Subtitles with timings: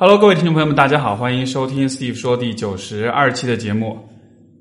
[0.00, 3.98] Hello，各位听众朋友们，大家好，欢迎收听 Steve 说第九十二期的节目。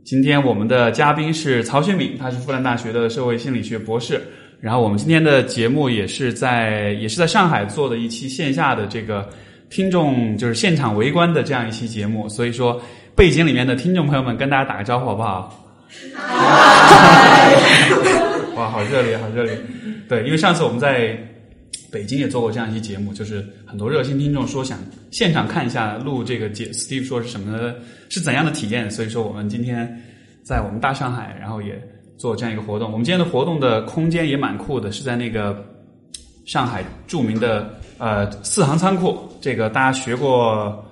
[0.04, 4.22] 今天我们的嘉宾是曹学敏，他是复旦大学的社会心理学博士。
[4.60, 9.30] 然后我们今天的节目也是在也是在上海做的一期线下的这个
[9.70, 12.82] 听众就是现场围观的这样一期节目，所以说
[13.16, 15.58] 背景里面的听众朋友们跟大家打个招呼好不好？
[18.58, 19.58] 哇，好热烈，好热烈！
[20.10, 21.18] 对，因为上次我们在
[21.92, 24.80] 北京也做过这样一期节目，就是很多热心听众说想
[25.12, 27.74] 现场看一下录这个节，Steve 说是什么
[28.10, 30.02] 是怎样的体验，所以说我们今天
[30.44, 31.82] 在我们大上海，然后也
[32.18, 32.92] 做这样一个活动。
[32.92, 35.66] 我们今天的活动的空间也蛮酷的，是在那个
[36.46, 40.86] 上海著名的呃四行仓库，这个大家学过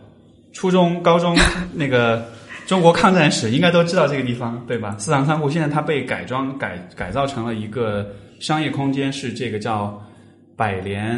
[0.54, 1.38] 初中、高中
[1.74, 2.26] 那个。
[2.68, 4.94] 中国抗战史应该都知道这个地方，对吧？
[5.00, 10.06] 四行仓库现在它被改装改改造成了一个商业空间，是这个叫
[10.58, 11.18] 百联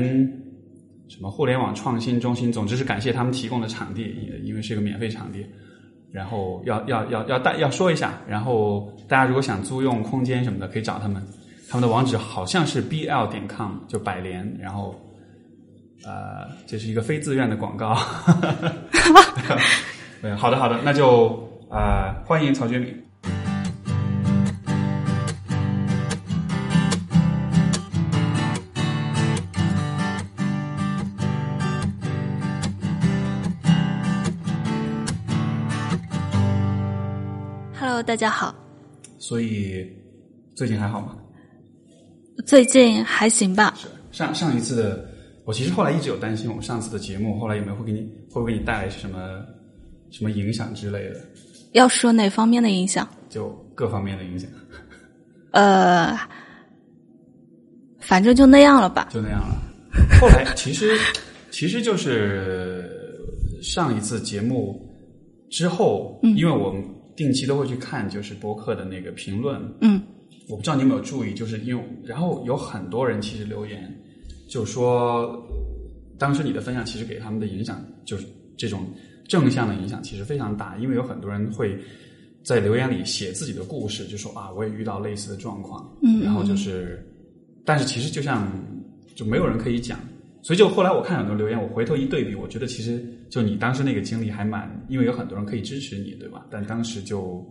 [1.08, 2.52] 什么互联网创新中心。
[2.52, 5.44] 总之是感谢他们提供的场地，因为是一个免费场地。
[6.12, 11.26] 然后要要要要大要说一下，然后大家如果想租用空间什么的，可以找他们。
[11.70, 14.58] 他们的网址好像是 bl 点 com，就百联。
[14.59, 15.00] 然后
[16.03, 17.96] 呃，这是一个非自愿的广告。
[20.22, 22.92] 对，好的，好的，那就啊，欢迎曹觉敏。
[38.00, 38.55] Hello，大家好。
[39.17, 39.86] 所以
[40.55, 41.17] 最近还好吗？
[42.47, 43.73] 最近还行吧。
[43.78, 45.06] 是上上一次的，
[45.44, 49.44] 我其实后来一直有担心，我们上次的节目后来有没有会给你会不会给你带来什么？
[50.11, 51.19] 什么影响之类的？
[51.73, 53.06] 要说哪方面的影响？
[53.28, 54.50] 就各方面的影响。
[55.52, 56.17] 呃，
[58.00, 59.09] 反正就那样了吧。
[59.11, 59.61] 就那样了。
[60.22, 60.97] 后来其实
[61.52, 63.19] 其实就是
[63.61, 64.89] 上一次节目
[65.50, 66.81] 之后，因为我们
[67.20, 69.62] 定期都会去看，就是博客的那个评论。
[69.81, 70.02] 嗯。
[70.47, 73.94] 我不知道你有没有注意，就是因为然后有很多人其实留言，
[74.50, 75.40] 就说
[76.18, 78.25] 当时你的分享其实给他们的影响就是
[78.57, 78.84] 这种。
[79.28, 81.78] 正向的影响其实非常大，因为有很多人会
[82.44, 87.07] 在留言里写自己的故事，就说啊，我也遇到类似的状况，嗯，然后就是，
[87.63, 88.51] 但是其实就像
[89.13, 90.00] 就没有人可以讲，
[90.41, 96.45] 所以就后来我看很多留言，我回头一对比，我觉得其实就你当时那个经历还蛮，因为有很多人可以支持你，对吧？
[96.50, 97.45] 但当时就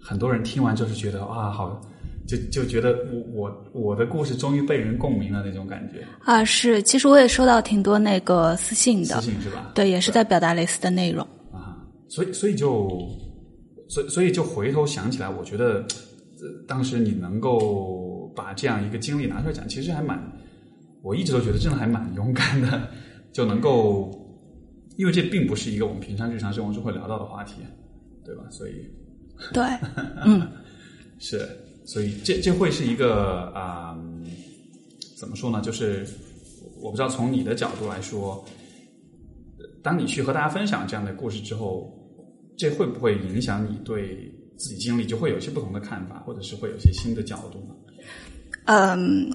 [0.00, 1.80] 很多人听完就是觉得啊，好。
[2.24, 9.72] 就就觉得我我我的故事终于被人共鸣了那种感觉啊是，其实我也收到挺多那个私信的，私信是吧？
[9.74, 12.88] 对，也是在表达类似的内容啊，所以所以就
[13.88, 15.84] 所以所以就回头想起来，我觉得
[16.68, 20.16] 当时你能够把这样一个经历拿出来讲，其实还蛮，
[21.02, 22.88] 我一直都觉得真的还蛮勇敢的，
[23.32, 24.08] 就能够，
[25.02, 27.54] 因为这并不是一个我们平常日常生活中会聊到的话题，
[28.24, 28.44] 对吧？
[28.52, 28.88] 所以
[29.52, 29.64] 对，
[30.24, 30.46] 嗯，
[31.18, 31.44] 是。
[31.84, 33.98] 所以这这会是一个啊，
[35.18, 35.60] 怎么说呢？
[35.60, 36.06] 就是
[36.80, 38.44] 我不知道从你的角度来说，
[39.82, 41.92] 当你去和大家分享这样的故事之后，
[42.56, 47.74] 这会不会影响你对自己经历就会有一些不同的看法，或者是会有一些新的角度呢？
[48.66, 49.28] 嗯，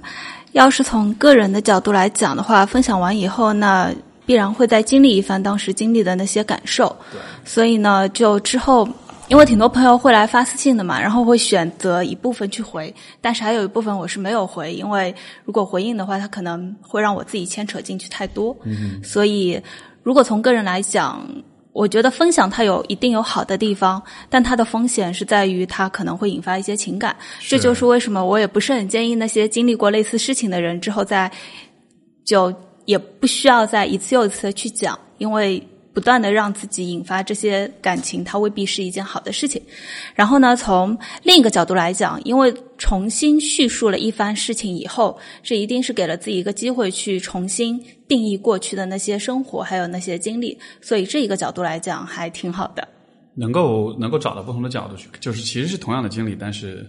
[0.53, 3.93] 要是从个人的角度来讲的话，分享完以后，那
[4.27, 6.95] 必然会再经历一番当时经历的那些感受。
[7.43, 8.87] 所以呢，就之后。
[9.29, 18.55] 因为挺多朋友会来发私信的嘛，然后会选择一部分去回，但是还有一部分我是没有回，因为如果回应的话，他可能会让我自己牵扯进去太多。
[18.63, 19.61] 嗯，所以
[20.01, 21.27] 如果从个人来讲，
[21.73, 27.13] 我觉得分享它有一定有好的地方，但它的风险是在于它可能会引发一些情感。
[27.41, 31.29] 这就是为什么我也不是很建议那些经历过类似事情的人之后再
[32.23, 32.53] 就
[32.87, 35.61] 也不需要再一次又一次的去讲，因为。
[35.93, 39.59] 不断的让自己引发这些感情，它未必是一件好的事情。
[40.13, 50.55] 然后呢，从另一个角度来讲，因为重新叙述了一番事情以后，这一定是给了自己一个机会去重新定义过去的那些生活，还有那些经历。
[50.81, 52.87] 所以这一个角度来讲，还挺好的。
[53.33, 56.87] 能够能够找到不同的角度去，就是其实是同样的经历，但是。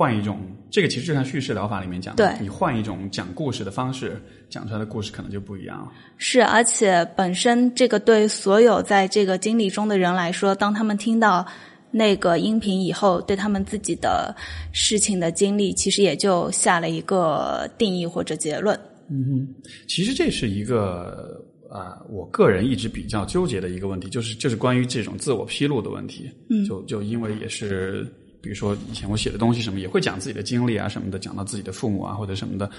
[0.00, 0.38] 换一种，
[0.70, 4.18] 这个其实就像叙事疗法里面讲的，你换一种讲故事的方式，
[4.48, 5.92] 讲出来的故事可能就不一样了。
[6.16, 11.46] 是，而且本身这个对所有在这个经历中的人来说，当他们听到
[11.90, 14.34] 那个音频以后，对他们自己的
[14.72, 18.74] 事情的经历，其实也就下了一个定义或者结论。
[19.10, 19.54] 嗯哼，
[19.86, 26.30] 其实这是一个啊，我个人一直比较纠结的一个问题，就是就是关于这种自我披露的问题。
[26.48, 28.10] 嗯，就就因为也是。
[28.42, 32.70] 比如说以前我写的东西什么也会讲自己的经历啊什么的，讲到自己的父母啊或者什么的。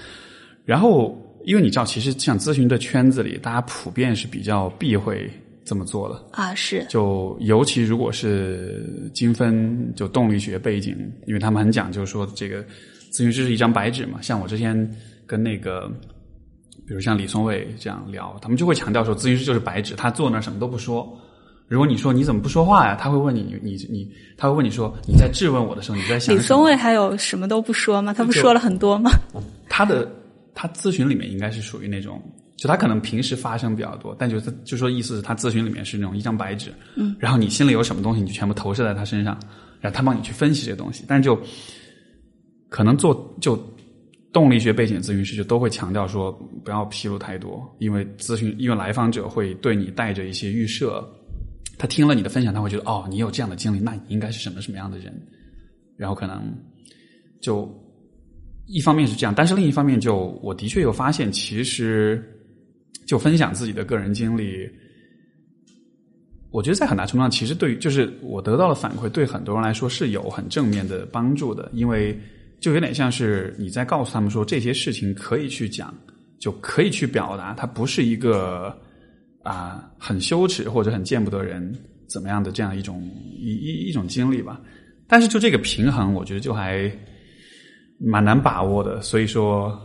[0.64, 5.28] 然后因为你知道，其实像咨询的圈子里，大家普遍是比较避讳
[5.64, 6.24] 这么做的。
[6.30, 12.62] 啊，是就尤其如果是精分就动力学背景，因为他们很讲究说这个
[13.10, 14.20] 咨询师是一张白纸嘛。
[14.22, 14.88] 像我之前
[15.26, 15.88] 跟那个，
[16.86, 21.18] 比如像李松蔚这样聊，他们就会强调说，咨询师就是白纸，他坐那儿什么都不说。
[21.72, 22.94] 如果你说你怎么不说话呀？
[22.94, 26.36] 他会问你，你你他会问你说你在质问我的时候，你在想？
[26.36, 28.12] 李松蔚还有什么都不说吗？
[28.12, 29.10] 他不说了很多吗？
[29.70, 30.06] 他的
[30.52, 32.20] 他咨询里面应该是属于那种，
[32.58, 39.34] 就他可能平时发声比较多，但就是就说意思是他咨询里面是那种一张白纸，嗯，然后你心里有什么东西，你就全部投射在他身上，
[39.80, 41.06] 然后他帮你去分析这东西。
[41.08, 41.40] 但是就
[42.68, 43.58] 可能做就
[44.30, 46.30] 动力学背景咨询师就都会强调说
[46.62, 51.02] 不要披露太多，因为咨询因为来访者会对你带着一些预设。
[51.78, 55.12] 他听了你的分享，他会觉得哦，你有这样的经历，那你应该是什么什么样的人？
[55.96, 56.54] 然后可能
[57.40, 57.68] 就
[58.66, 62.22] 一方面是这样，但是另一方面，就我的确有发现，其实
[63.06, 64.68] 就分享自己的个人经历，
[66.50, 72.16] 我觉得在很大程度上，其实对于就是我得到的反馈，对很多人来说是有很正面的帮助的，因为
[72.60, 75.92] 就有点像是你在告诉他们说这些事情可以去讲，
[76.38, 78.76] 就可以去表达，它不是一个。
[79.42, 81.74] 啊，很羞耻或者很见不得人
[82.08, 83.02] 怎么样的这样一种
[83.38, 84.60] 一一一种经历吧。
[85.08, 86.90] 但是就这个平衡，我觉得就还
[87.98, 89.00] 蛮难把握的。
[89.02, 89.76] 所以说，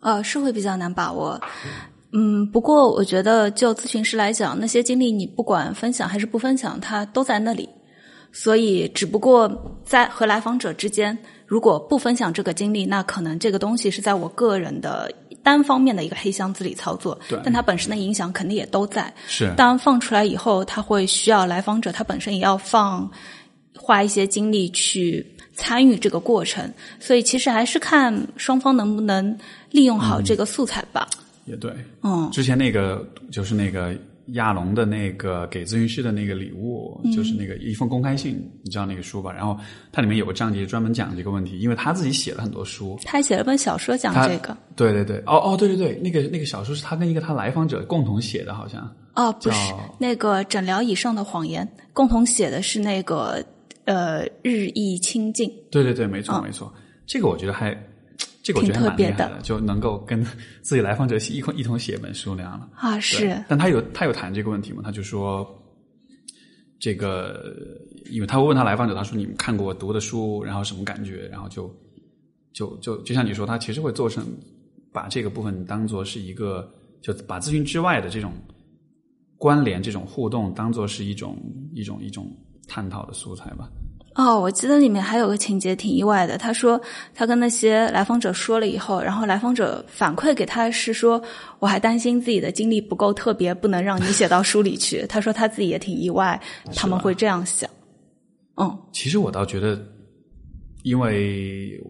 [0.00, 1.40] 呃，是会比较难把握。
[2.12, 7.68] 嗯，不过我觉得就咨询师来讲，那些经历你不管分享还是不分享，它都在那里。
[8.32, 15.10] 所以，只不过在和来访者之间，如果不分享这个经历，那可能这个东西是在我个人的。
[15.42, 19.12] 单方面的一个黑箱子里操作，但它本身的影响肯定也都在。
[19.26, 23.10] 是，当放出来以后，它会需要来访者，他本身也要放
[23.76, 29.38] 花一些精力去参与这个过程，所以其实还是看双方能不能
[29.70, 31.08] 利用好这个素材吧。
[31.46, 31.72] 也对，
[32.02, 33.94] 嗯，之前那个就是那个。
[34.32, 39.32] 亚龙的那个给咨询师的那个礼物，就是那个一封公开信，你知道那个书吧？
[39.32, 39.58] 然后
[39.92, 44.56] 它里面有个章节专门讲这个问题，因为他自己写了很多书，他还写了本小说讲这个。
[44.76, 48.80] 对对对，哦哦，对对对，那个那个小说是他跟一个他来访者共同写的，好像。
[49.14, 53.44] 哦，不是，那个诊疗以上的谎言共同写的是那个
[53.84, 55.50] 呃日益亲近。
[55.70, 56.72] 对对对，没错没错，
[57.06, 57.76] 这个我觉得还。
[58.42, 60.24] 这个我觉得蛮厉害的，就能够跟
[60.62, 62.98] 自己来访者一同一同写本书那样了啊！
[62.98, 64.80] 是，但他有他有谈这个问题嘛？
[64.82, 65.46] 他就说，
[66.78, 67.54] 这个
[68.10, 71.28] 因为他会问他来访者，他说你们看过我读的书，然后什么感觉？
[71.28, 71.70] 然后就
[72.52, 74.26] 就就就像你说，他其实会做成
[74.90, 76.66] 把这个部分当做是一个，
[77.02, 78.32] 就把咨询之外的这种
[79.36, 81.36] 关联、这种互动当做是一种
[81.74, 82.34] 一种一种
[82.66, 83.70] 探讨的素材吧。
[84.16, 86.36] 哦，我记得里面还有个情节挺意外的。
[86.36, 86.78] 他说
[87.14, 91.22] 他跟那些来访者说了以后，然后来访者反馈给他是说，
[91.60, 95.06] 我还担心自己的经历不够特别，不能让你写到书里去。
[95.08, 96.38] 他说他自己也挺意外，
[96.74, 97.70] 他们会这样想。
[98.56, 99.80] 嗯，其实我倒觉得，
[100.82, 101.80] 因为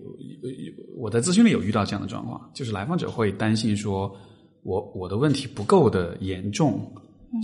[0.99, 4.15] 我在咨询里有遇到这样的状况，就是来访者会担心说，
[4.63, 6.81] 我我的问题不够的严重，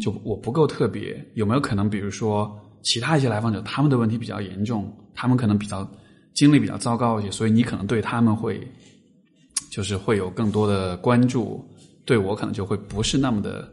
[0.02, 2.54] 就我不够特别，有没有可能，比如说。
[2.86, 5.90] 其他一些来访者，他们的问题比较严重，他们可能比较
[6.34, 8.64] 经历比较糟糕一些，所以你可能对他们会
[9.72, 11.68] 就是会有更多的关注，
[12.04, 13.68] 对我可能就会不是那么的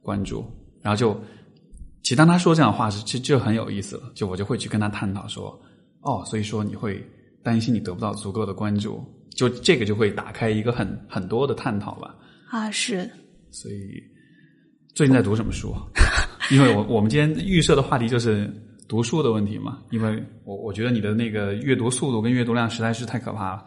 [0.00, 0.44] 关注。
[0.80, 1.12] 然后就，
[2.04, 4.12] 其实当他说这样的话是，其实就很有意思了。
[4.14, 5.60] 就我就会去跟他探讨说，
[6.02, 7.04] 哦，所以说你会
[7.42, 9.04] 担心你得不到足够的关注，
[9.34, 12.14] 就这个就会打开一个很很多的探讨吧。
[12.48, 13.10] 啊，是。
[13.50, 14.00] 所以
[14.94, 15.74] 最近在读什么书？
[16.50, 18.50] 因为我我们今天预设的话题就是
[18.88, 23.64] 读书的问题嘛，因为我我觉得你的那个阅读速度跟阅读量实在是太可怕了。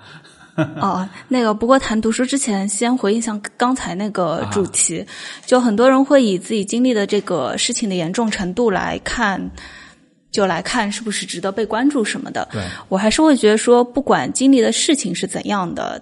[0.79, 5.05] 哦，那个不过谈读书之前，先回应一下刚才那个主题，
[5.45, 9.51] 就很多人会以自己经历的这个事情的严重程度来看，
[10.31, 12.47] 就来看是不是值得被关注什么的。
[12.53, 16.01] 对我还是会觉得说，不管经历的事情是怎样的。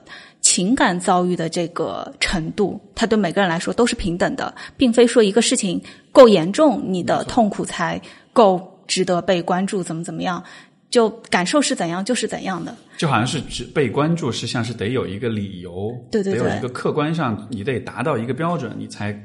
[0.54, 5.82] 情感遭遇的这个程度，它对每个人来说都是平等的，并非说一个事情
[6.12, 8.00] 够严重，你的痛苦才
[8.32, 10.44] 够值得被关注，怎么怎么样，
[10.92, 12.76] 就感受是怎样就是怎样的。
[13.00, 19.20] 就好像是只被关注，实际上是得有一个理由，对对对，得有一个客观上你得达到一个标准，你才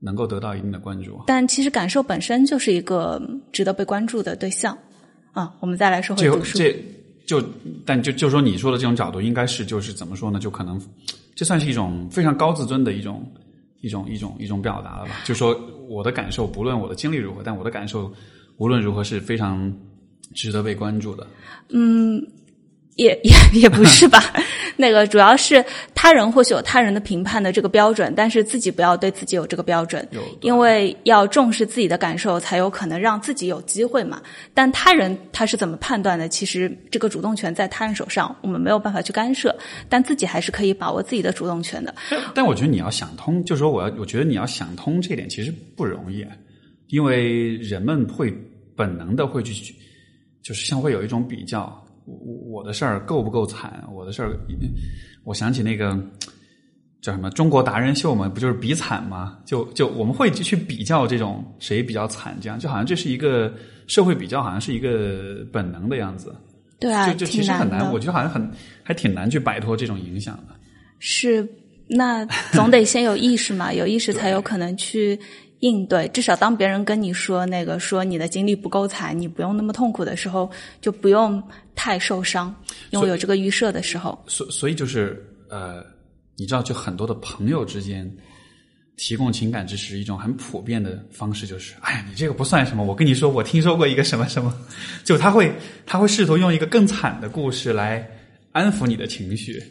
[0.00, 1.20] 能够得到一定的关注。
[1.26, 3.20] 但其实感受本身就是一个
[3.52, 4.78] 值得被关注的对象
[5.32, 5.52] 啊。
[5.60, 6.58] 我们再来说回读书。
[7.26, 7.42] 就
[7.84, 10.38] 但就就说你说的这种角度，应该是就是怎么说呢？
[10.38, 10.80] 就可能
[11.34, 13.26] 这算是一种非常高自尊的一种
[13.80, 15.16] 一种一种一种表达了吧？
[15.24, 18.12] 就说我的感受，不论我的经历如何，但我的感受
[18.56, 19.72] 无论如何是非常
[20.34, 21.26] 值得被关注的。
[21.70, 22.22] 嗯，
[22.96, 24.20] 也也也不是吧。
[24.76, 25.64] 那个主要是
[25.94, 34.20] 他人或许有他人的评判的这个标准，但是自己不要对自己有这个标准，有因为要重视自己的感受，才有可能让自己有机会嘛。
[34.52, 36.28] 但他人他是怎么判断的？
[36.28, 39.54] 其实这个主动权在他人手上，我们没有办法去干涉，
[39.88, 41.94] 但自己还是可以把握自己的主动权的。
[42.34, 46.26] 但我觉得你要想通，就是说我要，我觉得你要想通这点其实不容易，
[46.88, 48.32] 因为人们会
[48.76, 49.74] 本能的会去，
[50.42, 51.83] 就是像会有一种比较。
[52.06, 53.82] 我我的事儿够不够惨？
[53.92, 54.36] 我的事儿，
[55.24, 55.98] 我想起那个
[57.00, 59.38] 叫什么中国达人秀嘛，不就是比惨吗？
[59.44, 63.52] 就就我们会去比较这种谁比较惨，这样就好像这是一个
[63.86, 66.34] 社会比较，好像是一个本能的样子。
[66.78, 68.50] 对啊，就就其实很难，我觉得好像很
[68.82, 70.54] 还挺难去摆脱这种影响的。
[70.98, 71.46] 是，
[71.88, 75.18] 那总得先有意识嘛，有意识才有可能去。
[75.64, 81.42] 应对，至少当别人跟你说那个说你的经历不够惨，你不用那么痛苦的时候，就不用
[81.74, 82.54] 太受伤，
[82.90, 84.22] 因为有这个预设的时候。
[84.26, 85.82] 所所以就是呃，
[86.36, 88.14] 你知道，就很多的朋友之间
[88.98, 94.54] 提供情感支持，一种很普遍的方式就是，哎呀，你这个不算什么，我跟你说，我听说过一个什么什么，
[95.02, 95.50] 就他会
[95.86, 98.06] 他会试图用一个更惨的故事来
[98.52, 99.62] 安抚你的情绪，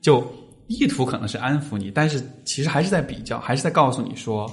[0.00, 0.24] 就
[0.68, 4.48] 意图可能是安抚你，但是其实还是在比较，还是在告诉你说。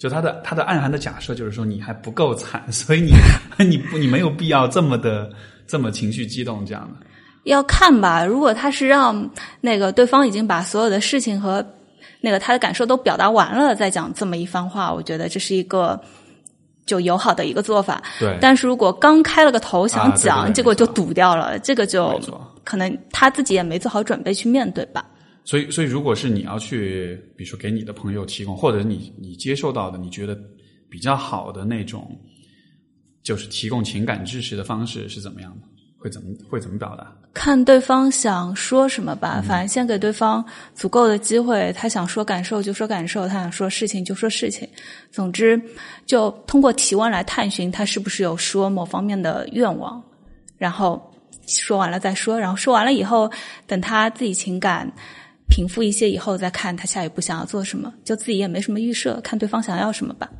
[0.00, 3.12] 就他的他的暗含的假设就是说你还不够惨，所以你
[3.68, 5.30] 你不你没有必要这么的
[5.66, 7.06] 这么情绪激动这样的。
[7.44, 9.30] 要看吧，如果他是让
[9.60, 11.62] 那个对方已经把所有的事情和
[12.22, 16.00] 那个他的感受都表达完了再讲这么一番话，我觉得这是一个
[16.86, 18.02] 就友好的一个做法。
[18.18, 18.38] 对。
[18.40, 22.18] 但是如果刚开了个头想讲，结果就堵掉了，这个就
[22.64, 25.04] 可能他自己也没做好准备去面对吧。
[25.44, 30.38] 所以，所以，如果是你要去，比如说给你的朋友提供，或者你你接受到的，你觉得
[30.88, 32.16] 比较好的那种，
[33.22, 35.66] 就是提供情感支持的方式是怎么样的？
[35.98, 37.14] 会怎么会怎么表达？
[37.34, 40.44] 看对方想说什么吧，反正先给对方
[40.74, 44.68] 足够的机会，他想说感受就说感受，他想说事情就说事情。
[45.10, 45.60] 总之，
[46.06, 50.02] 就通过提问来探寻他是不是有说某方面的愿望，
[50.56, 51.00] 然后
[51.46, 53.30] 说完了再说，然后说完了以后，
[53.66, 54.90] 等他自己情感。
[55.50, 60.30] 平复一些以后再看他下一步想要做什么，就自己也没什么预设，看对方想要什么吧。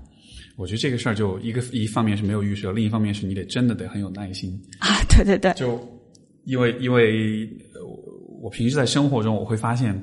[0.56, 4.88] 我觉得这个事儿就一个一方面是没有预设，另一方面是你得真的得很有耐心啊！
[5.10, 5.78] 对对对，就
[6.44, 7.46] 因为因为
[8.40, 9.94] 我平时在生活中我会发现。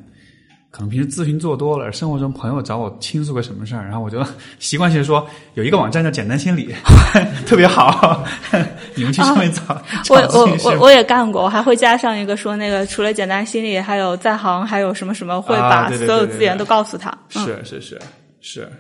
[0.77, 4.24] 可能平时咨询做多了，生活中朋友找我倾诉个什么事儿，然后我就
[4.60, 6.72] 习惯性说有一个网站叫简单心理，
[7.48, 8.24] 特别好，
[8.93, 9.63] 你们去上面找。
[10.10, 17.12] 我我我我也干过，我还会加上一个说那个除了简单心理，还有在行，还有什么什么，会把所有资源都告诉他。
[17.29, 18.00] 是是是
[18.39, 18.72] 是，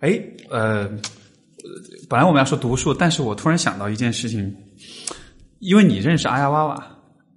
[0.00, 0.88] 哎呃，
[2.08, 4.50] 本来我们要说读书，但是我突然想到一件事情，
[5.58, 6.86] 因为你认识阿呀娃娃。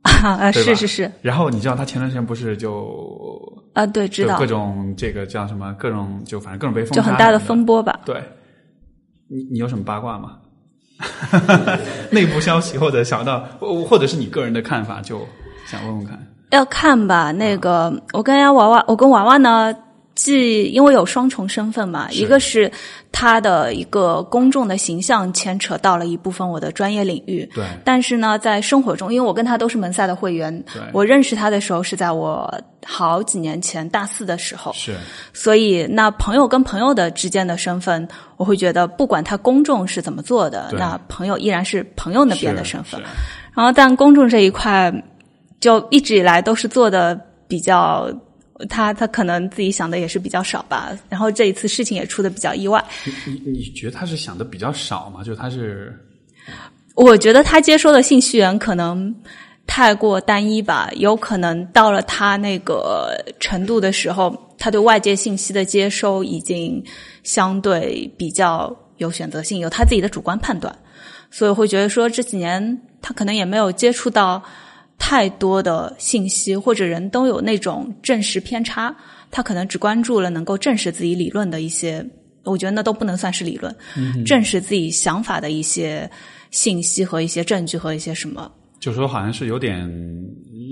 [0.24, 1.12] 啊，是是是。
[1.22, 3.42] 然后你知道他前段时间不是就
[3.74, 8.00] 啊，对，知道各种这个叫什么，各种就反正各种被封，就很大的风波吧。
[8.06, 8.24] 对，
[9.28, 10.38] 你你有什么八卦吗？
[12.12, 15.28] 内部消息或者想到，或者是你个人的看法，就
[15.66, 16.18] 想问问看。
[16.52, 19.74] 要看吧，那个我跟丫娃娃，我跟娃娃呢。
[20.16, 22.72] 既因为有双重身份嘛，一个是
[23.12, 27.66] 他的一个公众的形象牵扯到了一部分我的专业领域，对。
[27.84, 30.82] 但是呢，在生活中，因为我跟他都是门赛的会员，对。
[30.94, 32.50] 我认识他的时候是在我
[32.86, 34.96] 好几年前大四的时候，是。
[35.34, 38.08] 所以，那朋友跟朋友的之间的身份，
[38.38, 43.02] 我会觉得不管他公众是怎么做的，那朋友依然是朋友那边的身份。
[43.54, 44.94] 然后，但公众这一块，
[45.60, 47.20] 就一直以来都是做的
[47.50, 48.10] 比较。
[48.70, 52.84] 他他可能自己想的也是比较少吧，然后这一次事情也出的比较意外。
[53.26, 55.24] 你你你觉得他是想的比较少吗？
[55.24, 55.94] 就他是？
[56.96, 59.14] 我觉得他接收的信息源可能
[59.68, 66.82] 太过单一吧，有可能到了他那个程度的时候，他对外界信息的接收已经
[67.24, 70.74] 相对比较有选择性，有他自己的主观判断，
[71.30, 74.42] 所以会觉得说这几年他可能也没有接触到。
[74.98, 78.96] 太多的信息或者人都有那种证实偏差，
[79.30, 82.04] 他可能只关注了能够证实自己理论的一些，
[82.44, 86.10] 我觉得那都不能算是理论，嗯证实自己想法的一些
[86.50, 89.88] 信息和一些证据和一些什么，就是说好像是有点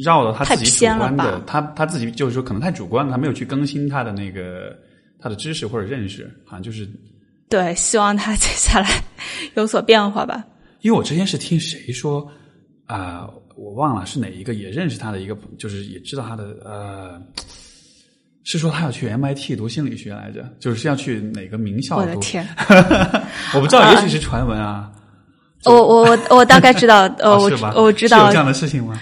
[0.03, 4.75] 绕了他自己主观的，他他自己就是说可能太主观了，他没有去更新他的那个
[5.19, 6.89] 他的知识或者认识，好像就是
[7.49, 8.89] 对，希望他接下来
[9.55, 10.43] 有所变化吧。
[10.81, 12.25] 因为我之前是听谁说
[12.85, 13.29] 啊。
[13.55, 17.21] 我忘了是哪一个也认识他的一个，就是也知道他的呃，
[18.43, 21.97] 是说他要去 MIT 读心理学来着，就是要去哪个名校？
[21.97, 22.47] 我的天，
[23.55, 24.91] 我不知道，也许是传闻啊。
[25.65, 28.99] 我我我我大概知道， 呃，我我知道有这样的事情吗？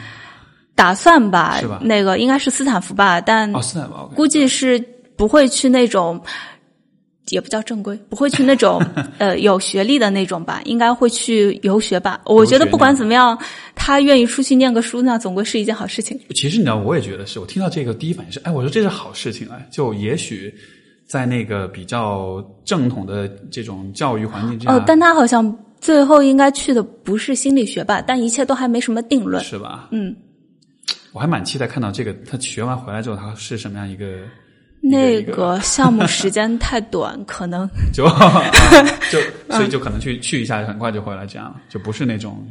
[0.76, 4.80] 打算吧是吧，那个应该是斯坦福吧，但哦，斯坦福估计是
[5.16, 6.20] 不会去那种，
[7.30, 8.84] 也不叫正规，不会去那种
[9.20, 12.20] 呃有学历的那种吧，应该会去游学吧。
[12.26, 13.38] 我觉得不管怎么样，
[13.76, 16.20] 他愿意出去念个书，那总归是一件好事情。
[16.34, 20.54] 其实你知道，我也觉得是我听到这个第一反应是，哎，我说这是好事情啊，就也许
[21.08, 29.44] 在那个比较正统的这种教育环境之下，哦，但他好像最后应该去的不是心理学吧，但一切都还没什么定论。
[29.44, 29.88] 是吧？
[29.92, 30.16] 嗯，
[31.12, 34.06] 我还蛮期待看到这个他学完回来之后，他是什么样一个
[34.82, 35.60] 那个个。
[35.64, 37.70] 项目时间太短，可能。
[37.94, 38.44] 就、啊、
[39.12, 42.46] 就嗯 所以就可能去去一下，很快就回来，这样就不是那种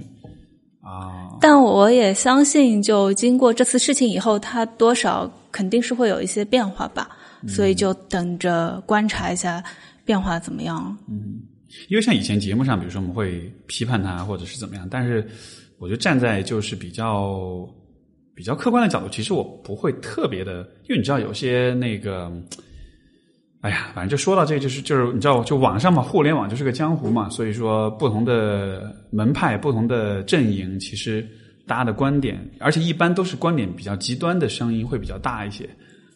[0.80, 7.08] 啊，但我也相信，就经过这次事情以后，他多少肯定是会有一些变化吧，
[7.46, 9.62] 所以就等着观察一下
[10.04, 10.96] 变化怎么样。
[11.08, 11.40] 嗯
[11.88, 15.24] 因为像以前节目上，比如说我们会批判他或者是怎么样，但是
[15.78, 17.64] 我觉得站在就是比较
[18.40, 22.32] 比较客观的角度，其实我不会特别的，因为你知道有些那个。
[23.60, 31.28] 哎呀，反正就说到这个，就是就是你知道，就网上嘛，互联网就是个江湖嘛，所以说不同的门派、不同的阵营，其实
[31.66, 35.68] 大家的观点，而且一般都是观点比较极端的声音会比较大一些，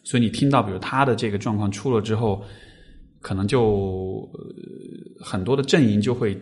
[0.03, 2.43] 所以你听到比如他的这个状况出了之后，
[3.21, 6.35] 可能就、呃、很多的阵营就会，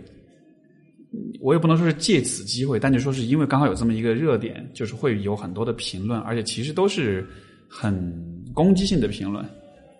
[1.39, 7.27] 我也不能说是借此机会，但就说是因为刚好有这么一个热点，就是会有很多的评论，而且其实都是
[7.67, 8.12] 很
[8.53, 9.46] 攻击性的评论。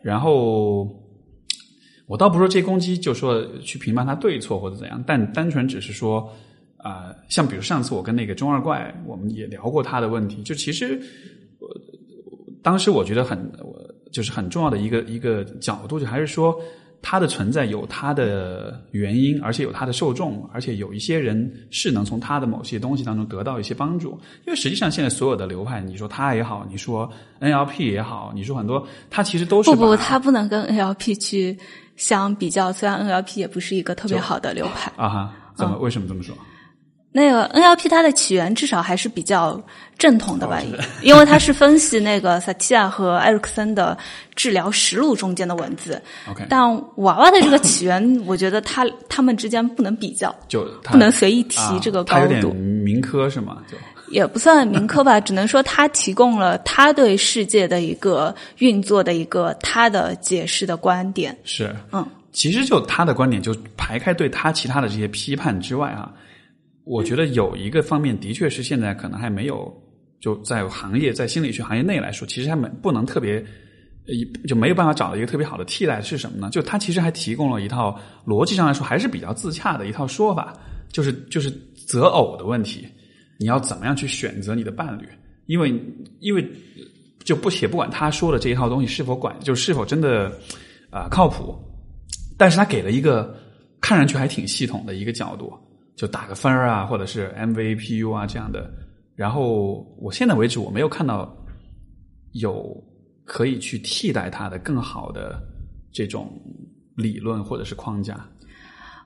[0.01, 0.89] 然后，
[2.08, 6.29] 我倒不说这攻击就说去评判他对错或者怎样，但单纯只是说，
[6.77, 11.00] 啊、像比如上次我跟那个中二怪，我们也聊过他的问题，就其实，
[11.60, 11.70] 我
[12.62, 13.79] 当时我觉得很，我
[14.12, 16.60] 就是很重要的一个一个角度，就还是说
[17.05, 24.12] 他的存在有它的原因，而且有它的受众，而且有一些人是能从它的某些东西当中得到一些帮助。
[24.48, 27.07] 因为实际上现在所有的流派，你说它也好，你说
[27.41, 31.57] NLP 也好，你说很多，它其实都是不不，把他不能跟 NLP 去
[31.98, 32.72] 相比较。
[32.72, 36.33] 虽然 NLP 也不是一个特别好的流派，啊哈，怎么、为什么这么说？
[37.15, 39.62] 那个 NLP 它的起源至少还是比较
[39.99, 43.95] 正统的吧，哦 因为它是分析那个萨提亚和艾瑞克森的
[44.36, 46.02] 治疗实录中间的文字。
[46.28, 46.62] OK 但
[46.97, 53.58] 娃娃的这个起源，我觉得他他们之间不能比较，就不能随意提啊这个他有点高度，民科是吗？
[53.71, 53.78] 就
[54.10, 61.36] 也不算民科吧，只能说他提供了他对世界的一个运作的一个他的解释的观点。
[61.43, 66.12] 是，嗯，其实就他的观点，就排开对他其他的这些批判之外啊，
[66.86, 69.74] 我觉得有一个方面的确是现在可能还没有，
[70.19, 73.43] 就在行业在心理学行业内来说，其实还没不能特别。
[74.46, 76.50] 就没有办法找到一个特别好的替代是什么呢？
[76.50, 80.54] 就他其实还提供了一套逻辑上来说还是比较自洽的一套说法，
[80.91, 81.50] 就是就是
[81.88, 82.86] 择偶的问题，
[83.39, 85.08] 你要怎么样去选择你的伴侣？
[85.46, 85.74] 因为
[86.19, 86.46] 因为
[87.24, 90.30] 就不且不管他说的这一套东西是否管，就是否真的
[90.89, 91.58] 啊、靠谱，
[92.38, 93.34] 但是他给了一个
[93.80, 95.50] 看上去还挺系统的一个角度，
[95.95, 98.69] 就打个分儿啊，或者是 MVPU 啊这样的。
[99.15, 101.32] 然后我现在为止我没有看到
[102.32, 102.75] 有
[103.25, 105.39] 可以去替代它的更好的
[105.91, 106.32] 这种
[106.95, 108.19] 理论或者是框架。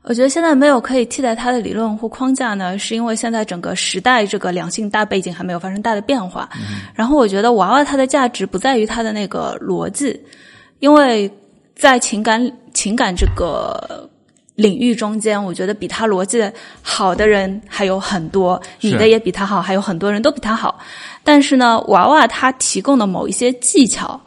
[0.03, 6.49] 我觉得现在没有可以替代它的理论或框架呢，是因为现在整个时代这个两性大背景还没有发生大的变化。
[6.95, 10.17] 然后我觉得娃娃它的价值不在于它的那个逻辑，
[10.79, 11.29] 因为
[11.75, 14.09] 在情感情感这个
[14.57, 16.43] 领域中间，我觉得比他逻辑
[16.81, 20.79] 好的人还有很多，你的也比他好，还有很多人都比他好。
[21.23, 24.19] 但是呢，娃娃他提供的某一些技巧，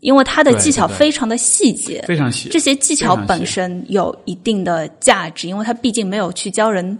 [0.00, 6.98] 因为他的技巧非常的细节，非常细，这些技巧本身有一定的价值，因为他毕竟没有去教人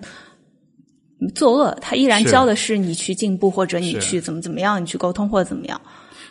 [1.35, 5.79] 作恶，他依然教的是你去进步，或者你去怎么怎么样，你去沟通或者怎么样。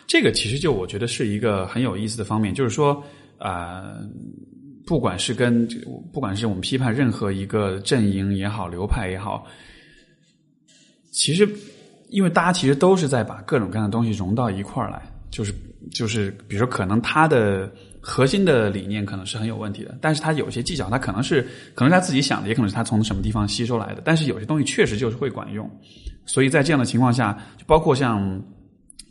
[0.08, 3.00] 这个其实就我觉得是一个很有意思的方面，就是说，
[3.38, 3.96] 呃，
[4.88, 5.68] 不管是跟
[6.14, 9.44] 不管是我们批判任何一个阵营也好，流派也好，
[11.12, 11.46] 其实
[12.08, 15.54] 因为大家其实都是在把各种各样的东西融到一块儿来，就是
[15.92, 17.70] 就是，比如说可能他的
[18.00, 25.70] 核心的理念可能是很有问题的，但是他有些技巧，他可能是可能他自己想的，也可能是他从什么地方吸收来的，但是有些东西确实就是会管用，
[26.24, 28.42] 所以在这样的情况下，就包括像。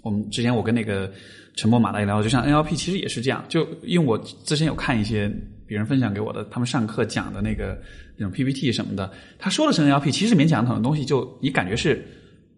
[0.02, 1.12] 我们之前我跟那个
[1.56, 5.32] 陈默马大爷聊，就像 NLP 其实也是这样，就因为我之前有看一些
[5.66, 7.78] 别人分享给我的，他们上课讲的那个
[8.16, 12.06] 那种 PPT 什么的，他说的是 NLP，其实里面讲的很多东西就你感觉是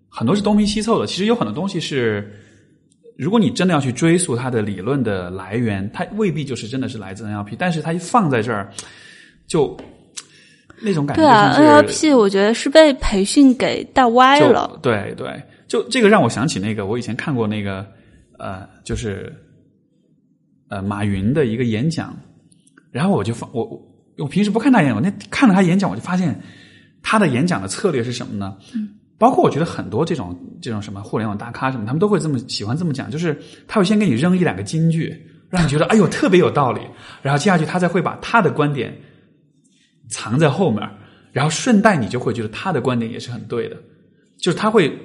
[0.09, 2.31] 很多是东拼西凑的，其实有很多东西是，
[3.17, 8.71] 如果你真的要去追溯它的理论的来源，它未必就是真的是来自 NLP，但是它一放在这儿，
[9.47, 9.75] 就
[10.81, 14.79] 那种感觉对啊，NLP 我觉得是被培训给带歪了。
[14.81, 17.85] 对对，就这个让我想起那个我以前看过那个
[18.37, 19.33] 呃，就是
[20.67, 22.17] 呃马云的一个演讲，
[22.91, 23.81] 然后我就发我我
[24.17, 26.41] 我平时不看他演讲，我那看了他演讲，我就发现
[27.01, 28.57] 他的演讲的策略是什么呢？
[28.73, 35.15] 嗯，包括我觉得很多这种这种什么互联网大咖什么，他们都会这么喜欢这么讲，就是他会先给你扔一两个金句，
[35.49, 36.81] 让你觉得哎呦特别有道理，
[37.21, 38.93] 然后接下去他再会把他的观点
[40.09, 40.89] 藏在后面，
[41.31, 43.77] 然后顺带你就会觉得他的观点也是很对的，
[44.37, 44.97] 就是他会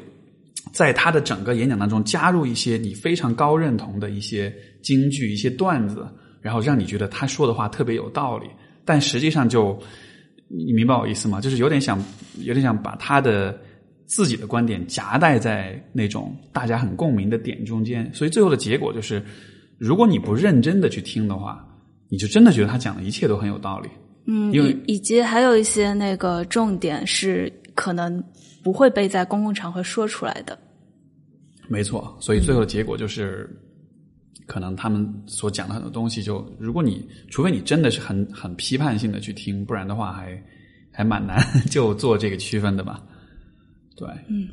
[0.75, 6.05] 在他的整个演讲当中加入一些你非常高认同的一些金句、一些段子，
[6.41, 8.49] 然后让你觉得他说的话特别有道理，
[8.85, 9.81] 但实际上就
[10.49, 11.41] 你明白我意思吗？
[11.41, 12.03] 就是有点想
[12.41, 13.57] 有点想把他的
[14.05, 19.23] 自己的观点夹带在那种大家很共鸣的点中间，所以最后的结果就是，
[19.79, 21.65] 如果你不认真的去听的话，
[22.09, 23.89] 你就真的觉得他讲的一切都很有道理。
[24.27, 28.21] 嗯，因为以以及还有一些那个重点是可能
[28.65, 30.59] 不会被在公共场合说出来的。
[31.68, 33.48] 没错，所以最后的结果就是，
[34.46, 40.42] 可能他们所讲的很多东西就，如果你除非你真的是很很批判性的去听，不然的话还
[40.92, 41.38] 还蛮难
[41.70, 43.03] 就做这个区分的吧。
[43.96, 44.48] 对，嗯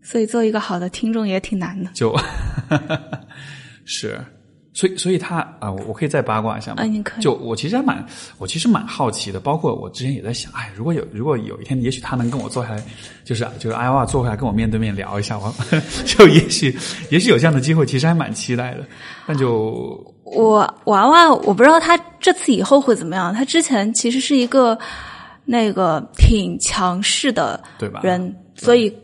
[0.00, 1.90] 所以做一个好的听众也挺难的。
[1.92, 2.16] 就，
[3.84, 4.18] 是，
[4.74, 6.82] 所以所以他啊、我我可以再八卦一下吗？
[6.82, 8.04] 啊你可以就我其实还蛮，
[8.38, 12.82] 我其实蛮好奇的，包括我之前也在想，哎，如果有如果有一天，也许他能跟我坐下来，
[13.24, 15.52] 就是就是艾娃坐下来跟我面对面聊一下，我
[16.06, 16.76] 就也许
[17.10, 18.84] 也许有这样的机会，其实还蛮期待的。
[19.26, 23.32] 那就我娃娃，我不知道他这次以后会怎么样。
[23.34, 24.78] 他之前其实是一个
[25.44, 28.00] 那个挺强势的对吧？
[28.02, 28.94] 人，所以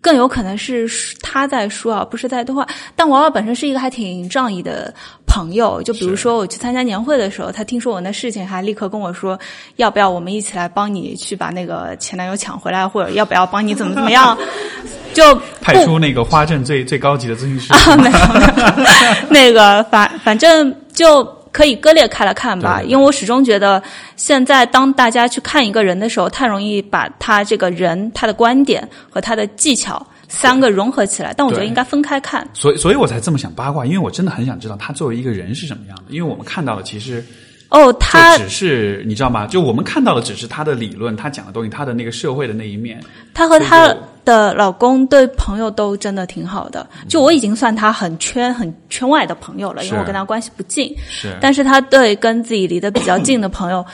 [0.00, 0.88] 更有可能是
[1.20, 2.66] 他在说，啊不是在对话。
[2.96, 4.92] 但娃娃本身是一个还挺仗义的
[5.26, 9.38] 朋友，就比如说我去参加年会的时候，他听说我那事情，还立刻跟我说，
[9.76, 14.36] 要不要我们一起来帮你去把那个前男友抢回来，或者要不要帮你怎么怎么样，
[15.12, 23.82] 就派出那个花镇最最高级的咨询师， 啊，没有没有， 那个反反正就可以割裂开来看吧，因为我始终觉得，
[24.16, 32.48] 现在当大家去看一个人的时候，太容易把他这个人、他的观点和他的技巧三个融合起来，但我觉得应该分开看。
[32.54, 37.24] 所以所以我才这么想八卦，因为我真的很想知道他作为一个人是什么样的，因为我们看到的其实。
[37.70, 39.46] 哦，他只是你知道吗？
[39.46, 43.00] 就我们看到的只是他的理论，他讲的东西，他的那个社会的那一面。
[43.32, 50.94] 他和她所以就的老公对朋友都真的挺好的，就我已经算他很圈很圈外的朋友了，因为我跟他关系不近。
[51.08, 53.84] 是，但是他对跟自己离得比较近的朋友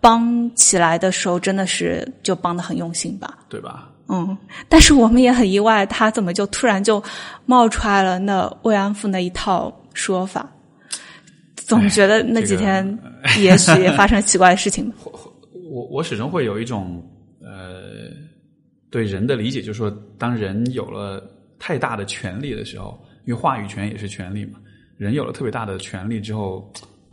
[0.00, 3.38] 帮起来的时候，真的是就帮的很用心吧。
[3.48, 3.88] 对吧？
[4.08, 4.36] 嗯，
[4.68, 7.02] 但是我们也很意外，他怎么就突然就
[7.46, 10.46] 冒出来了那慰安妇那一套说法？
[11.66, 12.86] 总觉得那几天
[13.40, 14.96] 也许也发生奇怪的事情吧。
[15.70, 17.02] 我我始终会有一种
[17.40, 18.10] 呃
[18.90, 21.26] 对人的理解，就是说，当人有了
[21.58, 24.60] 太大的权利的时候，因为话语权也是权利嘛，
[24.98, 26.70] 人有了特别大的权利之后，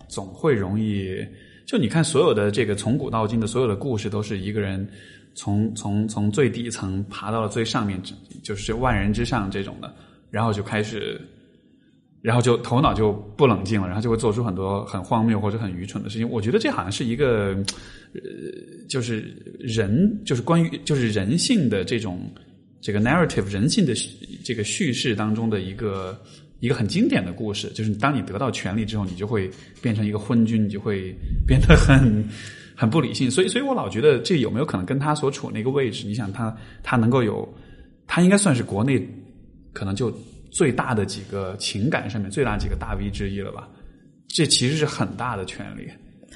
[0.10, 1.26] 总会容易
[1.66, 4.86] 就你看所有的这个从古到今的所有的故事，都是一个人
[5.34, 8.00] 从从从最底层爬到了最上面，
[8.44, 9.92] 就是万人之上这种的，
[10.30, 11.20] 然后就开始。
[12.22, 16.30] 然后就头脑就不冷静了，然后就会做出很多很荒谬或者很愚蠢的事情。
[16.30, 17.56] 我觉得这好像是一个，
[18.14, 18.22] 呃，
[18.88, 22.32] 就是人，就是关于就是人性的这种
[22.80, 23.94] 这个 narrative 人性的
[24.44, 26.16] 这个叙事当中的一个
[26.60, 27.70] 一个很经典的故事。
[27.70, 29.50] 就是当你得到权力之后，你就会
[29.82, 31.16] 变成一个昏君，你就会
[31.48, 32.24] 变得很
[32.76, 33.32] 很不理性。
[33.32, 36.06] 所以，所以我老觉得这有没有可能跟他所处那个位置？
[36.06, 37.52] 你想他他能够有，
[38.06, 39.10] 他应该算是国内
[39.74, 40.16] 可能就。
[40.52, 43.68] 最大的几个情感上面最大几个大 V 之一了吧？
[44.28, 45.90] 这其实是很大的权利。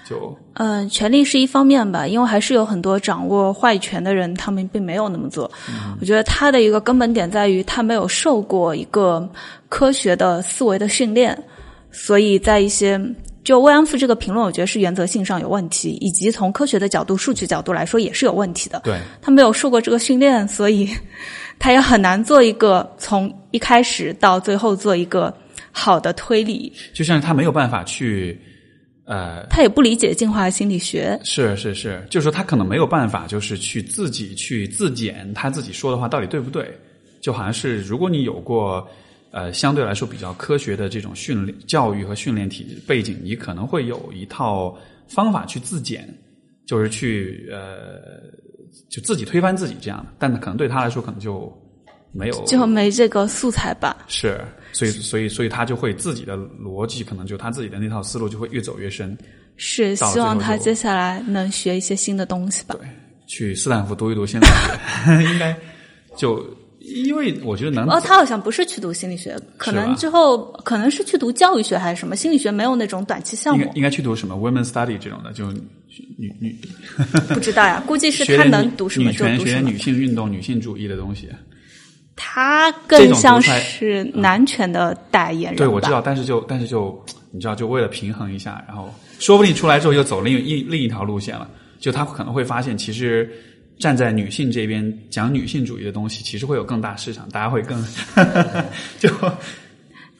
[0.08, 5.49] 就嗯，权力是一方面吧，因为还是有很多掌握话语权的人，他们并没有那么做。
[5.67, 9.28] 嗯、我觉得他的一个根本点在于他没有受过一个
[9.67, 11.36] 科学的思维的训练，
[11.91, 13.01] 所以在一些
[13.43, 18.82] 就慰安妇这个评论，我觉得是原则性上有问题，以及从科学的角度、数据角度来说也是有问题的。
[18.84, 20.88] 对他没有受过这个训练，所以
[21.58, 25.34] 他也很难做一个从一开始到最后做一个
[25.72, 26.72] 好的推理。
[26.94, 28.39] 就像他没有办法去，
[29.06, 31.20] 呃，他也不理解进化心理学。
[31.24, 36.72] 是是是，就是说他可能没有办法，就是去自己去自检他自己说的话到底对不对。
[37.22, 38.88] 就好像是如果你有过
[39.32, 46.08] 呃相对来说比较科学的这种训练教育和训练体背景，你可能会有一套方法去自检，
[46.68, 48.36] 就是去呃。
[48.90, 51.52] 就自己推翻自己这样的，但可能对他来说可能就
[52.12, 53.98] 没有，就没这个素材吧。
[54.08, 54.40] 是，
[54.72, 59.18] 所以所以所以他就会自己的逻辑，可能就他自己的那套思路就会越走越深。
[59.58, 62.76] 是，希望他接下来能学一些新的东西吧。
[62.80, 62.88] 对，
[63.26, 65.56] 去斯坦福读一读心理学， 应该
[66.16, 66.46] 就
[67.06, 75.52] 因为我觉得男哦，他好像不是去读心理学，可能之后可能是去读教育学还是什么，心理学没有那种短期项目，应该去读什么 women study 这种的，就
[76.17, 76.56] 女女
[77.34, 79.78] 不知道呀，估计是他能读什么女权、就读什么学女。
[79.78, 81.28] 性运动、女性主义的东西。
[82.15, 85.58] 他更像是男权的代言人吧。
[85.58, 86.98] 对，我知道，但是就但是就
[87.32, 91.50] 你知道，就为了平衡一下，然后说不定出来之后又走另一另一条路线了。
[91.78, 93.30] 就他可能会发现，其实
[93.78, 97.84] 站在女性这边讲女性主义的东西，其实会有更大市场，大家会更
[99.00, 99.32] 就 从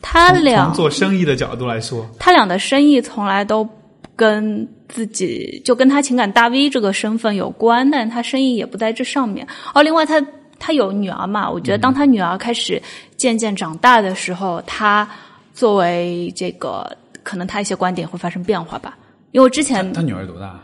[0.02, 3.68] 他俩从做生意的角度来说，他俩的生意从来都
[4.15, 9.48] 跟自己就跟他情感大 V 这个身份有关，但他生意也不在这上面。
[9.74, 10.24] 哦，另外他
[10.60, 11.50] 他有女儿嘛？
[11.50, 12.82] 我觉得当他女儿开始
[13.18, 15.10] 渐渐长大的时候，他
[15.54, 16.86] 作为这个
[17.24, 18.98] 可能他一些观点会发生变化吧。
[19.32, 20.58] 因为我之前他女儿多大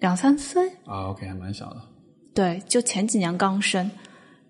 [0.00, 1.76] 两三岁，啊？OK，还蛮小的。
[2.36, 3.90] 对，就前几年刚生。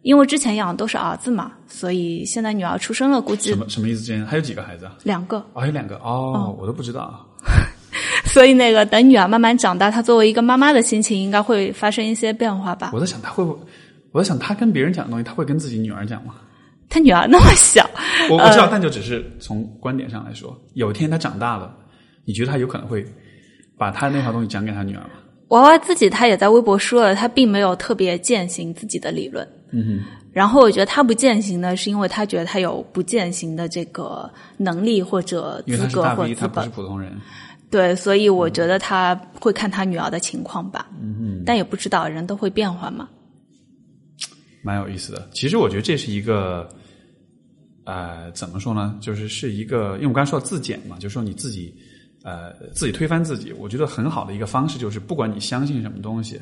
[0.02, 4.00] 因为之前养的都是儿子嘛，所以现在女儿出生了，估计什么什么意思？
[4.00, 4.96] 之前还有几个孩子啊？
[5.02, 5.38] 两个。
[5.52, 7.26] 哦，还有两个哦，我都不知道。
[8.26, 12.90] 所以那个等女儿慢慢长大，她作为一个妈妈的心情应该会发生一些变化吧。
[12.92, 13.58] 我在想她会不会，
[14.12, 16.34] 我在想她跟别人讲的东西，她会跟自己女儿讲吗？
[16.88, 17.88] 她女儿那么小，
[18.30, 21.74] 我我知道，但就只是从观点上来说，有一天她长大了，
[22.24, 23.04] 你觉得她有可能会
[23.76, 25.10] 把她那套东西讲给她女儿吗？
[25.48, 29.46] 娃娃自己他也在微博说了，他并没有特别践行自己的理论。
[29.70, 36.70] 嗯哼然后我觉得他不践行呢，是因为他觉得他有不践行的这个能力或者资格或他不是本。
[36.70, 37.12] 普通人。
[37.70, 40.88] 对，所以我觉得他会看他女儿的情况吧。
[41.00, 43.08] 嗯但也不知道人都会变化嘛。
[44.62, 45.28] 蛮有意思的。
[45.32, 46.68] 其实我觉得这是一个，
[47.84, 48.98] 呃，怎么说呢？
[49.00, 51.74] 就是是一个，因为我刚才说到自检嘛，就是说你自己，
[52.26, 53.52] 呃，自己推翻自己。
[53.52, 56.40] 我觉得很好的一个方式就是，不管你相信什么东西，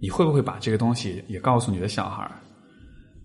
[0.00, 2.32] 你会不会把这个东西也告诉你的小孩儿？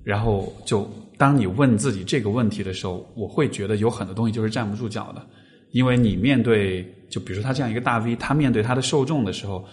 [0.03, 0.85] 然后就
[1.17, 5.25] 当你问自己这个问题的时候，我会觉得有很多东西就是站不住脚的，
[5.71, 9.65] 因为你面对，就比如说他这样一个大 V，他面对他的受众的时候，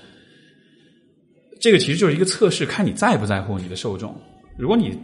[1.60, 4.14] 这个其实就是一个测试，看你在不在乎你的受众。
[4.56, 4.96] 如果你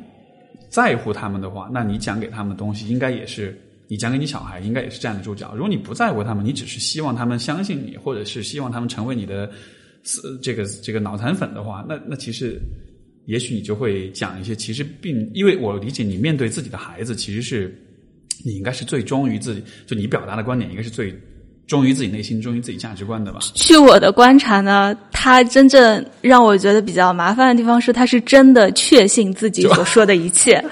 [0.71, 5.53] 在乎他们的话，那你讲给他们的东西应该也是你讲给你小孩，应该也是站得住脚。
[5.55, 9.51] 如果你不在乎他们，你只是希望他们相信你，或者是希望他们成为你的
[10.23, 12.61] 呃这个这个脑残粉的话，那那其实
[13.27, 17.75] 也许你就会讲一些其实并因为我理解你面对自己的孩子，其实是
[18.45, 21.13] 你应该是最忠于自己，就你表达的观点应该是最
[21.67, 23.41] 忠于自己内心、忠于自己价值观的吧？
[23.55, 30.63] 据我的观察呢，他真正让我觉得比较麻烦的地方是，他是真的确信自己所说的一切。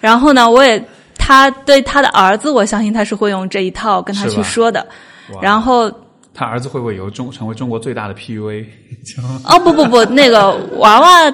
[0.00, 0.82] 然后呢，我也
[1.30, 4.84] 他对他的儿子，我相信他是会用这一套跟他去说的。
[5.40, 5.88] 然后
[6.34, 8.66] 他儿子会不会有中成为中国最大的 PUA？
[9.46, 11.32] 哦不不不，那个娃娃，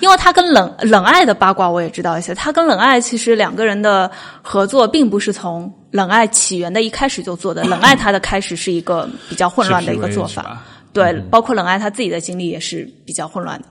[0.00, 2.34] 因为他跟冷冷爱的八卦我也知道一些。
[2.34, 7.62] 他跟冷爱其实两个人的合作，并不是从冷爱起源的一开始就做的。
[7.64, 10.58] 冷爱他的开始是一个比较混乱的一个做法。
[10.94, 13.66] 对，包括冷爱他自己的经历也是比较混乱的。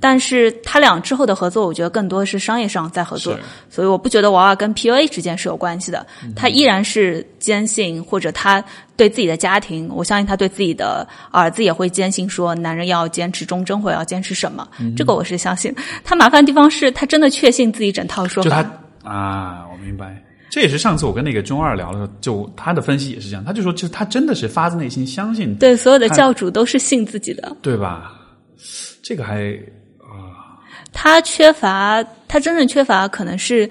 [0.00, 3.38] 但是他俩之后的合作，我觉得更多是商业上在合作，
[3.70, 6.04] 所以我不觉得娃娃跟 PUA 之间是有关系的。
[6.34, 8.62] 他依然是坚信，或者他
[8.96, 15.72] 对自己的家庭，我相信他对自己的儿子也会坚信说，男人要坚持忠贞，或者要坚持什么，这个我是相信。
[16.02, 18.62] 他麻烦的地方是他真的确信自己整套说就法。
[19.02, 20.20] 他啊，我明白。
[20.54, 27.56] 这也是上次我跟那个中二聊的时候，就他的分析也是这样，他就说，就他真的是发自内心相信，对所有的教主都是信自己的。
[27.60, 28.12] 对吧？
[29.02, 29.52] 这个还
[29.98, 30.62] 啊
[30.92, 33.68] 他缺乏，他真正缺乏可能是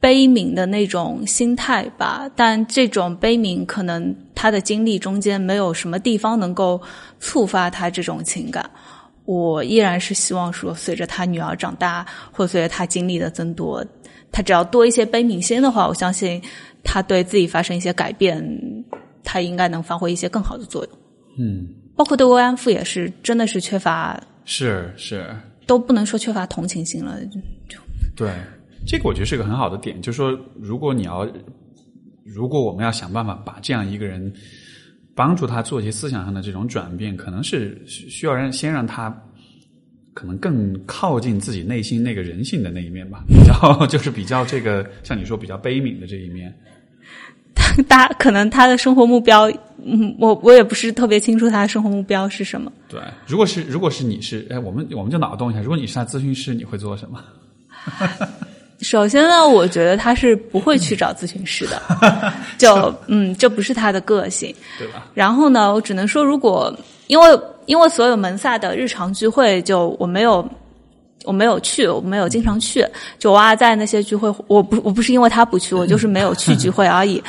[0.00, 2.28] 悲悯的那种心态吧。
[2.34, 6.82] 但这种悲悯，可能他的经历中间没有什么地方能够
[7.20, 8.68] 触发他这种情感。
[9.26, 13.84] 我依然是希望说，随着他女儿长大，或随着他经历的增多，
[14.36, 16.38] 他只要多一些悲悯心的话，我相信
[16.84, 18.38] 他对自己发生一些改变，
[19.24, 20.98] 他应该能发挥一些更好的作用。
[21.38, 25.34] 嗯，包括对慰安妇也是，真的是缺乏，是是，
[25.66, 27.18] 都不能说缺乏同情心了。
[28.14, 28.30] 对，
[28.86, 31.26] 这个我觉得是个很好的点，就是说，如果你要，
[32.22, 34.30] 如果我们要想办法把这样一个人
[35.14, 39.08] 帮助他做一些思想上的这种转变，可能是需需要让先让他
[40.16, 46.50] 可能更靠近自己内心那个人性的那一面吧， 比较就是比较这个像你说比较悲悯的这一面。
[47.86, 49.50] 大可能他的生活目标，
[49.84, 52.72] 嗯，我我也不是特别清楚他的生活目标是什么。
[52.88, 57.22] 对，如果是如果是你是哎，我们我们就脑洞一下，如果你是他咨询师，你会做什么？
[58.80, 61.82] 首先呢，我觉得他是不会去找咨询师的，
[62.56, 64.54] 就嗯，这不是他的个性。
[64.78, 65.08] 对吧？
[65.12, 66.74] 然后呢，我只能说，如果
[67.06, 70.48] 因为因为所有门萨的日常聚会，就我没有，
[71.24, 72.86] 我没有去，我没有经常去。
[73.18, 77.22] 就娃娃在那些聚会，我不我不是因为他不去，我就是没有去聚会而已。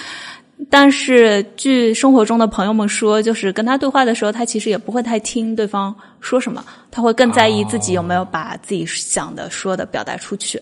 [0.71, 10.57] 但是据生活中的朋友们说，就是跟他对话的时候，他其实也不会太听对方说什么，他会更在意自己有没有把自己想的说的表达出去。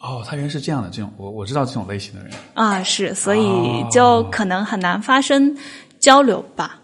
[0.00, 5.56] 哦，他原来是这样的，这种我我知道这种类型的人啊，是，所以就可能很难发生
[5.98, 6.78] 交流吧。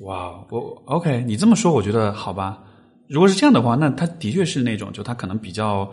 [0.00, 2.62] 哇，我 OK，你这么说，我觉得好吧。
[3.08, 5.90] 如果是这样的话，那他的确是那种，就他可能比较，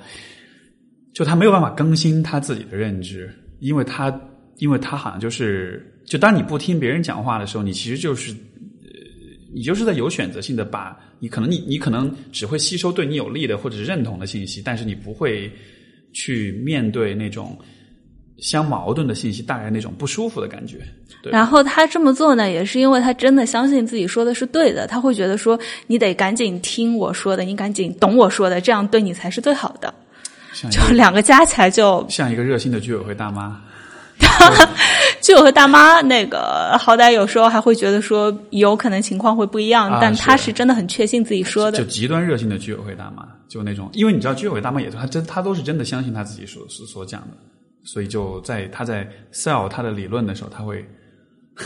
[1.13, 4.13] 就他没有办法更新他自己的认知，因为他，
[4.57, 8.89] 因为他好像就是，就当你不听别人讲话的时候，你其实就是，呃，
[9.53, 15.51] 你就是在有选择性的把，你可能你你可能只会吸收对你有利的或者是认同的信息，但是你不会
[16.13, 17.57] 去面对那种。
[18.39, 20.79] 相矛盾的信息带来那种不舒服的感觉。
[21.23, 24.85] 然后他这么做呢，也是因为他真的相信自己说的是对的。
[24.85, 29.93] 他会觉得说，你得赶紧听我说的，你赶紧懂我说的，这样对你才是最好的。
[30.69, 33.59] 就两个加起来，就像一个热心的居委会大妈。
[35.21, 41.77] 居委会大妈那个，好歹有时候还会觉得说，有可能情况会不一样，但他是真的很确信自己说的。
[41.79, 47.29] 就极端热心的居委会大妈，就那种，因为你知道，居委会大妈也是，他真他都是真的相信他自己所所所讲的。
[47.85, 50.83] 所以就在他在 sell 他的理论的时候，他会，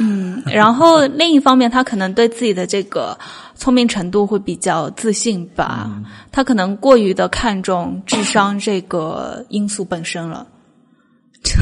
[0.02, 3.18] 嗯，然后另一方面，他可能对自己的这个
[3.56, 10.46] 聪明程度会比较自信吧，他可能过于的看重智商这个因素本身了，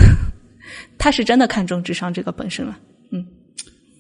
[0.98, 2.78] 他是真的看重智商这个本身了，
[3.12, 3.24] 嗯，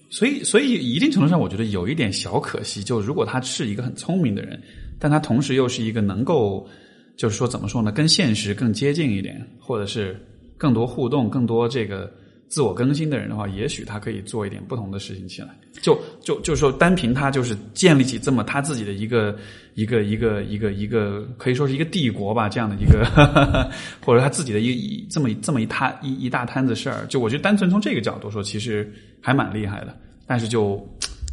[0.09, 4.59] 所以所以一定程度上，我觉得有一点小可惜，就如果他是一个很聪明的人，
[4.99, 6.67] 但他同时又是一个能够，
[7.15, 10.19] 就是说怎么说呢，跟现实更接近一点，或者是。
[10.57, 12.11] 更多互动、更多这个
[12.47, 15.49] 自我更新的人的话，也许他可以做一点不同的事情起来。
[15.81, 19.37] 就就就是说，单凭他就是建立起这么他自己的一个
[19.75, 23.05] 一个一个一个一个可以说是一个帝国吧，这样的一个
[24.03, 27.05] 或者他自己的一这么这么一摊一一大摊子事儿。
[27.07, 28.91] 就我觉得，单纯从这个角度说，其实
[29.21, 29.95] 还蛮厉害的。
[30.25, 30.77] 但是就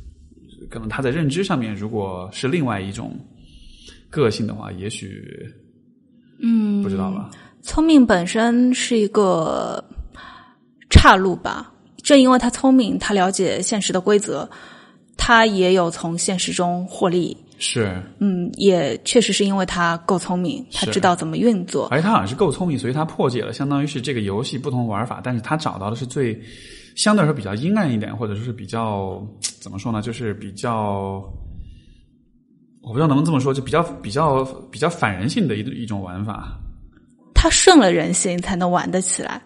[0.69, 3.19] 可能他在认知上面，如果是另外一种
[4.11, 5.51] 个性的话，也许
[6.41, 7.31] 嗯，不知道吧。
[7.65, 9.83] 聪明本身是一个
[10.91, 11.73] 岔路吧，
[12.03, 14.49] 正因为他聪明，他了解现实的规则，
[15.17, 17.35] 他也有从现实中获利。
[17.59, 21.89] 是，嗯，也确实是因为他够聪明，他知道怎么运作。
[21.91, 26.39] 而且他好像是够聪明，所以他破解了相当于是这个游戏不同玩法，但是他找到的是最
[26.95, 29.27] 相对来说比较阴暗一点，或者说是比较
[29.59, 31.25] 怎么说呢，就是比较
[32.83, 36.61] 我不知道能不能这么说，就比较比较比较反人性的一一种玩法。
[37.45, 39.39] 他顺了人性才能玩得起来，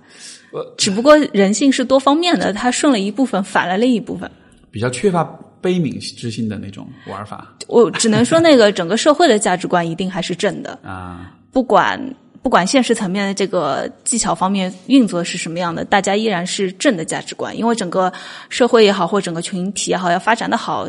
[0.77, 4.31] 只不过人性是多方面的，他顺了一部分，反了另一部分。
[4.71, 5.25] 比较缺乏
[5.61, 7.57] 悲悯之心的那种玩法。
[7.67, 11.35] 我只能说，那个整个社会的价值观一定还是正的啊。
[11.51, 12.01] 不管
[12.41, 17.59] 不管现实层面的这个技巧方面运作是什么样的，大家依然是正的价值观。
[17.59, 18.13] 因为整个
[18.49, 20.87] 社会也好，或整个群体也好，要发展的好，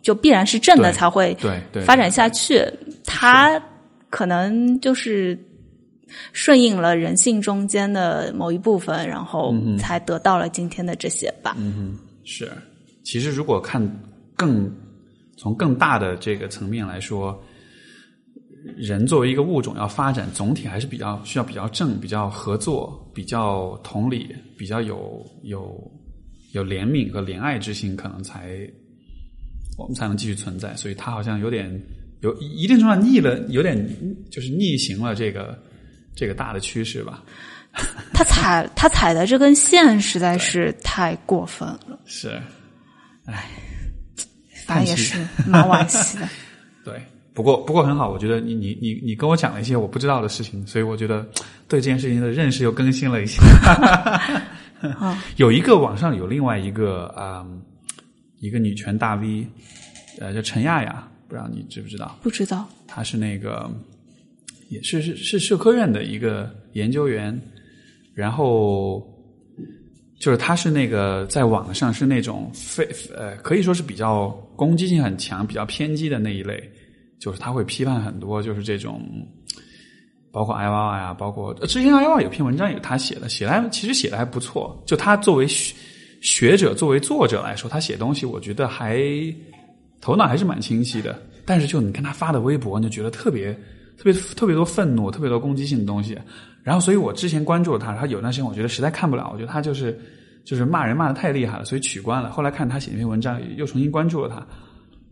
[0.00, 1.36] 就必然是正的才会
[1.72, 2.64] 对发展下去。
[3.04, 3.60] 他
[4.08, 5.36] 可能就是。
[6.32, 11.54] 顺应了人性中间的某一部分，然后才得到了今天的这些吧。
[11.58, 12.50] 嗯哼，是。
[13.04, 13.82] 其实如果看
[14.36, 14.70] 更
[15.36, 17.36] 从更大的这个层面来说，
[18.76, 25.92] 人作为一个物种要发展，总体还是比较需要比较正、比较合作、比较同理、比较有有
[26.52, 28.58] 有怜悯和怜爱之心，可能才
[29.76, 30.76] 我们才能继续存在。
[30.76, 31.68] 所以，他好像有点
[32.20, 33.76] 有一定程度上逆了，有点
[34.30, 35.58] 就是逆行了这个。
[36.14, 37.22] 这个大的趋势吧，
[38.12, 41.98] 他踩他踩的这根线实在是太过分了。
[42.04, 42.40] 是，
[43.26, 43.48] 唉，
[44.66, 46.28] 他也是蛮惋惜的。
[46.84, 47.00] 对，
[47.32, 51.26] 不过不过很好，我觉得你你你你跟我讲了一些我不知道的事情，所以我觉得
[51.66, 53.40] 对这件事情的认识又更新了一些。
[55.36, 57.46] 有一个网上有另外一个啊，
[58.40, 59.46] 一个女权大 V，
[60.20, 62.18] 呃，叫陈亚亚，不知道你知不知道？
[62.20, 63.70] 不知道，她是那个。
[64.72, 67.38] 也是是是社科院的一个研究员，
[68.14, 69.06] 然后
[70.18, 76.58] 就是他是那个在网上是那种非呃可以说是比较攻击性很强、比较偏激的那一类，
[77.20, 79.02] 就是他会批判很多，就是这种
[80.32, 84.82] 包括 I Y 呀，包括之前 I Y 有篇文章也是他写的，写的其实写的还不错。
[84.86, 85.46] 就他作为
[86.22, 89.02] 学者、作为作者来说，他写东西我觉得还
[90.00, 91.20] 头脑还是蛮清晰的。
[91.44, 93.54] 但是就你看他发的微博，你就觉得特别。
[94.02, 96.18] 特别特别多愤怒，特别多攻击性的东西，
[96.64, 99.96] 然后，所以我之前关注了他，他有段时间我觉得实在看不了，我觉得他就是
[100.44, 102.28] 就是骂人骂的太厉害了，所以取关了。
[102.32, 104.44] 后来看他写那篇文章，又重新关注了他，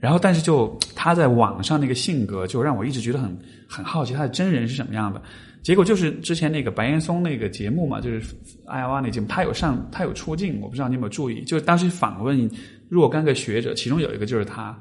[0.00, 3.38] 然后但是就他在网上那个性格，就让我一直觉得很
[3.68, 5.22] 很好奇他的真人是什么样的。
[5.62, 8.34] 结果就是之前那个白岩松那个节目嘛，就是
[8.66, 12.50] 艾娃那节目，他有上他有出镜，我不知道你有没有注意，就是当时访问
[12.88, 14.76] 若干个学者，其中有一个就是他。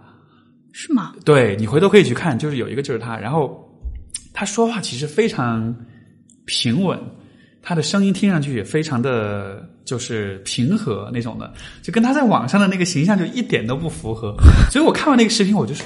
[0.72, 1.14] 是吗？
[1.26, 3.69] 对你回头可以去看，就是有一个就是他，然后
[4.34, 5.76] 他说话其实非常
[6.46, 7.00] 平稳，
[7.62, 11.52] 他的声音听上去也非常的就是平和那种的，
[11.82, 14.36] 就跟他在网上的那个形象就一点都不符合。
[14.72, 15.86] 所以我看完那个视频，我就说，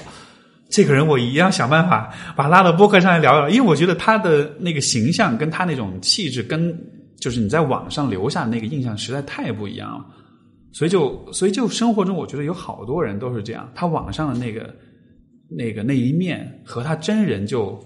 [0.70, 6.76] 这个人我一定要想办法把他拉到播客上来聊聊，因为我觉得他的那个形象跟他那种气质，跟
[7.20, 10.06] 就是你在网上留下的那个印象实在太不一样了。
[10.72, 13.70] 所以就，所以就生活中，我觉得有好多人都是这样。
[13.76, 14.74] 他网上的那个、
[15.48, 17.80] 那个那一面和他真人就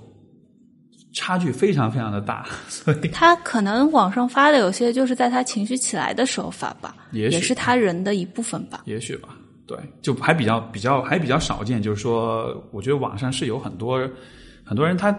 [1.18, 2.46] 差距非常非常的大。
[2.70, 8.84] 所以他可能网上发的有些就是在他情绪起来的时候发吧，也也是他人的一部分吧。
[8.86, 9.30] 也许吧，
[9.66, 11.82] 对，就还比较比较还比较少见。
[11.82, 14.00] 就是说，我觉得网上是有很多
[14.64, 15.12] 很多人，他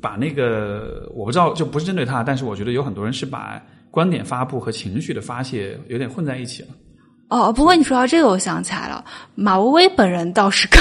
[0.00, 3.60] 把那个我不知道，就不是针对他，但是我觉得有很多人是把。
[3.92, 6.68] 观点发布和情绪的发泄有点混在一起了。
[7.32, 9.02] 哦，不过你说到这个，我想起来了，
[9.34, 10.78] 马薇薇本人倒是 跟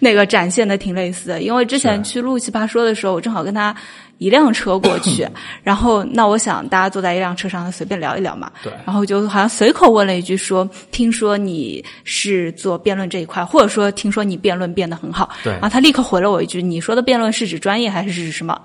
[0.00, 3.72] 那个展现的挺类似的，因为之前去录《奇葩说》的时候，我正好跟他
[4.18, 5.24] 一辆车过去，
[5.62, 18.60] 然后那我想大家坐在一辆车上随便聊一聊嘛，对，然后就好像随口问了一句说：“听说你是做辩论这一块，或者说听说你辩论变得很好。”对，然后他立刻回了我一句：“你说的辩论是指专业还是指什么？”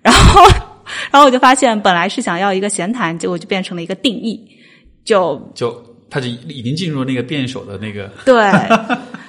[0.00, 0.42] 然后。
[1.10, 4.40] 然后我就发现，本来是想要一个闲谈，结果就变成了一个定义，
[5.04, 8.34] 就就他就已经进入那个辩手的那个 对，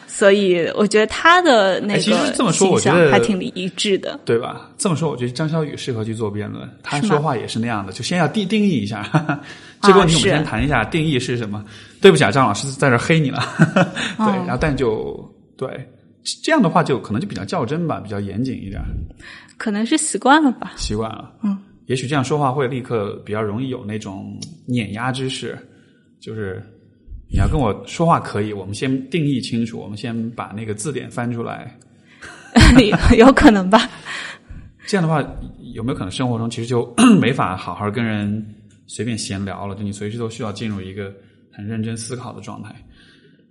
[0.07, 4.69] 所以我觉得他的那个其实这么说，我觉得还挺一致的，对吧？
[4.77, 9.03] 这么说，我觉得张小雨适合去做辩论，他说话也是那样的，就先要定定义一下
[9.81, 11.63] 这个问题，我们先谈一下定义是什么。
[11.99, 13.41] 对不起啊，张老师在这黑你了，
[14.17, 15.19] 对，然后但就
[15.57, 15.69] 对
[16.43, 18.81] 这样的话，就可能就比较较真吧，比较严谨一点。
[19.57, 21.31] 可能是习惯了吧，习惯了。
[21.43, 21.57] 嗯，
[21.87, 25.57] 也许这样说话会立刻比较容易有那种碾压之势。
[26.19, 26.61] 就是
[27.29, 31.77] 你要跟我说话可以，我们先定义清楚，我们先把那个字典翻出来。
[33.17, 33.89] 有可能吧？
[34.85, 35.21] 这样的话，
[35.73, 38.55] 有没有可能生活中其实就 没法好好跟人
[38.87, 39.75] 随便闲聊了？
[39.75, 41.13] 就你随时都需要进入一个
[41.51, 42.73] 很认真思考的状态。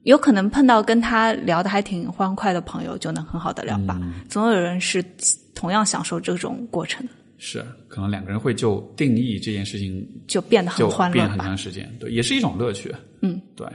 [0.02, 4.00] 有可能碰到跟他聊的还挺欢快的朋友，就能很好的聊吧。
[4.28, 5.04] 总有人是。
[5.58, 7.08] 同样享受这种过程，
[7.38, 12.94] 是可能两个人会就定义这件事情就变得很欢乐，变很长时间，对，也是一种乐趣。
[13.22, 13.66] 嗯，对，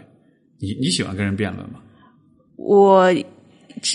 [0.60, 1.80] 你你喜欢跟人辩论吗？
[2.56, 3.14] 我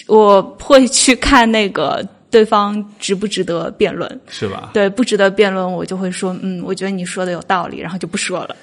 [0.08, 4.70] 我会去看那个对方值不值得辩论，是吧？
[4.74, 8.56] 对，不值得辩论，我就会说，嗯，我觉得你说的有道理，然后就不说了。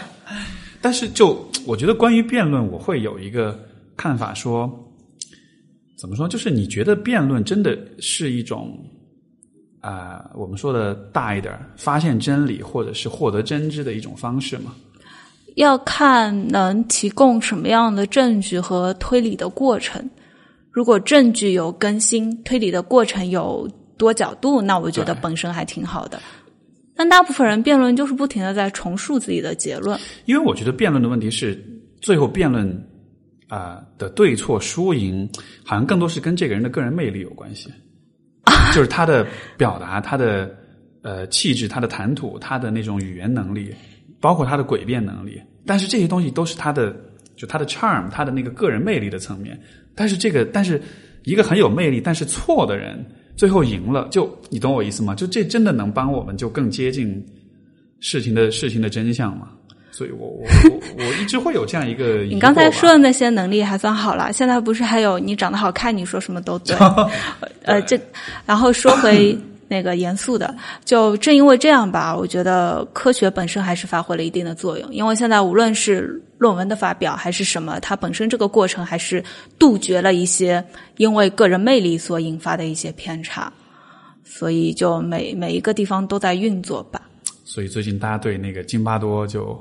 [0.82, 3.58] 但是，就我觉得关于辩论，我会有一个
[3.96, 4.86] 看法说。
[5.98, 6.26] 怎么说？
[6.26, 8.82] 就是你觉得辩论真的是一种
[9.80, 14.74] 啊，我们说的大一点，发现真理或者是获得真知的一种方式嘛？
[15.56, 20.08] 要看能提供什么样的证据和推理的过程。
[20.70, 23.68] 如果证据有更新，推理的过程有
[23.98, 26.20] 多角度，那我觉得本身还挺好的。
[26.94, 29.98] 但大部分人辩论就是不停的在重述自己的结论。
[30.26, 31.60] 因为我觉得辩论的问题是，
[32.00, 32.86] 最后辩论。
[33.48, 35.28] 啊的对错输赢，
[35.64, 37.68] 好像更多是跟这个人的个人魅力有关系，
[38.72, 40.54] 就是他的表达，他的
[41.02, 43.74] 呃气质，他的谈吐，他的那种语言能力，
[44.20, 45.40] 包括他的诡辩能力。
[45.66, 46.94] 但是这些东西都是他的，
[47.36, 49.58] 就他的 charm，他的那个个人魅力的层面。
[49.94, 50.80] 但是这个，但是
[51.24, 53.04] 一个很有魅力但是错的人，
[53.36, 55.14] 最后赢了，就你懂我意思吗？
[55.14, 57.24] 就这真的能帮我们就更接近
[58.00, 59.50] 事情的事情的真相吗？
[59.92, 62.22] 所以我我我我一直会有这样一个。
[62.30, 66.76] 你刚才说的那些能力还算好了，现在不是还有你长得好看，你说什么都对。
[67.64, 68.00] 呃，这
[68.46, 69.36] 然后说回
[69.68, 74.92] 那个严肃的，就正因为这样吧，我觉得科学本身还是发挥了一定的作用。
[74.92, 79.22] 因为现在无论是论文的发表还是什么，它本身这个过程还是
[79.58, 80.64] 杜绝了一些
[80.96, 83.52] 因为个人魅力所引发的一些偏差。
[84.24, 87.02] 所以就每每一个地方都在运作吧。
[87.44, 89.60] 所以最近大家对那个津巴多就。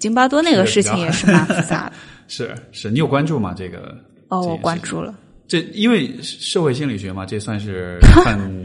[0.00, 1.92] 津巴多那个事情也是蛮复杂的，
[2.28, 3.54] 是是，你有关注吗？
[3.56, 3.96] 这个
[4.28, 5.14] 哦，我关注了。
[5.46, 8.64] 这因为社会心理学嘛，这算是 很，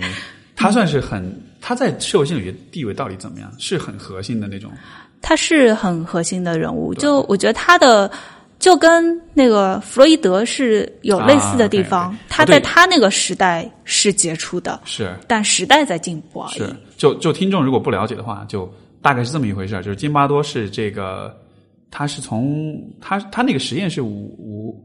[0.56, 3.52] 他算是很，他在社会心理学地位到底怎么样？
[3.60, 4.72] 是很核心的那种。
[5.22, 8.10] 他是很核心的人物，就我觉得他的
[8.58, 12.18] 就跟那个弗洛伊德是有类似的地方。
[12.30, 16.60] 他在他那个时代是杰出的，是，但时代在进步而已。
[16.60, 18.72] 是，就就听众如果不了解的话，就。
[19.08, 21.34] 大概是这么一回事就是津巴多是这个，
[21.90, 24.84] 他是从他他那个实验是五五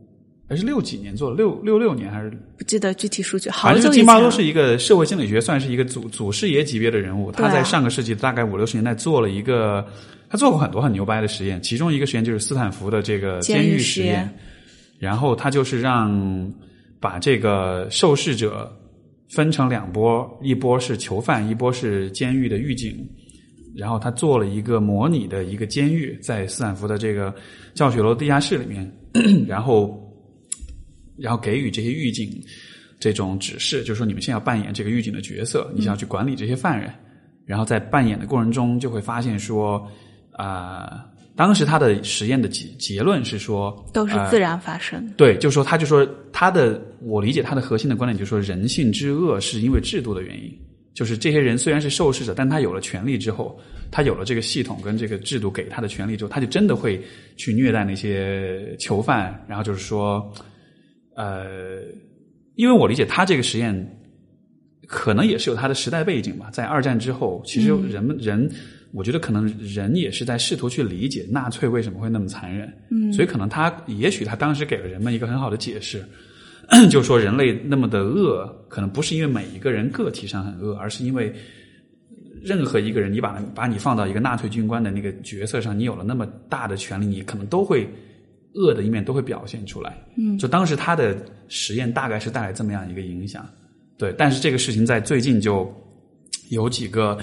[0.48, 3.92] 还是六几年做的，六六六年还是不记得具体数据，好反正久以前了。
[3.94, 7.32] 是金巴多是一个社会心理学，算是一个祖祖师爷级别的人物。
[7.32, 9.84] 他在上个世纪大概五六十年代做了一个，
[10.30, 14.32] 他做过很多很牛掰的实验，其中一个实验就是斯坦福的这个监狱实验
[15.00, 16.48] 然后他就是让
[17.00, 18.72] 把这个受试者
[19.30, 23.04] 分成两波，一波是囚犯，一波是监狱的狱警。
[23.74, 27.34] 然后他做了一个模拟的一个监狱，在斯坦福的这个
[27.74, 28.90] 教学楼地下室里面，
[29.46, 29.98] 然后
[31.16, 32.30] 然后给予这些狱警
[33.00, 36.92] 这种指示，就是说你们现在要扮演这个狱警的角色，你想要去管理这些犯人。
[37.44, 39.84] 然后在扮演的过程中，就会发现说，
[40.32, 41.04] 啊、
[41.34, 45.12] 当时他的实验的结结论是说，都是呃自然发生的。
[45.16, 50.56] 对，就说他就说他的，我理解他的核心的观点就是说，人性之恶是因为制度的原因。
[50.94, 53.58] 就是这些人虽然是受试者，但他有了权利之后，
[53.90, 57.02] 他有了这个系统跟这个制度给他的权利之后，他就真的会
[57.36, 59.42] 去虐待那些囚犯。
[59.48, 60.30] 然后就是说，
[61.16, 61.80] 呃，
[62.56, 63.98] 因为我理解他这个实验，
[64.86, 66.50] 可能也是有他的时代背景吧。
[66.52, 68.50] 在二战之后，其实人们、人，
[68.92, 72.70] 我觉得可能人也是在试图去理解纳粹为什么会那么残忍。
[72.90, 76.04] 嗯，所以可能他也许他当时给了人们一个很好的解释。
[76.90, 81.32] 就说，人类那么的恶，可能不是因为每一个人个体上很恶，而是因为
[82.42, 87.86] 任何一个人，你把把你放到一个纳粹军官的那个角色上，你有了那么大的权利，你可能都会
[88.54, 89.96] 恶的一面都会表现出来。
[90.16, 91.16] 嗯，就当时他的
[91.48, 93.46] 实验大概是带来这么样一个影响。
[93.98, 95.70] 对，但是这个事情在最近就
[96.50, 97.18] 有几个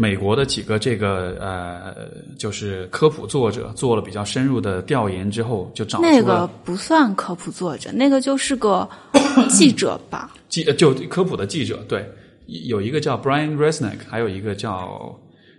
[0.00, 1.94] 美国的几个这个呃，
[2.38, 8.88] 就是科普作者做了比较深入的调研之后，就找出那个不算科普作者，那个就是个
[9.50, 10.32] 记者吧？
[10.48, 12.02] 记呃就科普的记者，对，
[12.46, 15.14] 有一个叫 Brian Resnick，还有一个叫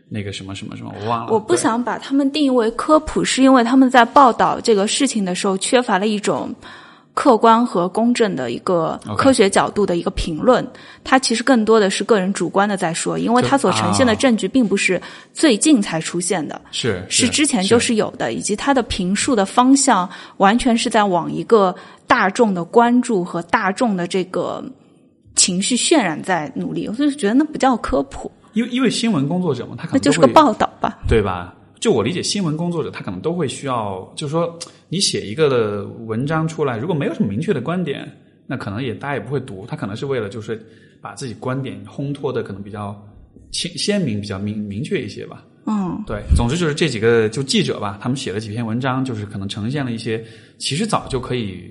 [0.09, 1.31] 那个什么什么什么，我忘了。
[1.31, 6.51] 我不想把他们定义为科普，是因为他们在报道这个事情的时候缺乏了一种
[7.14, 10.66] 客观和公正的一个科学角度的一个评论。
[11.03, 15.01] 它其实更多的是个人主观的在说，因为它所呈现的啊证据并不是
[15.34, 16.62] 最近才出现的。
[16.72, 21.76] 是是之前就是是有的，以及它的评述的方向完全是在往一个
[22.07, 24.64] 大众的关注和大众的这个
[25.36, 30.99] 情绪渲染在努力，我就觉得那不叫科普，因为因为新闻工作者嘛，他可那就是个报道吧。
[31.07, 31.53] 对吧？
[31.82, 34.57] 就我理解，新闻工作者他可能都会需要，就是说，
[34.88, 38.07] 你写一个的文章出来，如果没有什么明确的观点，
[38.45, 39.65] 那可能也大家也不会读。
[39.67, 40.63] 他可能是为了就是
[41.01, 42.95] 把自己观点烘托的可能比较
[43.49, 45.43] 清鲜明、比较明明确一些吧。
[45.65, 50.23] 嗯，对，总之就是这几个就记者吧，他们写了几篇文章，就是可能呈现了一些
[50.59, 51.63] 其实早就可以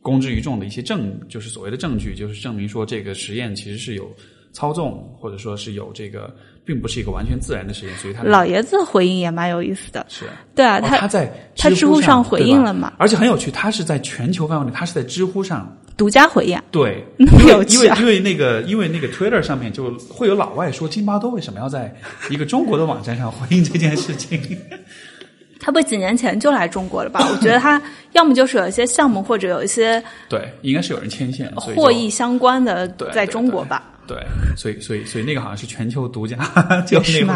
[0.00, 4.08] 公之于众的一些证，就是所谓的证据，就是证明说这个实验其实是有
[4.52, 6.32] 操纵，或者说是有这个，
[6.66, 10.04] 并不是一个完全自然的事情，所以他老爷子回应也蛮有意思的。
[10.08, 15.74] 是对啊，哦他他在他知乎乎上回应了嘛而且很有趣，他是在全球范围内，他是在知乎上。
[15.96, 21.90] 独家回应，对， 那么因为有趣啊因为因为那个因为那个 Twitter 上面就会有老外说津巴多为什么要在
[22.28, 24.38] 一个中国的网站上回应这件事情。
[25.58, 27.26] 他不几年前就来中国了吧？
[27.32, 27.80] 我觉得他
[28.12, 33.82] 要么就是有一些项目，或者有一些对，应该是有人牵线，所以获益相关的对在中国吧。
[34.06, 34.16] 对，
[34.56, 36.36] 所以所以所以那个好像是全球独家，
[36.86, 37.26] 就那是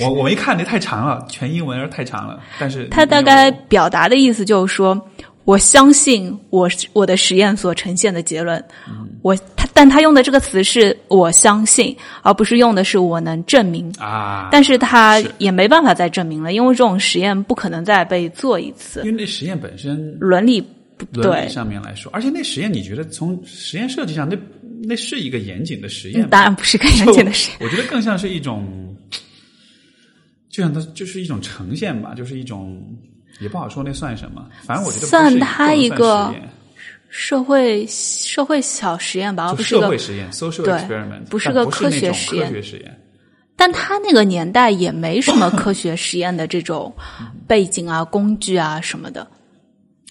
[0.00, 2.40] 我我没看，那太长了，全英文而太长了。
[2.58, 5.00] 但是他大概表达的意思就是说，
[5.44, 8.58] 我相信我我的实验所呈现的结论，
[8.88, 13.92] 嗯我他但他用的这个词是我相信，而不是用的是我能证明。
[13.98, 20.60] 啊，但是他也没办法再证明了，因为这种实验不可能再被做一次因，为那实验本身伦理
[20.96, 21.48] 不对伦理。
[21.48, 24.36] 上面来说，而且那实验你觉得从实验设计上，那
[24.84, 26.28] 那是一个严谨的实验吗？
[26.30, 27.58] 当然不是个严谨的实验。
[27.60, 28.96] 我觉得更像是一种，
[30.48, 32.82] 就像它就是一种呈现吧，就是一种
[33.40, 36.34] 也不好说那算什么，反正我觉得算它一个
[37.08, 42.98] 社会社会小实验吧，而不是个社会实验 （social experiment），不是个科学实验科学实验。
[43.54, 46.92] 但他那个年代也没什么科学实验的这种
[47.46, 49.30] 背景啊、工具啊什么的，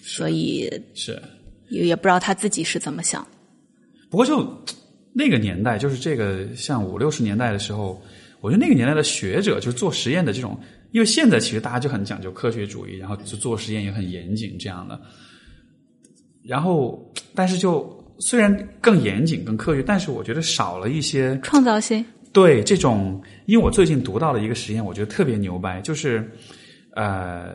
[0.00, 1.20] 所以是，
[1.68, 3.26] 也也不知道他自己是怎么想。
[4.12, 4.46] 不过就
[5.14, 7.98] 那个年代，就是这个像五六十年代的时候，
[8.42, 10.54] 我觉得那个年代的学者，就是做实验的这种，
[10.90, 15.00] 因为现在其实大家就很讲究科学主义，然后就做实验也很严谨这样的。
[16.44, 22.04] 然后，但是就虽然更严谨、更科学，但是我觉得少了一些创造性，
[22.34, 26.30] 对这种，因为我最近读到了一个实验，我觉得特别牛掰，就是
[26.94, 27.54] 呃，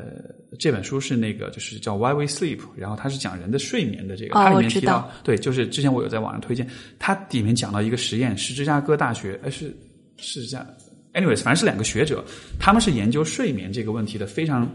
[0.57, 6.67] 这本书是那个就是叫《Why We Sleep》，然后它是讲人的睡眠的这个，哦它里面提到对，就是之前我有在网上推荐，
[6.99, 9.75] 它里面讲到一个实验，是芝加哥大学，呃，是
[10.17, 10.65] 是这样
[11.13, 12.23] ，anyways，反正是两个学者，
[12.59, 14.69] 他们是研究睡眠这个问题的非常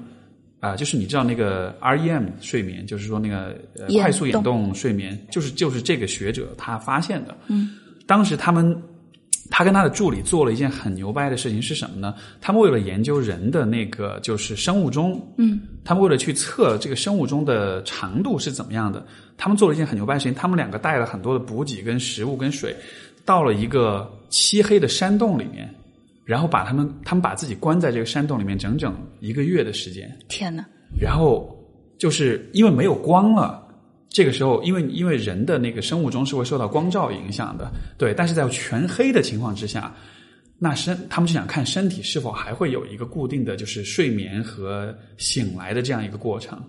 [0.61, 4.45] 啊、就是你知道那个 REM 睡眠，就是说那个、呃、快速眼动。
[4.45, 7.37] 动睡眠，就是就是这个学者他发现的。
[7.49, 7.71] 嗯，
[8.07, 8.81] 当时他们
[9.55, 12.15] 他跟他的助理做了一件很牛掰的事情是什么呢？
[12.41, 20.35] 他们为了研究人的那个就是生物钟，嗯，他们为了去测这个生物钟的长度是怎么样的，他们做了一件很牛掰的事情。
[20.35, 22.75] 他们两个带了很多的补给跟食物跟水，
[23.27, 25.69] 到了一个漆黑的山洞里面，
[26.25, 30.11] 然后把他们他们把自己关在这个山洞里面整整一个月的时间。
[30.29, 30.65] 天哪，
[30.99, 31.55] 然后
[31.99, 33.63] 就是因为没有光了，
[34.13, 39.93] 这个时候因为因为人的那个生物钟是会受到光照影响的，对，但是在全黑的情况之下，
[40.59, 46.63] 那身他们就想看身体是否还会有一个固定的就是睡眠和醒来的这样一个过程，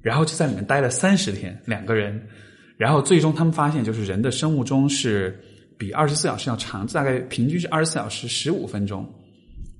[0.00, 2.24] 然后就在里面待了三十天，两个人，
[2.76, 5.38] 然后最终他们发现就是人的生物钟是
[5.76, 9.04] 比二十四小时要长，大概平均是二十四小时十五分钟，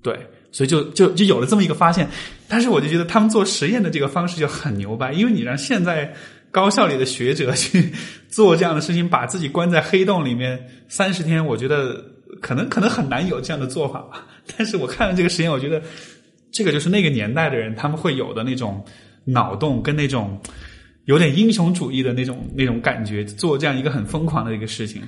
[0.02, 0.18] 对，
[0.50, 2.08] 所以就就就有了这么一个发现。
[2.48, 6.12] 但是我就觉得他们做实验的这个方式就很牛掰，因为你让现在
[6.50, 7.92] 高校里的学者去
[8.28, 12.04] 做这样的事情，把自己关在黑洞里面三十天，我觉得
[12.40, 14.26] 可能可能很难有这样的做法吧。
[14.56, 15.82] 但是我看了这个实验，我觉得
[16.50, 18.84] 这个就是那个年代的人他们会有的那种
[19.24, 20.40] 脑洞跟那种。
[21.06, 25.02] 有点英雄主义的那种那种感觉，做这样一个很疯狂的一个事情。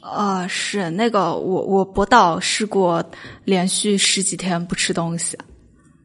[0.00, 3.04] 啊、是那个我我博导试过
[3.44, 5.36] 连续十几天不吃东西，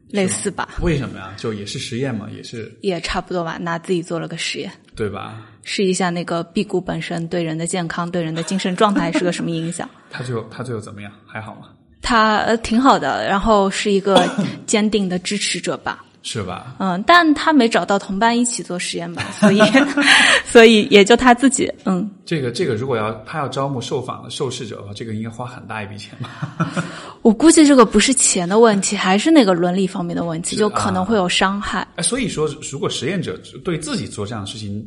[0.08, 1.32] 类似吧，为什么呀？
[1.36, 5.42] 就也是实验嘛，也是也差不多吧，拿自己做了个实验，对吧？
[5.62, 9.88] 试一下那个辟谷本身对人的健康、对人的精神状态是个什么影响。
[10.10, 11.12] 他最后他最后怎么样？
[11.26, 11.68] 还好吗？
[12.02, 14.24] 他呃挺好的，然后是一个
[14.64, 16.04] 坚定的支持者吧。
[16.28, 16.74] 是吧？
[16.80, 19.60] 嗯，但他没找到同伴一起做实验吧， 所以
[20.44, 26.84] 所以也就他自己，嗯，这个这个，如果要他要招募受访的受试者的话，这个应该花很大一笔钱吧？
[27.22, 31.86] 我估计这个不是钱的问题，还是那个伦理方面的问题，就可能会有伤害。
[31.94, 34.84] 哎，所以说，如果实验者对自己做这样的事情，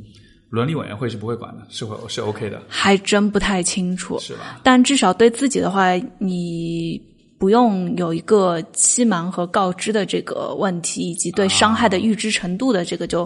[0.50, 4.60] 伦理委员会是不会管的，是会是 OK 的，还真不太清楚，是吧？
[4.62, 7.02] 但至少对自己的话，你
[7.40, 13.26] 不用有一个欺瞒和告知的这个问题，以及对伤害的预知程度的这个就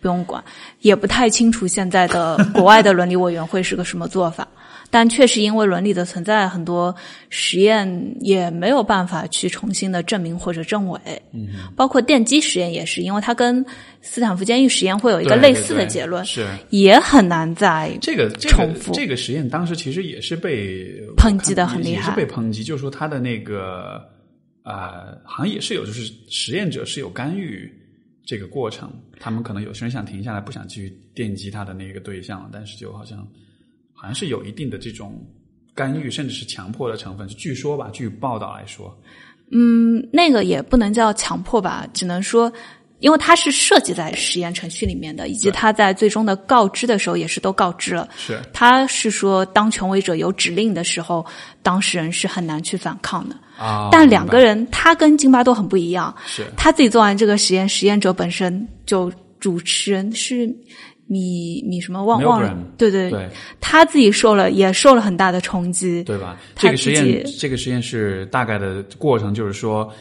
[0.00, 0.44] 不用管。
[0.80, 4.46] 也不太清楚现在的国外的伦理委员会是个什么做法。
[4.94, 6.94] 但确实因为伦理的存在，很多
[7.28, 11.00] 实验也没有办法去重新的证明或者证伪。
[11.32, 13.66] 嗯，包括电击实验也是，因为它跟
[14.02, 24.00] 斯坦福监狱实验会有一个类似的结论，是也很难在这个这个重复这个实验当时其实也是被抨击得我看也很厉害也是被抨击，就是说他的那个
[24.62, 27.68] 啊、呃好像也是有，就是实验者是有干预
[28.24, 28.88] 这个过程，
[29.18, 33.26] 他们可能有些人想停下来，不想继续电击他的那个对象，但是就好像
[34.04, 35.18] 好像是有一定的这种
[35.74, 37.26] 干预，甚至是强迫的成分。
[37.28, 38.94] 据说吧，据报道来说，
[39.50, 42.52] 嗯，那个也不能叫强迫吧，只能说，
[42.98, 48.06] 因为它是设计在实验程序里面的，以及对它在最终的告知的时候也是都告知了。
[48.14, 51.24] 是他是说，当权威者有指令的时候，
[51.62, 53.34] 当事人是很难去反抗的。
[53.56, 56.14] 啊，但两个人，他跟津巴多很不一样。
[56.26, 60.52] 是他自己做完这个实验，实验者本身就主持人是
[61.06, 63.28] 米米什么忘 Milgram 忘了，对对对
[63.60, 66.02] 他自己受了也受了很大的冲击。
[66.04, 66.40] 对吧？
[66.54, 69.92] 他这个实验，这个实验是大概的过程，就是说，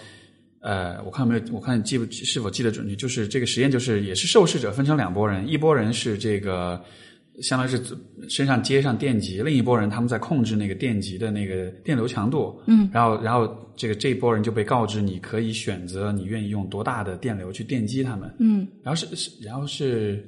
[0.61, 6.81] 呃，我看没有，我看记不是否记得准确，就是这个实验就是也是受试者分成两拨人，一拨人是这个
[7.41, 7.81] 相当于是
[8.29, 20.25] 身上接上电极，另一拨人他们在控制那个电极的那个电流强度，嗯，然后然后这个这一拨人就被告知你可以选择你愿意用多大的电流去电击他们，嗯，然后是是然后是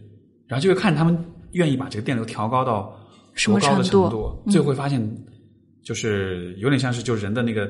[0.48, 1.18] 然后就会看他们
[1.52, 2.98] 愿意把这个电流调高到
[3.34, 5.02] 什么多高的程度程度，最后会发现，
[5.84, 7.68] 就是有点像是就人的那个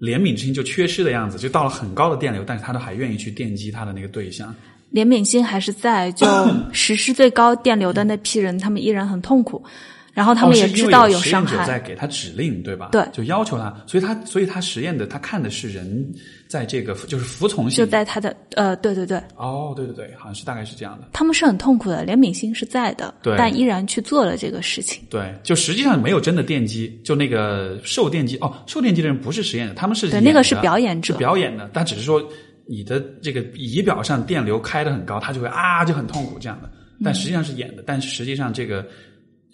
[0.00, 4.54] 怜悯之心就缺失的样子，就到了很高的电流，但是他都还愿意去电击他的那个对象。
[4.92, 6.26] 怜悯心还是在，就
[6.72, 9.64] 实施最高电流的那批人，他们依然很痛苦，
[10.12, 11.66] 然后他们也知道有伤害。
[11.66, 12.90] 在给他指令，对吧？
[12.92, 16.12] 对就要求他，所以他所以他实验的他看的是人
[16.54, 17.90] 在这个就是服从性就。
[17.90, 21.08] 在他的呃，对对对，哦，对对对，好像是大概是这样的。
[21.12, 25.02] 他们是很痛苦的，怜悯心是在的，对但依然去做了这个事情。
[25.10, 32.22] 对，就实际上没有真的电击，就那个受电击哦，受电击的人不是实验的，他们是对那个是表演者是表演的，但只是说
[32.66, 36.70] 你的这个仪表上电流开得很高，他就会啊就很痛苦这样的，
[37.02, 38.86] 但实际上是演的，但是实际上这个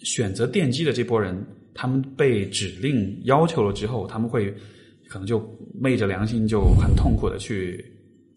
[0.03, 1.35] 选择电击的这波人，
[1.73, 4.53] 他们被指令要求了之后，他们会
[5.11, 5.45] 可能就
[5.77, 7.83] 昧着良心就很痛苦的去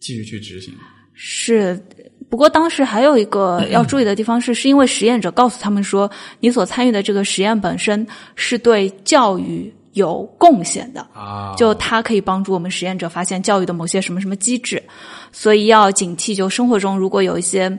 [0.01, 0.75] 继续去执行。
[1.13, 1.81] 是，
[2.29, 6.11] 不过当时还有一个 要注意的地方是，是因为实验者告诉他们说，
[6.41, 8.05] 你所参与的这个实验本身
[8.35, 11.01] 是对教育有贡献的。
[11.15, 14.83] 啊，就它可以帮助我们实验者发现教育的某些什么什么机制，
[15.31, 16.35] 所以要警惕。
[16.35, 17.79] 就生活中如果有一些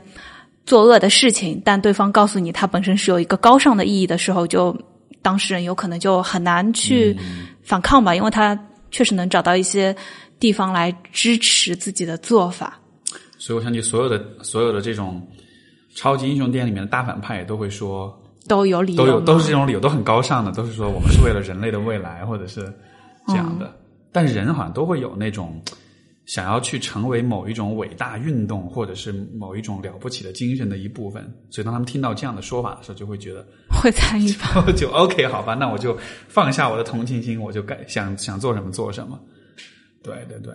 [0.64, 4.74] 作恶的事情，但对方告诉你它本身是有一个高尚的意义的时候，就
[5.20, 7.14] 当事人有可能就很难去
[7.62, 8.58] 反抗吧，因为他
[8.90, 9.94] 确实能找到一些
[10.38, 12.78] 地方来支持自己的做法。
[13.38, 15.26] 所以我相信所有的所有的这种
[15.94, 18.18] 超级英雄电影里面的大反派也都会说，
[18.48, 22.72] 都有理由都有都是这种理由，都很高尚的，都是说我们是为了人类的未来，或者是
[23.28, 23.72] 这样的。
[24.12, 25.60] 但是人好像都会有那种
[26.26, 31.22] 想要去成为某一种伟大运动，或者是某一种了不起的精神的一部分。
[31.50, 34.60] 所以当他们听到这样的说法的时候，就会觉得会参与吧。
[34.76, 35.96] 就 OK 好吧，那我就
[36.26, 39.18] 放下我的同情心，我就该想想做什么做什么。
[40.02, 40.52] 对对对，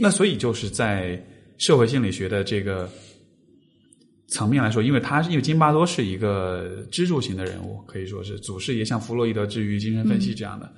[0.00, 1.22] 那所以就是在
[1.58, 2.88] 社会心理学的这个
[4.28, 10.72] 层面来说，因为他因为津巴多是一个支柱型的人物，可以说是祖师爷，像弗洛伊德治愈精神分析这样的。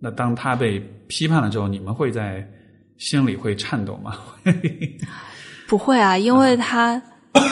[0.00, 2.48] 那当他被批判了之后，你们会在
[2.98, 4.18] 心里会颤抖吗？
[5.66, 7.00] 不会啊，因为他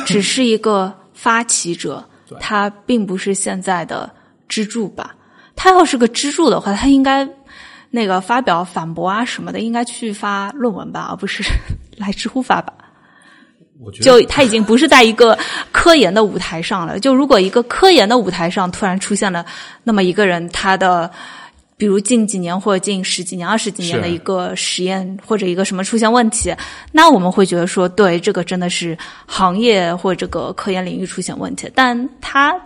[0.05, 2.07] 只是一个发起者，
[2.41, 4.11] 他并不是现在的
[4.49, 5.15] 支柱吧。
[5.55, 7.27] 他要是个支柱的话，他应该
[7.91, 11.43] 那个发表反驳啊什么的，应该去发论文吧，而不是
[11.97, 12.73] 来知乎发吧。
[13.79, 15.39] 我觉得就他已经不是在一个
[15.71, 16.99] 科研的舞台上了。
[16.99, 19.45] 就如果一个科研的舞台上突然出现了
[19.85, 21.11] 那么一个人，他的
[21.77, 26.55] 比如近几年或者近十几年、二十几年的一个实验或者一个什么出现问题，
[26.91, 28.97] 那我们会觉得说，对这个真的是
[29.27, 31.71] 行业或者这个科研领域出现问题。
[31.75, 32.59] 但他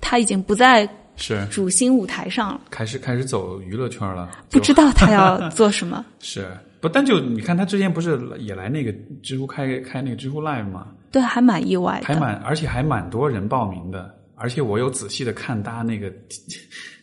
[0.00, 6.04] 他已经不在是主星舞台上了，开始开始走娱乐圈了，不知道他要做什么。
[6.20, 6.46] 是
[6.80, 6.88] 不？
[6.88, 8.92] 但就你看，他之前不是也来那个
[9.22, 10.88] 知乎开开那个知乎 Live 吗？
[11.10, 12.06] 对，还蛮意外的。
[12.06, 14.14] 还蛮，而且还蛮多人报名的。
[14.36, 16.12] 而且我有仔细的看大家那个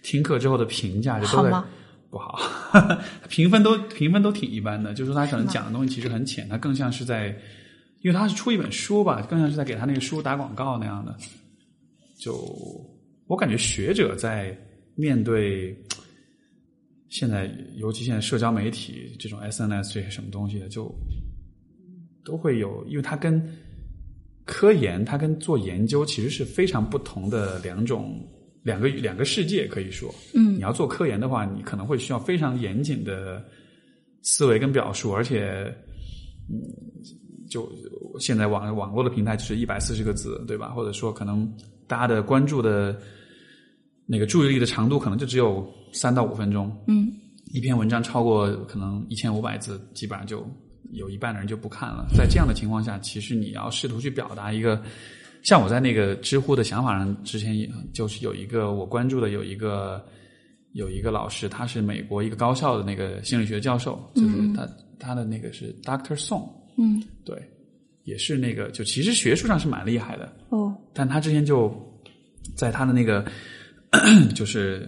[0.03, 1.63] 听听课之后的评价，就都在
[2.09, 2.37] 不好，
[3.29, 4.93] 评分都评分都挺一般的。
[4.93, 7.27] 就是说他可能讲的东西其实很浅，他更像是在，
[8.01, 11.15] 因为他是出一本书吧，更像是在给他那个书打广告那样的。
[12.19, 12.35] 就
[13.27, 14.55] 我感觉学者在
[14.95, 15.75] 面对
[17.07, 20.93] 现在，尤其现在社交媒体这种 SNS 这些什么东西的，就
[22.25, 23.41] 都会有，因为他跟
[24.43, 28.19] 科研，他跟做研究其实是非常不同的两种
[28.63, 33.43] 两个两个世界，可以说，嗯你要做科研的话，你可能会需要非常严谨的
[34.21, 35.73] 思维跟表述，而且，
[36.49, 36.61] 嗯，
[37.49, 37.71] 就
[38.19, 40.69] 现在网网络的平台就是一百四十个字，对吧？
[40.69, 41.51] 或者说可能
[41.87, 42.95] 大家的关注的
[44.05, 47.11] 那个注意力的长度可能就只有三到五分钟，嗯
[47.53, 50.47] 一篇文章超过可能一千五百字，基本上就
[50.91, 52.05] 有一半的人就不看了。
[52.15, 54.81] 在这样的情况下，其实你要试图去表达一个，
[55.43, 60.03] 像我在那个知乎的想法上，之前也就是有一个我关注的有一个
[60.73, 64.67] 有一个老师，他是美国一个高校的那个心理学教授，就是他
[64.99, 67.03] 他的那个是 Doctor Song，嗯。
[67.25, 67.35] 对，
[68.03, 70.75] 也是那个就其实学术上是蛮厉害的，哦。
[70.93, 71.73] 但他之前就
[72.55, 73.25] 在他的那个
[74.35, 74.87] 就是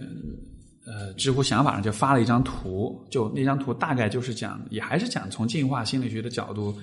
[0.86, 6.76] 呃知乎想法上就发了一张图，就那张图大概就是讲，也还是讲从进化心理学的角度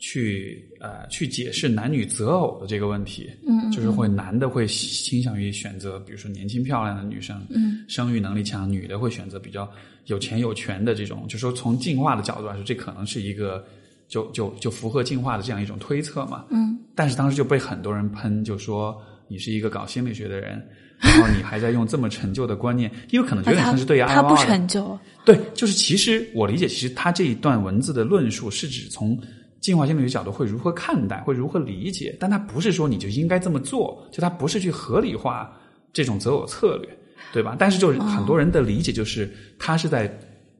[0.00, 7.84] 去呃去解释男女择偶的这个问题，嗯就是会男的会倾向于选择，比如说年轻漂亮的女生，嗯。
[7.86, 9.70] 生育能力强；女的会选择比较
[10.06, 13.62] 有钱有权的这种，就说从进化的角度来说，这可能是一个
[14.08, 16.46] 就就就符合进化的这样一种推测嘛。
[16.50, 16.78] 嗯。
[16.94, 18.98] 但是当时就被很多人喷，就说
[19.28, 20.66] 你是一个搞心理学的人，
[20.98, 29.18] 然后你还在用这么陈旧的观念，因为可能有点像是对 他不阿娃的成就，对，就是其实我理解，其实他这一段文字的论述是指从
[29.60, 35.52] 进化心理学角度会如何看待，会如何理解，但它不是说你就应该这么做，就它不是去合理化
[35.92, 36.88] 这种择偶策略，
[37.32, 37.54] 对吧？
[37.58, 40.10] 但是就是很多人的理解就是他是在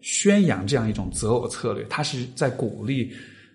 [0.01, 3.11] 宣扬这样一种择偶策略，他是在鼓励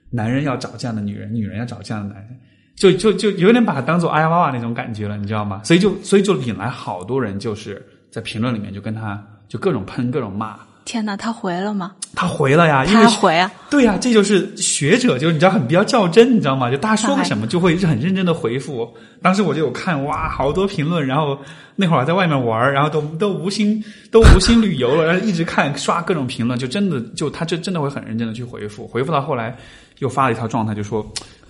[0.09, 2.37] 男人要找这样的女人，女人要找这样的男人。
[2.75, 5.61] 就就就有点把它当做哎呀娃娃那种感觉了，你知道吗？
[5.63, 7.81] 所以就所以就引来好多人，就是
[8.11, 11.93] 在评论里面就跟他就各种喷各种骂，天哪，他回了吗？
[12.15, 13.51] 他回了呀，因他为还回啊？
[13.71, 16.69] 对呀、这就是学者，就是你知道很比较较真，你知道吗？
[16.69, 18.87] 就大家说个什么就会很认真的回复。
[19.21, 21.37] 当时我就有看哇，好多评论，然后
[21.75, 29.57] 那会儿还在外面玩儿，然后都都无心都无心旅游了，然后一直看刷各种评论，就真的就他这真的会很认真的去回复，回复到后来
[29.97, 31.05] 又发了一条状态，就说。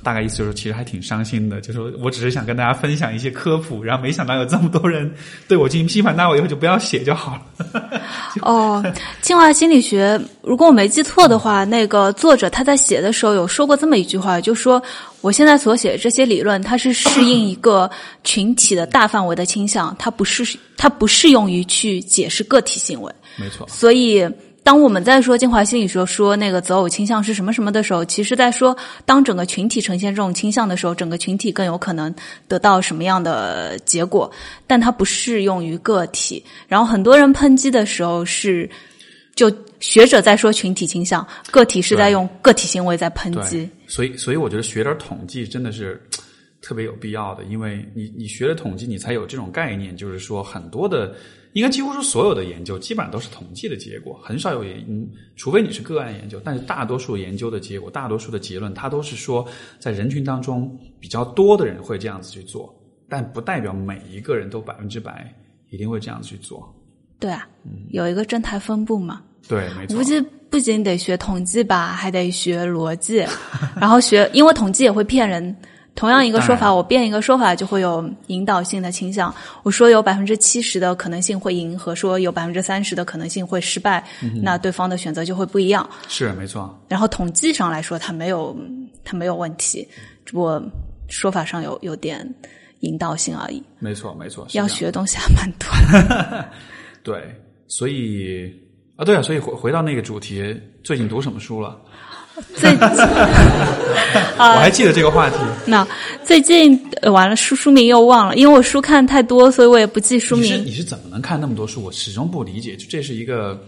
[0.06, 5.12] 大概意思就是，其实还挺伤心的，就是我只是想跟大家分享一些科普，然后没想到有这么多人
[5.47, 8.01] 对我进行批判，那我以后就不要写就好了。
[8.43, 8.86] 哦，
[9.20, 14.80] 进化心理学，如果我没记错的话，那个作者他在写的时候有说过这么一句话，就说
[15.22, 17.89] 我现在所写的这些理论，它是适应一个
[18.24, 23.12] 群体的大范围的倾向，它不是它不适用于去解释个体行为。
[23.38, 24.26] 没错，所以，
[24.66, 32.11] 当我们在说进化心理学说那个择偶倾向是什么什么的时候，其实在说当整个群体呈现这种倾向的时候，整个群体更有可能
[32.47, 34.30] 得到什么样的结果，
[34.66, 36.43] 但它不适用于个体。
[36.68, 38.68] 然后很多人抨击的时候是，
[39.36, 43.70] 就学者在说群体倾向，个体是在用个体行为在抨击。
[43.88, 46.01] 所以，所以我觉得学点统计真的是
[46.66, 51.16] 特别有必要的，因为你你学了统计，你才有这种概念，就是说很多的。
[51.53, 54.86] 应该几乎说所有的研究基本上都是统计的结果，很少有研，
[55.38, 59.47] 除非你是个案研究，但是大多数研究的结果，大多数的结论，它都是说
[59.80, 62.76] 在人群当中比较多的人会这样子去做，
[63.07, 65.34] 但不代表每一个人都百分之百
[65.70, 66.76] 一定会这样子去做。
[67.20, 67.47] 对啊，
[67.91, 69.22] 有一个正态分布嘛。
[69.47, 69.95] 对，没错。
[69.95, 73.26] 估计不仅得学统计吧，还得学逻辑，
[73.80, 75.55] 然后学，因为统计也会骗人。
[75.96, 79.34] 同样一个说法，我变一个说法就会有引导性的倾向。
[79.64, 84.06] 我说有百分之七十的可能性会赢，和说有百分之三十的可能性会失败，
[84.43, 85.89] 那对方的选择就会不一样。
[86.10, 86.78] 是没错。
[86.89, 88.56] 然后统计上来说，它没有
[89.06, 89.88] 它没有问题，
[90.26, 90.62] 只不过
[91.08, 92.30] 说法上有有点
[92.82, 93.64] 引导性而已。
[93.80, 94.46] 没错，没错。
[94.52, 96.46] 要学的东西还蛮多的。
[97.04, 97.34] 对，
[97.70, 98.54] 所以
[98.98, 101.80] 啊，对啊，所以回回到那个主题，最近读什么书了？
[102.55, 102.79] 最近，
[104.38, 105.38] 我还记得这个话题。
[105.65, 105.88] 那
[106.23, 110.45] 最近完了书书名又忘了，因为我书看太多，所以我也不记书名。
[110.45, 111.83] 你是你是怎么能看那么多书？
[111.83, 113.59] 我始终不理解，就这是一个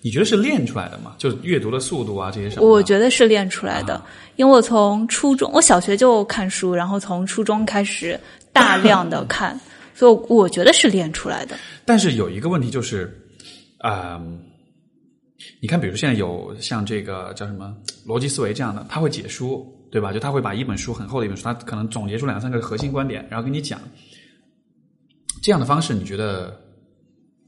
[0.00, 1.14] 你觉得是练出来的吗？
[1.18, 2.66] 就阅读的速度啊这些什么？
[2.68, 4.00] 我觉得是练出来的，
[4.36, 8.18] 因为我从初中，我小学就看书，然后从初中开始
[8.52, 9.58] 大量的 看，
[9.94, 11.56] 所以我觉得是练出来的。
[11.84, 13.14] 但是有一个问题就是，
[13.84, 14.38] 嗯。
[15.60, 17.76] 你看，比如现在有像这个叫什么
[18.06, 20.10] 逻辑思维这样的，他会解书，对吧？
[20.12, 23.78] 就他会把一本书很厚的一本书，他可能总结出两三个核心观点，然后跟你讲。
[25.42, 26.58] 这样的方式，你觉得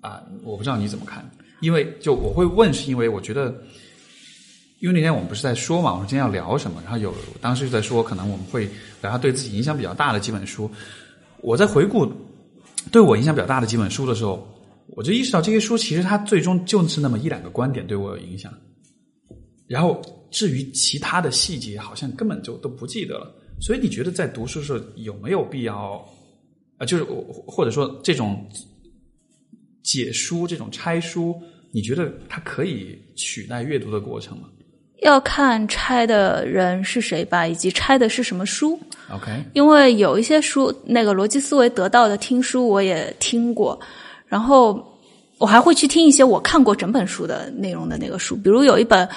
[0.02, 0.22] 啊？
[0.42, 1.28] 我不知道你怎么看，
[1.60, 3.46] 因为就我会问，是因为我觉得，
[4.80, 6.80] 因为那天我们不是在说嘛，我们今天要聊什么？
[6.84, 8.68] 然后有当时就在说，可能我们会
[9.00, 10.70] 聊他对自己影响比较大的几本书。
[11.40, 12.06] 我在回顾
[12.92, 14.46] 对我影响比较大的几本书的时候。
[14.96, 18.52] 我就意识到这些书其实它最终就是那么一两个观点对我有影响，
[19.66, 23.34] 然后至于其他的细节好像根本就都不记得了。
[23.60, 26.04] 所以你觉得在读书的时候有没有必要
[26.78, 26.86] 啊？
[26.86, 27.04] 就是
[27.46, 28.46] 或者说这种
[29.82, 31.34] 解书、这种拆书，
[31.70, 34.48] 你觉得它可以取代阅读的过程吗？
[35.02, 38.78] 要看拆的人是谁吧，以及拆的是什么书。
[39.10, 43.78] OK，因为有一些书，那个逻辑思维得到的听书我也听过。
[44.28, 44.86] 然后
[45.38, 49.08] 我还会去听一些我看过整本书的内容的那个书，比如有一本，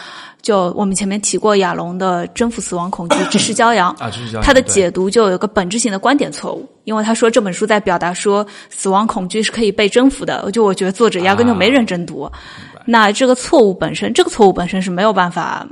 [0.42, 12.30] 就我们前面提过亚龙的《征服死亡恐惧：知识骄阳 》啊，知识骄阳，他的解读就有个本质性的观点错误，因为他说这本书在表达说死亡恐惧是可以被征服的，就我觉得作者压根就没认真读。
[12.86, 15.68] 那这个错误本身，这个错误本身是没有办法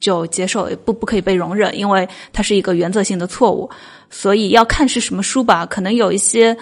[0.00, 3.68] 就接受，不不可以被容忍，因为它是一个原则性的错误，
[4.10, 6.54] 所以要看是什么书吧，可能有一些。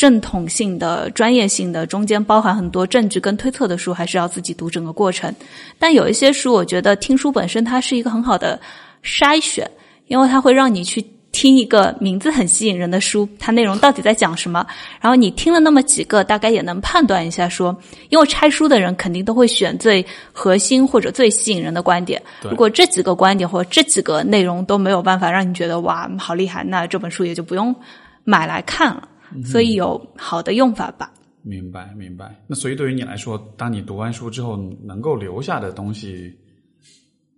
[0.00, 5.30] 正统性的、专业性的，中间包含很多证据跟推测的书，还是要自己读整个过程。
[5.78, 8.58] 但有一些书，我觉得听书本身它是一个很好的
[9.04, 9.70] 筛选，
[10.06, 14.66] 因为它会让你去听一个名字很吸引人的书，它内容到底在讲什么。
[15.02, 17.76] 然后你听了那么几个，大概也能判断一下说，
[18.08, 22.22] 因为拆书的人肯定都会选最核心或者最吸引人的观点。
[22.48, 27.76] 如果这几个观点或这几个内容都没有办法让你觉得哇好厉害，那这本书也就不用
[28.24, 29.06] 买来看了。
[29.44, 31.12] 所以有好的用法吧？
[31.42, 32.38] 明白，明白。
[32.46, 36.36] 那所以对于你来说，当你读完书之后，能够留下的东西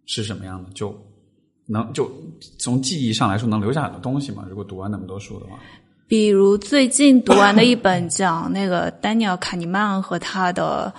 [0.06, 0.70] 是什么样的？
[0.70, 0.92] 就
[1.66, 2.10] 能就
[2.58, 4.44] 从记忆上来说，能留下很多东西吗？
[4.48, 5.58] 如果读完那么多书的话，
[6.08, 10.92] 比如最近读完的一本讲那个丹尼尔·卡尼曼和他的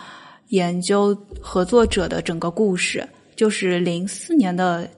[0.47, 4.89] 研究合作者的整个故事，就是零四年的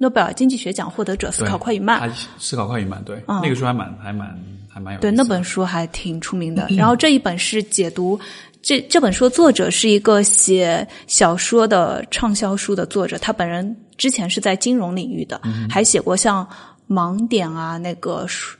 [0.00, 2.12] 诺贝尔经济学奖获得者思考快与慢。
[2.38, 4.36] 思考快与慢，对，那个书还蛮还蛮。
[4.72, 8.16] 还蛮有对那本书还挺出名的，然后这一本是解读
[8.62, 16.48] 这这本书作者是一个写小说的畅销书的作者，他本人之前是在金融领域的，还写过像
[16.88, 18.56] 盲点啊那个说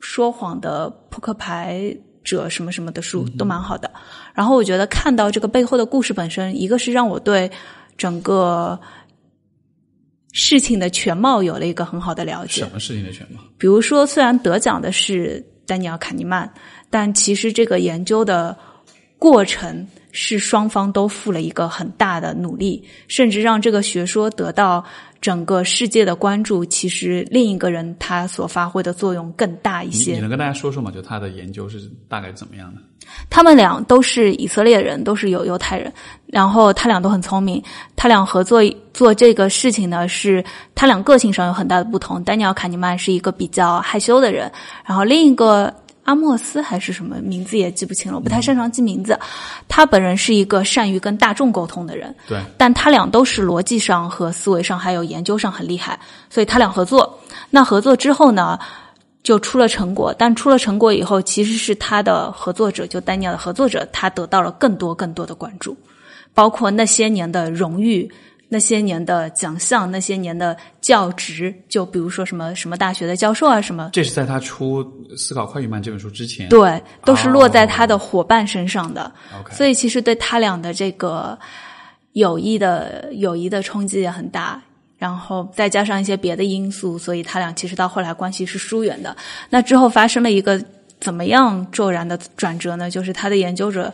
[0.00, 3.90] 说谎的扑克牌者什么什么的书都蛮好的。
[4.32, 7.50] 然后我觉得看到这个背后的故事本身，一个是让我对
[7.98, 8.80] 整个。
[10.32, 12.62] 事情的全貌有了一个很好的了解。
[12.62, 13.40] 什么事情的全貌？
[13.58, 16.52] 比如说，虽然得奖的是丹尼尔·卡尼曼，
[16.90, 18.56] 但其实这个研究的
[19.18, 24.84] 过程是双方都付了一个很大的努力，甚至让这个学说得到
[25.20, 30.20] 整个世界的关注，其实另一个人他所发挥的作用更大一你些你。
[30.20, 30.90] 能跟大家说说吗？
[30.90, 31.78] 就他的研究是
[32.08, 32.80] 大概怎么样的？
[33.30, 35.92] 他们俩都是以色列人，都是有犹太人，
[36.26, 37.62] 然后他俩都很聪明。
[37.96, 38.60] 他俩合作
[38.92, 40.44] 做这个事情呢，是
[40.74, 42.22] 他俩个性上有很大的不同。
[42.24, 44.50] 丹尼尔·卡尼曼是一个比较害羞的人，
[44.84, 45.72] 然后另一个
[46.04, 49.18] 阿莫斯还是什么名字也记不清了，我不太擅长记名字。
[49.68, 55.98] 他本人是一个善于跟大众沟通的人，对，但他俩都是逻辑上和思维上还有研究上很厉害，
[56.28, 57.18] 所以他俩合作。
[57.50, 58.58] 那合作之后呢，
[59.22, 60.14] 就出了成果。
[60.18, 65.76] 但出了成果以后，其实是他的合作者，就丹尼尔的合作者，他得到了更多更多的关注，
[66.34, 68.10] 包括那些年的荣誉。
[68.48, 74.84] 那些年的奖项，那些年的教职，就比如说什么什么大学的教授啊，什么这是在他出
[75.16, 76.50] 《思考快与慢》这本书之前。
[76.50, 79.10] 对，都是落在他的伙伴身上的。
[79.40, 81.38] OK，所以其实对他俩的这个
[82.12, 84.62] 友谊的友谊的冲击也很大，
[85.02, 89.16] 然后再加上一些别的因素，所以他俩其实到后来关系是疏远的。
[89.50, 90.64] 那之后发生了一个
[91.00, 92.88] 怎么样骤然的转折呢？
[92.88, 93.92] 就是他的研究者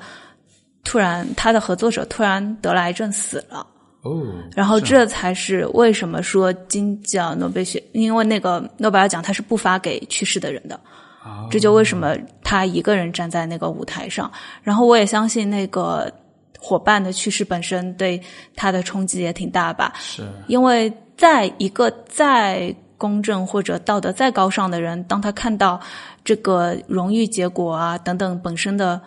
[0.84, 3.66] 突然，他的合作者突然得了癌症死了。
[4.02, 4.22] 哦，
[4.54, 10.78] 然后这才是为什么说金奖诺贝尔学，因为那个诺贝尔奖他是不发给去世的人的，
[11.24, 14.30] 啊这就为什么他一个人站在那个舞台上。
[14.62, 16.12] 然后我也相信那个
[16.60, 18.20] 伙伴的去世本身对
[18.56, 25.80] 他的冲击也挺大吧，是因为在一个再公正或者道德再高尚的人，当他看到
[26.24, 29.00] 这个荣誉结果啊等等本身的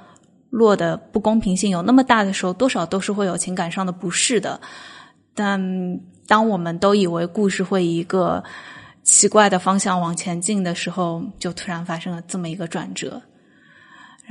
[0.49, 4.59] 落的不公平性有那么大的时候，多少都是会有情感上的不适的。
[5.33, 5.61] 但
[6.27, 8.43] 当我们都以为故事会以一个
[9.03, 13.21] 奇怪的方向往前进的时候，就突然发生了这么一个转折。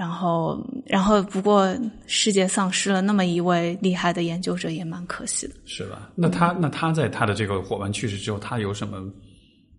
[0.00, 1.76] 然后，然后，不过
[2.06, 5.52] 世界丧失了那么一位厉害的研究者，也蛮可惜的。
[5.66, 6.08] 是吧？
[6.14, 8.98] 那他那他在他的这个伙伴去世之后，他有什么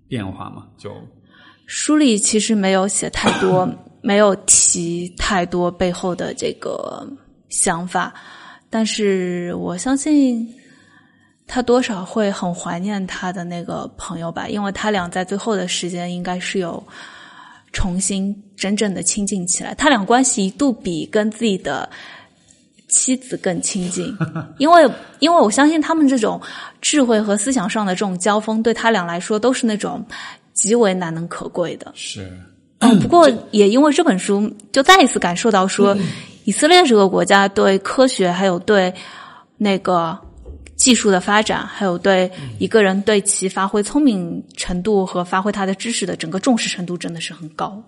[0.07, 0.67] 变化吗？
[0.77, 0.95] 就
[1.65, 3.67] 书里其实没有写太多，
[4.03, 7.03] 没有提太多背后的这个
[7.49, 8.13] 想法，
[8.69, 10.47] 但是我相信
[11.47, 16.83] 他多少会很怀念他的那个朋友吧，因为他俩在最后的时间应该是有
[17.71, 21.89] 重新真正的亲近起来，他俩关系一度比跟自己的。
[22.93, 24.13] 妻子更亲近，
[24.59, 24.85] 因为
[25.19, 26.41] 因为我相信他们这种
[26.81, 30.05] 智慧和思想上的这种交锋，对他俩来说都是那种
[30.53, 31.89] 极为难能可贵的。
[31.95, 32.29] 是
[32.79, 35.97] 嗯，不过也因为这本书，就再一次感受到说，
[36.43, 38.93] 以色列这个国家对科学，还有对
[39.55, 40.19] 那个
[40.81, 42.27] 技术的发展，还有对
[42.57, 47.79] 一个人对其发挥聪明程度和发挥他的知识的整个重视程度，真的是很高，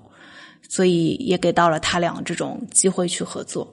[0.69, 3.67] 所以也给到了他俩这种机会去合作。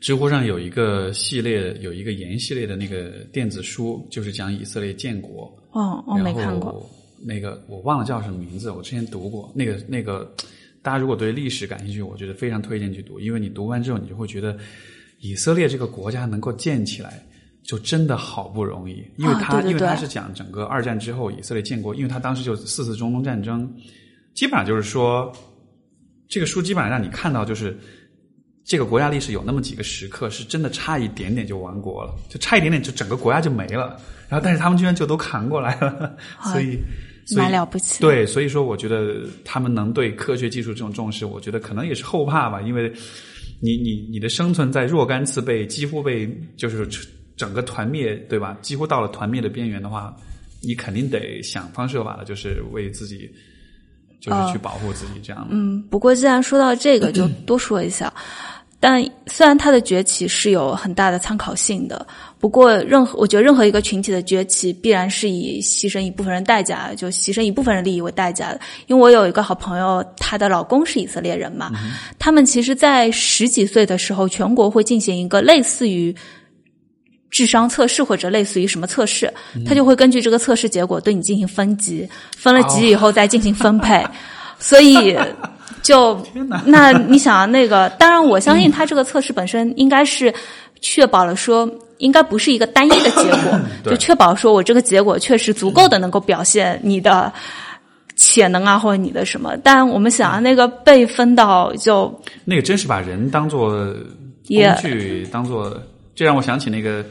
[0.00, 5.56] 知乎上有一个系列，有一个研系列的那个电子书，就是讲以色列建国。
[5.70, 6.90] 哦，我没看过。。
[7.22, 9.52] 那个我忘了叫什么名字，我之前读过。
[9.54, 10.28] 那个那个，
[10.82, 14.58] 大家如果对历史感兴趣，我觉得非常推荐去读，因为你读完之后，你就会觉得
[15.20, 17.24] 以色列这个国家能够建起来，
[17.62, 19.04] 就真的好不容易。
[19.16, 23.70] 因为他、因为他是讲整个二战之后以色列建国，因为他当时就四次中东战争，
[24.34, 25.32] 基本上就是说，
[26.28, 27.78] 这个书基本上让你看到就是。
[28.62, 33.98] 这个国家历史有那么几个时刻，是真的差一点点就亡国了，就差一点点就整个国家就没了。
[34.28, 36.16] 然后，但是他们居然就都扛过来了，
[36.52, 36.78] 所以，
[37.26, 38.00] 所以蛮了不起。
[38.00, 42.92] 对，所以说我觉得他们能对科学技术这种重视，我觉得可能也是后怕吧，因为
[43.60, 46.86] 你你你的生存在若干次被几乎被就是
[47.40, 48.54] 整个团灭，对吧？
[48.60, 50.14] 几乎到了团灭的边缘的话，
[50.60, 53.30] 你肯定得想方设法的，就是为自己，
[54.20, 55.48] 就是去保护自己这样的。
[55.52, 58.12] 嗯，不过既然说到这个， 就多说一下。
[58.82, 62.06] 但虽然它的崛起是有很大的参考性的，
[62.38, 68.60] 不过任何我觉得任何一个群体的崛起必然是以牺牲一部分人代价，就牺牲一部分人利益为代价的。
[68.86, 71.70] 因为我有一个好朋友，她的老公是以色列人嘛，
[72.18, 76.14] 他们其实，在十几岁的时候，全国会进行一个类似于
[77.30, 79.32] 智商测试或者类似于什么测试，
[79.64, 84.04] 他就会根据这个测试结果对你进行分级，分了级以后再进行分配，
[84.58, 85.16] 所以。
[85.82, 86.22] 就
[86.66, 90.32] 那你想啊，那个当然，我相信他这个测试本身应该是
[90.82, 91.66] 确保了说，
[91.96, 97.32] 应该不是一个单一的结果，就确保说我这个结果确实足够的能够表现你的
[98.14, 99.56] 潜能啊，或者你的什么。
[99.64, 102.14] 但我们想啊，那个被分到就
[102.44, 105.74] 那个真是把人当做工具，当做
[106.14, 107.02] 这让我想起那个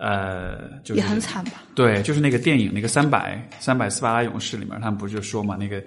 [0.00, 1.62] 呃，就是也很惨吧？
[1.74, 5.80] 对，就是那个电影那个三百三百斯巴达勇士里面，他们不是就说嘛那个。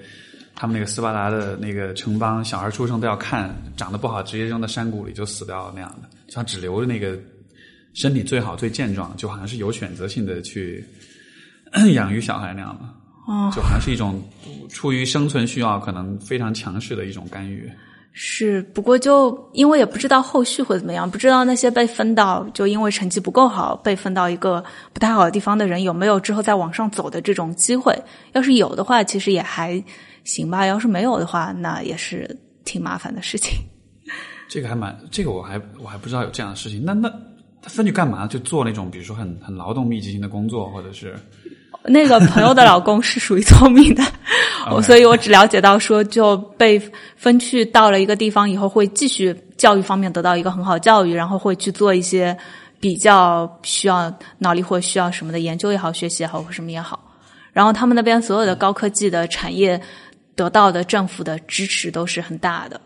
[0.55, 7.17] 他们那个斯巴达的那个城邦，小孩出生都要看，长得不好直接扔到山谷里就死掉那样的，像只留着那个
[7.95, 10.85] 身体最好、最健壮，就好像是有选择性的去
[11.95, 12.85] 养育小孩那样的，
[13.33, 14.23] 哦，就好像是一种
[14.69, 17.67] 出于生存需要，可能非常强势的一种干预。
[18.15, 27.91] 是，不过就因为也不知道后续会怎么样，不知道那些被分到就因为成绩不够好被分到一个不太好的地方的人有没有之后再往上走的这种机会。
[28.33, 29.83] 要是有的话，其实也还
[30.23, 33.57] 行吧；要是没有的话，那也是挺麻烦的事情。
[34.47, 36.83] 这个还蛮，这个我还我还不知道有这样的事情。
[36.85, 37.11] 那那
[37.63, 38.27] 他分去干嘛？
[38.27, 41.15] 就做那种比如说很很劳动密集型的工作，或者是
[41.85, 44.03] 那个朋友的老公是属于聪明的，
[44.71, 46.81] 我所以我只了解到说就被
[47.15, 52.37] 分去到了一个地方以后，会继续教育方面得到一个很好教育，然后会去做一些
[52.79, 56.99] 比较需要脑力或需要什么的研究也好、学习也好或什么也好。
[57.51, 59.79] 然后他们那边所有的高科技的产业
[60.35, 62.79] 得到的政府的支持都是很大的。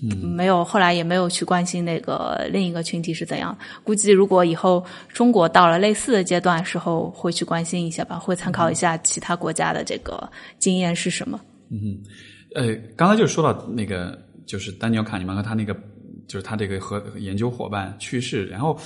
[0.00, 3.56] 没有，后来也没有去关心那个另一个群体是怎样。
[3.82, 11.40] 估计如果以后中国到了类似的阶段时候，会去关心一下吧，会参考一下其他国家的这个经验是什么。
[11.70, 11.98] 嗯，
[12.54, 14.16] 呃，刚才就说到那个，
[14.46, 15.74] 就是丹尼尔卡尼曼和他那个，
[16.28, 18.78] 就是他这个和研究伙伴去世，然后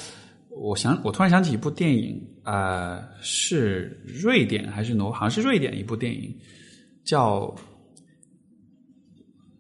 [0.48, 5.12] 我想，我突然想起一部电影，呃，是瑞典还是挪？
[5.12, 6.34] 好像是瑞典一部电影，
[7.04, 7.54] 叫。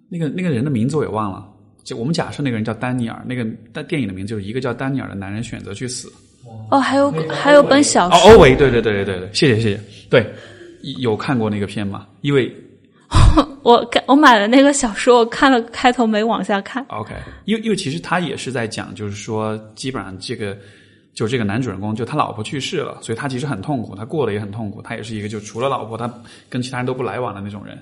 [0.08, 1.46] 那个那个人的名字我也忘了，
[1.84, 6.12] 就我们假设那个人叫丹尼尔，那个但电影的名字就是一个叫丹尼尔的男人选择去死。
[6.70, 8.18] 哦，还有还有本小说。
[8.18, 9.80] 哦，欧维，对对对对对对，谢谢谢谢。
[10.08, 10.32] 对，
[11.00, 12.06] 有看过那个片吗？
[12.20, 12.54] 因为
[13.64, 16.84] 我我买了那个小说，我看了开头没往下看。
[16.88, 17.12] OK，
[17.46, 20.56] 因为因为其实他也是在讲，就是说基本上这个
[21.14, 26.08] 就这个男主人公就他老婆去世了，所以他其实很痛苦，他过得也很痛苦，他也是一个就除了老婆，他
[26.48, 27.76] 跟其他人都不来往的那种人。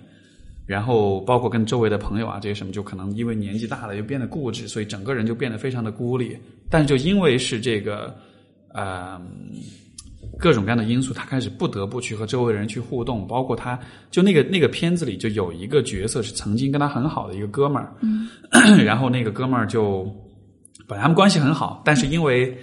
[0.66, 6.38] 然后包括跟周围的朋友啊这些什么，就可能因为年纪大了，又变得固执，所以整个人就变得非常的孤立。
[6.70, 8.16] 但是就因为是这个，
[8.72, 9.20] 呃，
[10.38, 13.26] 各种各样的因素，他开始不得不去和周围人去互动。
[13.26, 13.78] 包括他，
[14.10, 18.26] 就那个那个片子里就有一个角色是曾经跟他很好的一个哥们儿，嗯，
[18.84, 20.10] 然后那个哥们儿就
[20.88, 22.56] 本来他们关系很好，但是因为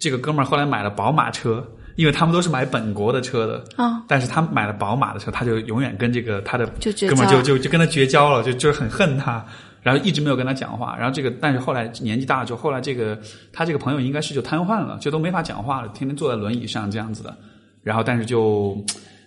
[0.00, 1.62] 这个哥们儿后来买了宝马车。
[1.96, 6.66] 因为他们都是买本国的车的啊，但是他买了宝马的车，他就永远跟这个他的
[7.08, 9.44] 哥们就就就跟他绝交了，就就是很恨他，
[9.80, 10.96] 然后一直没有跟他讲话。
[10.96, 13.18] 然后这个，但是后来年纪大了之后，后来这个
[13.52, 17.36] 他这个朋友应该是就瘫痪了，就都没法讲话了，天天坐在轮椅上这样子的。
[17.82, 18.76] 然后，但是就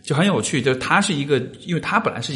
[0.04, 2.34] 就很有趣，就他是一个，因为他本来是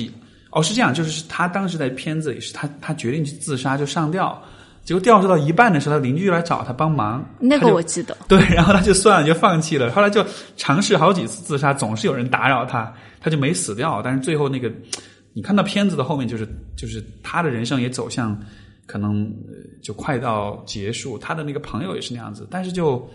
[0.52, 4.42] 哦是这样，就是他当时在片子里是他他决定去自杀就上吊。
[4.84, 7.24] 结果吊射到一半的时候，他邻居来找他帮忙。
[7.40, 8.18] 那个我记得。
[8.28, 9.92] 对，然后他就算了，就放弃了。
[9.92, 10.26] 后来就
[10.58, 14.02] 尝试好几次自杀，总是有人打扰他，他就没死掉。
[14.04, 14.72] 但是最后那个，
[15.34, 18.38] 你看到片子的后面，就是就是他的人生也走向
[18.88, 19.32] 可能
[19.84, 21.16] 就快到结束。
[21.18, 23.08] 他的那个朋友也是那样子，但是就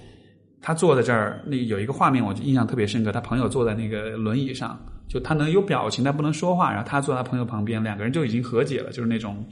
[0.63, 3.11] 他坐在这儿，那有一个画面我就印象特别深刻。
[3.11, 6.71] 他朋友坐在那个轮椅上，就他能有表情，但不能说话。
[6.71, 9.45] 然后他坐在朋友旁边，两个人就已经和解了，就是那种。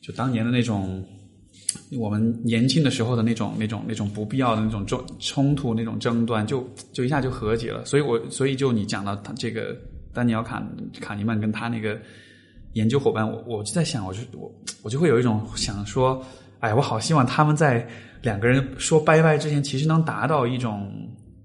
[0.00, 1.04] 就当年的那种，
[1.98, 7.84] 我们年轻的时候的那种、那种、那种不必要的那种冲冲突、那种争端，就就一下就和解了。
[7.84, 9.76] 所以，我所以就你讲到他这个
[10.12, 10.66] 丹尼尔卡
[11.00, 12.00] 卡尼曼跟他那个
[12.72, 14.50] 研究伙伴，我我就在想，我就我
[14.82, 16.24] 我就会有一种想说，
[16.60, 17.86] 哎，我好希望他们在
[18.22, 20.90] 两个人说拜拜之前，其实能达到一种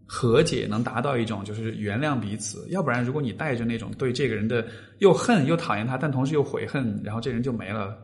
[0.06, 2.66] 和解，能达到一种就是原谅彼此。
[2.70, 4.66] 要不然，如果你带着那种对这个人的
[5.00, 7.98] 又恨又讨厌他，但同时又悔恨，然后这人就没了。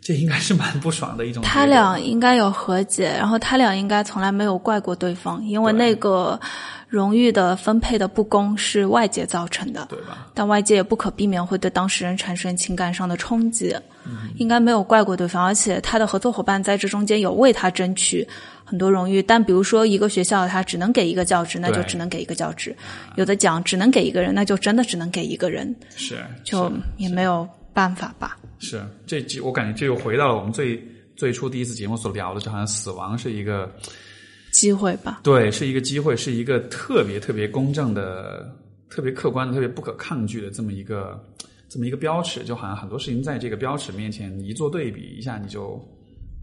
[0.00, 1.42] 这应该是蛮不爽的一种。
[1.42, 6.40] 他俩应该有和解，然后他俩应该从来没有怪过对方，因为那个
[6.88, 10.26] 荣誉的分配的不公是外界造成的，对吧？
[10.34, 13.76] 但外界也不可避免会对当事人产生情感上的冲击，
[14.06, 18.26] 嗯应该没有怪过对方，而且他的合作伙伴在这中间有为他争取
[18.64, 19.22] 很多荣誉。
[19.22, 22.72] 但比如说一个学校，他只能给一个教职，那就只能给一个教职；
[23.16, 28.38] 有的奖只能给一个人，那就真的只能给一个人，是就也没有办法吧。
[28.60, 30.80] 是，这我感觉这又回到了我们最
[31.16, 33.74] 最初第一次节目所聊的，就好像死亡是一个
[34.52, 35.20] 机会吧？
[35.24, 38.54] 对，是一个机会，是一个特别特别公正的、
[38.90, 41.18] 特别客观的、特别不可抗拒的这么一个
[41.70, 45.82] 这么一个标尺，就好像很多事情在这个标尺面前一做对比，一下你就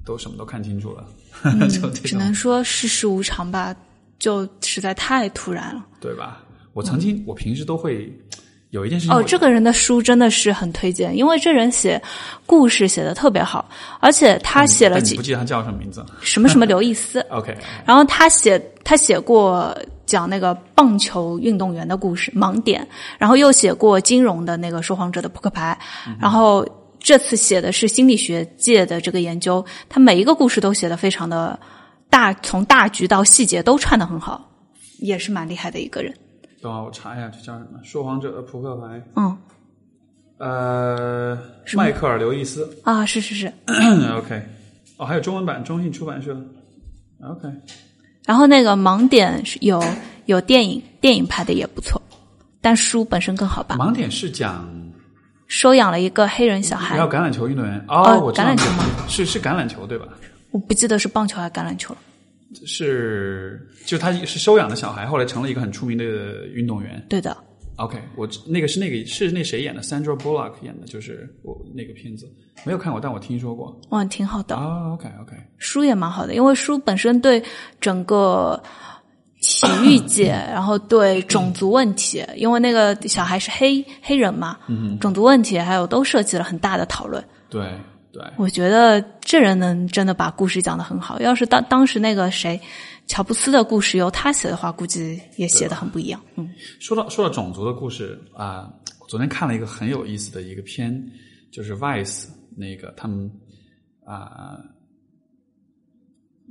[0.03, 1.07] 都什么都看清楚了。
[1.69, 3.75] 就只能说世事无常吧，
[4.17, 6.43] 就实在太突然了，对吧？
[6.73, 8.11] 我曾经，我平时都会。
[8.71, 12.01] 有一件事情哦，这个人的书真的是很推荐，因为这人写
[12.45, 13.67] 故事写的特别好，
[13.99, 16.05] 而且他写了几不记得他叫什么名字？
[16.21, 17.19] 什么什么刘易斯？
[17.31, 22.85] OK，然后他写他写过讲那个棒球运动员的故事盲点，
[23.17, 25.77] 然后又写过金融的那个说谎者的扑克牌，
[26.19, 26.67] 然后
[26.99, 31.57] 这次写的是心理学界的这个研究，他每一个故事都写的非常的
[32.09, 34.43] 大，从大局到细节都串的很好。
[34.99, 36.11] 也是蛮厉害的一个人。
[36.61, 37.79] 等会儿我查一下，这叫什么？
[37.83, 39.01] 说谎者的扑克牌。
[39.15, 39.37] 嗯
[40.39, 41.35] 呃，
[41.73, 42.69] 迈克尔·刘易斯。
[42.83, 43.51] 啊，是是是。
[44.17, 44.39] OK，
[44.97, 46.39] 哦，还有中文版，中信出版社。
[47.23, 47.47] OK，
[48.23, 49.83] 然后那个盲点是有
[50.25, 51.99] 有电影，电影拍的也不错，
[52.61, 53.75] 但书本身更好吧？
[53.77, 54.69] 盲点是讲
[55.47, 60.07] 收养了一个黑人小孩要，橄榄球运动员哦，哦我知道橄榄球吗是是橄榄球对吧？
[60.51, 61.99] 我不记得是棒球还是橄榄球了。
[62.65, 67.05] 是，就他是收养的小孩，后来成了一个很出名的运动员。
[67.09, 67.35] 对的
[67.75, 72.25] ，OK，我那个是那个是那谁演的？Sandra Bullock 演的，就是我那个片子
[72.65, 73.79] 没有看过，但我听说过。
[73.89, 74.55] 哇，挺好的。
[74.55, 77.43] 啊，OK OK，书也蛮好的，因为书本身对
[77.81, 78.61] 整个
[79.41, 84.57] 体育界，然后对种族问题，因为那个小孩是黑黑人嘛，
[84.99, 87.23] 种族问题还有都涉及了很大的讨论。
[87.49, 87.71] 对
[88.17, 91.19] 对，我觉得这人能真的把故事讲得很好。
[91.21, 92.59] 要是当当时那个谁，
[93.05, 96.19] 乔布斯的故事由他写的话，估计也写得很不一样。
[96.35, 96.49] 嗯，
[96.79, 100.91] 说到说到种族的故事啊、我昨天看了一个很有意思的一个片，
[101.51, 102.25] 就是 Vice
[102.55, 103.31] 那个他们
[104.03, 104.57] 啊、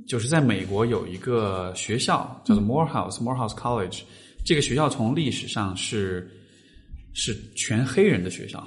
[0.07, 4.03] 就是在美国有一个学校叫做 Morehouse、Morehouse College，
[4.45, 6.31] 这个学校从历史上是
[7.11, 8.65] 是全黑人的学校，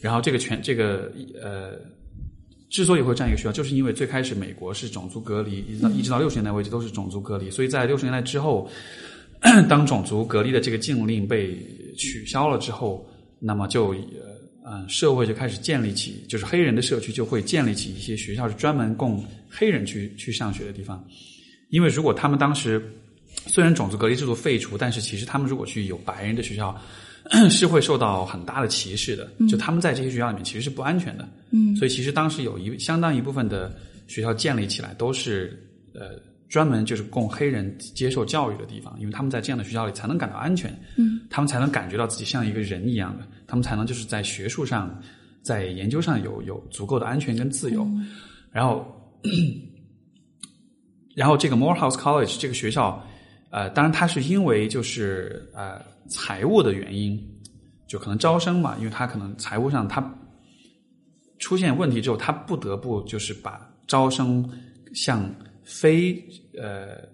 [0.00, 1.94] 然后这个全这个呃。
[2.68, 8.68] 之所以会这样一个学校，就是因为最开始美国是种族隔离，一直到一直到六十年代为止都是种族隔离，所以在六十年代之后，
[9.68, 11.56] 当种族隔离的这个禁令被
[11.96, 14.00] 取消了之后，那么就呃
[14.66, 21.04] 嗯社会就开始建立起，就是黑人的社区就会建立起一些学校是专门供黑人去去上学的地方，
[21.70, 22.82] 因为如果他们当时
[23.46, 26.76] 虽然种族隔离制度废除，但是其实他们如果去有白人的学校。
[27.50, 33.74] 是会受到很大的歧视的，就他们在这些学校里面其实是不安全的，嗯，所以其实当时有一相当一部分的
[34.06, 35.60] 学校建立起来都是
[35.92, 45.02] 呃专门就是供黑人接受教育的地方，因为他们在这样的学校里才能感到安全，嗯，他们才能感觉到自己像一个人一样的，他们才能就是在学术上、
[45.42, 47.84] 在研究上有有足够的安全跟自由，
[48.52, 48.86] 然后，
[51.16, 53.04] 然后这个 Morehouse College 这个学校，
[53.50, 57.18] 呃，当然它是因为就是呃财务的原因，
[57.86, 60.02] 就可能招生嘛，因为他可能财务上他
[61.38, 64.48] 出现问题之后，他不得不就是把招生
[64.94, 65.28] 向
[65.62, 66.14] 非
[66.58, 67.06] 呃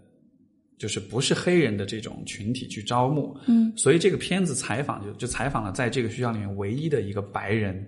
[0.82, 7.86] 就是不是黑人的这种群体去招募，嗯，所以这个片子采访就就采访了在这个学校里面唯一的一个白人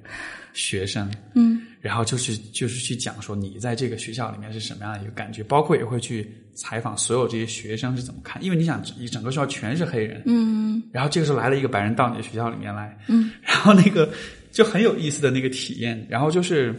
[0.52, 10.80] 学生，嗯，然后就是就是去讲说你在这个学校里面是什么样的一个感觉，包括也会去采访所有这些学生是怎么看，因为你想你整个学校全是黑人，嗯。
[10.92, 14.08] 然后这个时候来了一个白人到你的学校里面来，嗯， 然后那个
[14.52, 16.72] 就很有意思的那个体验，然后就是，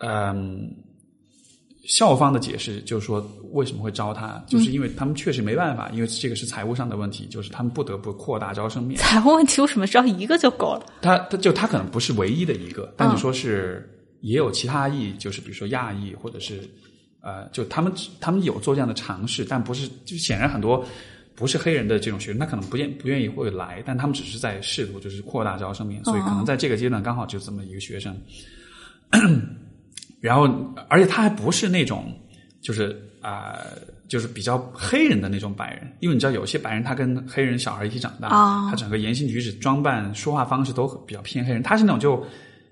[0.00, 0.70] 嗯，
[1.88, 9.00] 校方的解释就是说为什么会招他，就是因为他们确实没办法，因为这个是财务上的问题，就是他们不得不扩大招生面。
[9.00, 10.86] 财务问题为什么招一个就够了？
[11.00, 13.88] 他他就他可能不是唯一的一个，但是说是
[14.20, 16.60] 也有其他裔，就是比如说亚裔或者是
[17.22, 17.90] 呃，就他们
[18.20, 20.84] 他们有做这样的尝试，但不是就显然很多
[21.34, 28.14] 不是黑人的这种学生，他可能不愿不愿意会来，但他们只是在试图就是扩大招生面，所以可能在这个阶段刚好就这么一个学生，
[30.20, 30.48] 然后
[30.88, 32.12] 而且他还不是那种
[32.60, 42.24] 就是啊、呃就是比较黑人的那种白人，因为你知道有些白人他跟黑人小孩一起长大，啊他整个言行举止、装扮、说话方式都比较偏黑人，他是那种就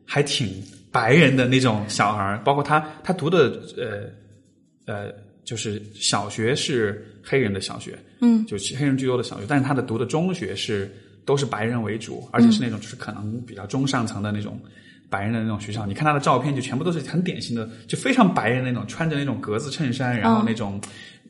[0.07, 0.49] 还挺
[0.91, 5.13] 白人的那种小孩，包括他他读的呃呃
[5.45, 10.91] 就是小学是黑人的小学，嗯，就是黑人居多的小学，但是他的读的中学是
[11.27, 14.59] 都是白人为主，而且是那种就是可能比较中上层的那种。
[15.09, 20.81] 白人的那种学校，你看他的照片，就全部都是很典型的，就非常白人那种，穿着那种格子衬衫，然后那种、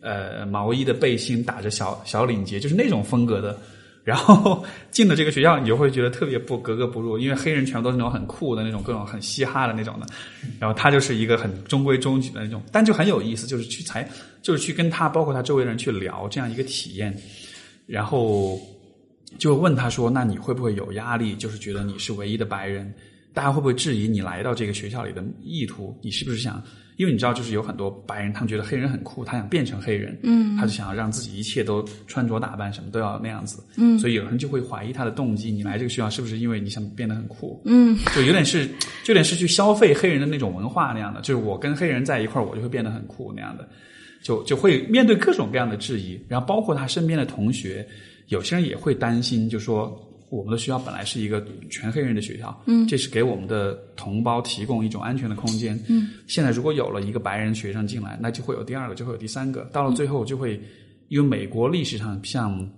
[0.01, 3.59] 呃毛衣的背心，打着小小领结，就是那种风格的。
[4.05, 10.07] 然后进了这个学校，你就会觉得特别不格格不入，因为黑人全部都是那种很酷的那种，各种很嘻哈的那种的。
[10.61, 14.09] 然后他就是一个很中规中矩的那种，但就很有意思，就是去才
[14.43, 17.13] 就是去跟他，包括他周围的人去聊这样一个体验，
[17.85, 18.57] 然后
[19.39, 21.35] 就问他说：“那你会不会有压力？
[21.35, 22.95] 就是觉得你是唯一的白人，
[23.37, 25.95] 大家会不会质疑你来到这个学校里的意图？
[26.01, 26.63] 你是不是想？
[26.97, 37.61] 因为你知道，就是有很多白人，他们觉得黑人很酷，他想变成黑人，嗯，他就想要让自己一切都穿着打扮什么都要那样子，嗯，所以有人就会怀疑他的动机，你来这个学校是不是因为你想变得很酷？
[37.67, 38.67] 嗯，就有点是，
[39.05, 43.69] 就有点是去消费黑人的那种文化那样的，就是我跟黑人在一块儿，我就会变得很酷那样的，
[44.23, 47.87] 就就会面对各种各样的质疑，然后包括他身边的同学，
[48.29, 60.61] 有些人也会担心，就说我们的学校本来是一个全黑人的学校，嗯，这是给我们的同胞提供一种安全的空间，嗯，现在如果有了一个白人学生进来，那就会有第二个，就会有第三个，到了最后就会
[61.09, 62.69] 因为美国历史上像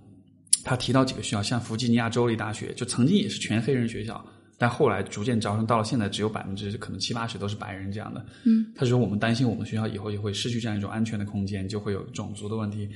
[0.63, 4.23] 他提到几个学校，像弗吉尼亚州立大学，就曾经也是全黑人学校，
[4.57, 8.23] 但后来逐渐招生，到了现在只有百分之可能七八十都是白人这样的。
[8.43, 12.87] 嗯，他说我们担心我们学校以后也会失去这样一种安全的空间，就会有种族的问题，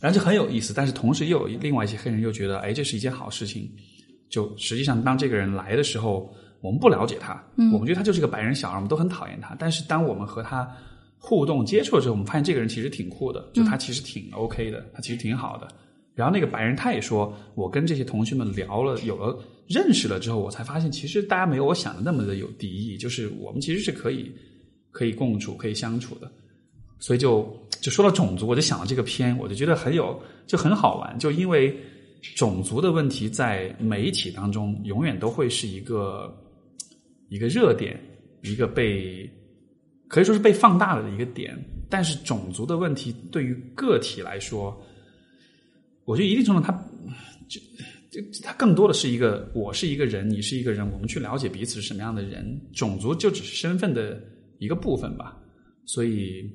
[0.00, 0.74] 然后就很有意思。
[0.74, 3.70] 但是同时又有另外一些黑人又觉得，哎，这是一件好事情。
[4.28, 7.40] 就实际上当这个人来的时候，我们不了解他，
[7.72, 9.54] 我们觉得他就是个白人小孩，我们都很讨厌他。
[9.58, 10.68] 但是当我们和他
[11.18, 15.68] 互动接触了之后，我们发现这个人其实挺酷的，就他其实挺 OK 的，他其实挺好的。
[16.14, 19.36] 然后那个白人他也说，我跟这些同学们聊了，有了
[19.66, 24.30] 认识了之后，我才发现其实大家没有我想的那么的有敌意，就是我们其实是可以
[24.92, 26.30] 可以共处、可以相处的。
[27.00, 27.50] 所以就
[27.80, 31.74] 就说到种族，我就想到这个片，我就觉得很有就很好玩，就因为
[32.36, 36.30] 种族的问题在媒体当中永远都会是一个
[37.30, 37.98] 一个热点，
[38.42, 39.28] 一个被
[40.08, 41.58] 可以说是被放大了的一个点。
[41.88, 44.78] 但是种族的问题对于个体来说，
[46.04, 46.70] 我觉得一定程度它
[47.48, 47.60] 就
[48.10, 54.22] 就它更多的是一个我是一个人，你是一个人，我们去了解彼此是什么样的人，种族就只是身份的
[54.58, 55.36] 一个部分吧。
[55.86, 56.48] 所以，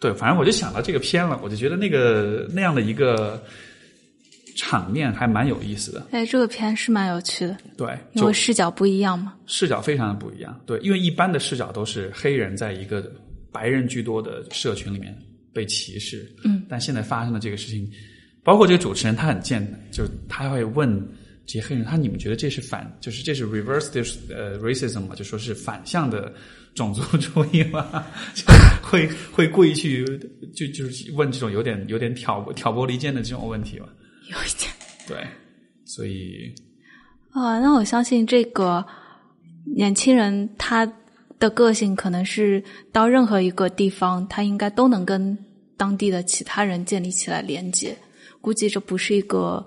[0.00, 3.42] 对，反正我就想到这个片了，我就觉得那个那样的一个
[4.56, 6.06] 场面还蛮有意思的。
[6.10, 9.34] 哎，这个片是蛮有趣的，对，因就为视角不一样嘛。
[9.46, 10.58] 视角非常的不一样。
[10.64, 13.12] 对，因为一般的视角都是黑人在一个
[13.52, 15.16] 白人居多的社群里面
[15.52, 17.86] 被歧视，嗯，但现在发生的这个事情，
[18.42, 20.90] 包括这个主持人他很贱的，就是他会问
[21.44, 25.14] 这些黑人，他你们觉得这是反，就是这是 reverse this 呃 racism 嘛？
[25.14, 26.32] 就说是反向的
[26.74, 28.04] 种族主义吗？
[28.34, 28.44] 就
[28.82, 30.04] 会会故意去
[30.54, 33.86] 就就是问这种有点有点挑挑拨离间的这种问题吧？
[34.28, 34.70] 有一点
[35.06, 35.26] 对，
[35.84, 36.54] 所以
[37.32, 38.84] 啊，那我相信这个
[39.76, 40.90] 年轻人他
[41.38, 45.36] 的个性可能是到任何一个地方，他应该都能跟
[45.76, 47.96] 当地的其他人建立起来连接。
[48.40, 49.64] 估计这不是一个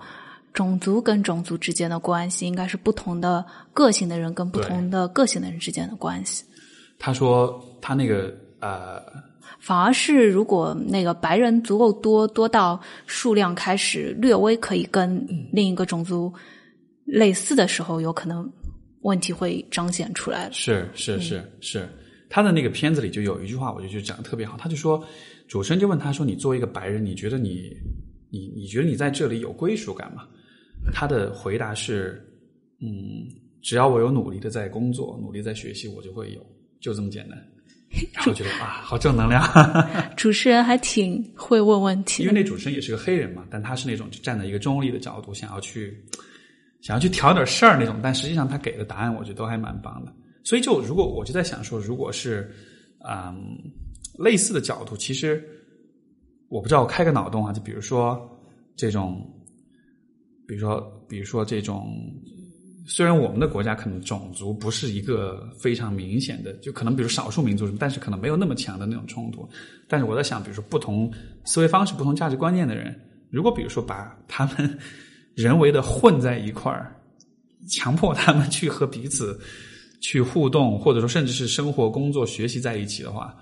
[0.52, 6.44] 种族跟种族之间的关系，应该是不同的个性的人跟不同的个性的人之间的关系。
[6.98, 9.02] 他说他那个呃。
[9.60, 16.30] 反而是，如果那个白人足够多，多到数量开始略微可以跟另一个种族
[17.06, 18.50] 类似的时候，有可能
[19.00, 20.52] 问题会彰显出来了。
[20.52, 21.88] 是是是是，
[22.28, 24.54] 他的那个片子里就有一句话，我就觉得讲的特别好。
[24.58, 25.02] 他就说，
[25.48, 27.70] 主持人就问他说：“你作为一个白人，你觉得你
[28.30, 30.26] 你你觉得你在这里有归属感吗？”
[30.92, 32.22] 他的回答是
[32.82, 33.24] ：“嗯，
[33.62, 36.44] 只要我有努力的在工作，努力在学习，我就会有，
[36.84, 37.38] 就这么简单。
[38.12, 39.42] ”然后觉得啊，好正能量。
[40.16, 45.96] 主持人还挺会问问题，因为那主持人也是个黑人嘛，但他是那种就站在一个中立的角度，想要去
[46.82, 50.12] 想要去挑点事儿那种，但实际上他给的答案，我觉得都还蛮棒的。
[50.42, 52.52] 所以就如果我就在想说，如果是
[53.08, 53.56] 嗯
[54.18, 55.42] 类似的角度，其实
[56.48, 58.20] 我不知道，我开个脑洞啊，就比如说
[58.76, 59.24] 这种，
[60.46, 61.96] 比如说比如说这种。
[62.86, 69.48] 虽然我们的国家可能种族不是一个非常明显的，就可能比如少数民族什么，但是可能没有那么强的那种冲突。
[69.88, 71.10] 但是我在想，比如说不同
[71.44, 72.94] 思维方式、不同价值观念的人，
[73.30, 74.78] 如果比如说把他们
[75.34, 76.94] 人为的混在一块儿，
[77.70, 79.40] 强迫他们去和彼此
[80.02, 83.34] 去互动，或者说甚至是生活、工作、学习在一起的话，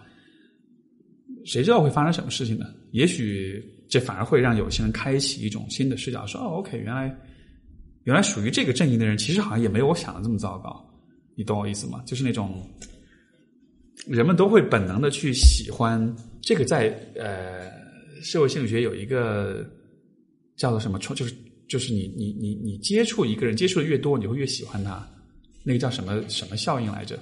[1.44, 2.66] 谁知道会发生什么事情呢？
[2.92, 7.12] 也许这反而会让有些人开启一种新的视角，说：“哦，OK，原来。”
[8.04, 10.84] 原来属于这个阵营的人，其实好像也没有我想的这么糟糕，
[11.36, 12.02] 你懂我意思吗？
[12.04, 12.60] 就是那种
[14.06, 17.70] 人们都会本能的去喜欢这个，在呃
[18.20, 19.64] 社会心理学有一个
[20.56, 21.32] 叫做什么，就是
[21.68, 25.06] 就是你你你你接触一个人接触的越多，你会越喜欢他，
[25.62, 27.16] 那个叫什么什么效应来着？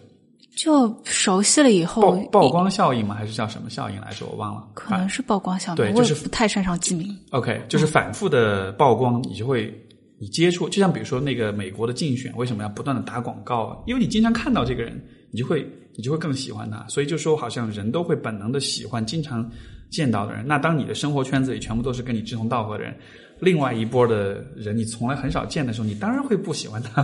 [0.56, 3.14] 就熟悉了以后，曝曝光效应吗？
[3.14, 4.24] 还是叫什么效应来着？
[4.26, 7.14] 我忘了，可能是曝光效应，对，就是不太擅长记名。
[7.32, 9.72] OK，就是反复的曝光，你就会。
[10.20, 13.82] 你接触，就像比如说那个美国的竞选，为什么要不断的打广告？
[13.86, 15.66] 因为你经常看到这个人，你就会
[15.96, 16.86] 你就会更喜欢他。
[16.88, 19.50] 所以就说，好像人都会本能的喜欢经常
[19.88, 20.46] 见到的人。
[20.46, 22.94] 那当你的生活圈子里全部都是跟你志同道合的人，
[23.40, 27.02] 另外一波的人你从来很少见的时候，你当然会不喜欢他。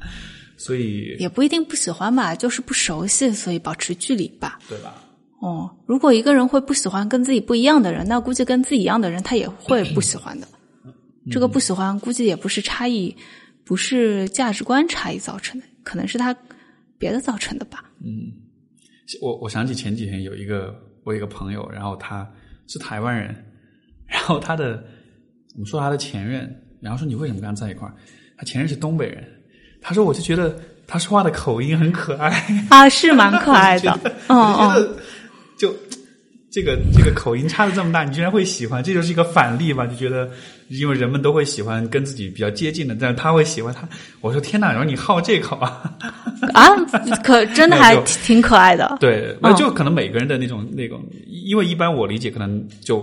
[0.56, 4.94] 所以也不一定不喜欢吧，就是不熟悉，所以保持距离吧，对吧？
[5.42, 10.48] 哦，如果一个人会不喜欢跟自己不一样的人，那估计跟自己一样的人他也会不喜欢的。
[11.30, 13.16] 这个不喜欢，估计也不是差异，
[13.64, 16.36] 不是价值观差异造成的，可能是他
[16.98, 17.84] 别的造成的吧。
[18.04, 18.32] 嗯，
[19.20, 20.74] 我我想起前几天有一个
[21.04, 22.28] 我有一个朋友，然后他
[22.66, 23.34] 是台湾人，
[24.06, 24.84] 然后他的
[25.54, 27.94] 我们说他的前任，然后说你为什么跟他在一块儿？
[28.36, 29.24] 他前任是东北人，
[29.80, 32.30] 他说我就觉得他说话的口音很可爱
[32.70, 33.98] 啊，是蛮 可爱的，
[34.28, 34.96] 嗯嗯，
[35.58, 35.74] 就。
[36.56, 39.86] 这个这个口音差的这么大，你居然会喜欢，这就是一个反例吧？
[39.86, 40.30] 就觉得，
[40.68, 43.86] 因为人们都会喜欢跟自己比较接近的，但是他会喜欢他。
[44.22, 45.94] 我说天哪，然后你好这口啊？
[46.54, 46.70] 啊，
[47.22, 48.96] 可 真的还挺可爱的。
[48.98, 53.00] 对，那就可能每个人的那种那种，因为一般我理解，可能就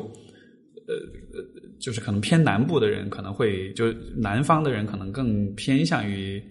[0.87, 0.95] 呃
[1.35, 1.45] 呃，
[1.79, 6.41] 就是可能偏南部的人可能会，就南方的人可能更偏向于。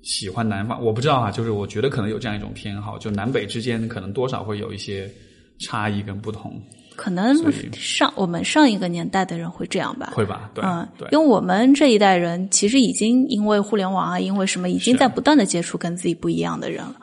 [0.00, 5.10] 喜欢南方，我不知道啊，就是我觉得可能有这样一种偏好，就南北之间可能多少会有一些
[5.58, 6.60] 差异跟不同。
[6.96, 7.34] 可能
[7.72, 10.12] 上我们上一个年代的人会这样吧？
[10.14, 10.50] 会吧？
[10.54, 16.96] 对，嗯，对因为我们这一代人其实已经因为互联网啊，因为什么，已经在不断的接触跟自己不一样的人了。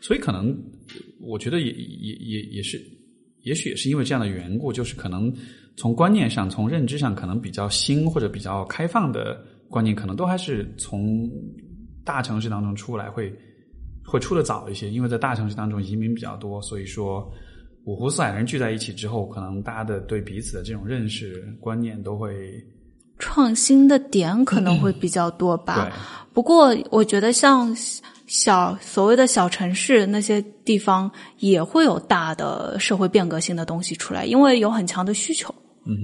[0.00, 0.56] 所以可能
[1.20, 2.82] 我觉得也也也也是，
[3.42, 5.30] 也许也是因为这样的缘故，就是可能
[5.76, 11.30] 从观念上、从认知上，可能比较新或者比较开放的观念，可能都还是从。
[12.06, 13.34] 大城市当中出来会
[14.04, 17.32] 会出的早一些，因为在大城市当中移民比较多，所以说
[17.84, 22.62] 五湖四海人聚在一起之后，可能大家的对彼此的这种认识观念都会
[23.18, 25.92] 创新的点可能会比较多吧。
[26.32, 27.76] 不过我觉得像
[28.26, 35.54] 小所谓的小城市那些地方也会有大的社会变革性的东西出来，因为有很强的需求，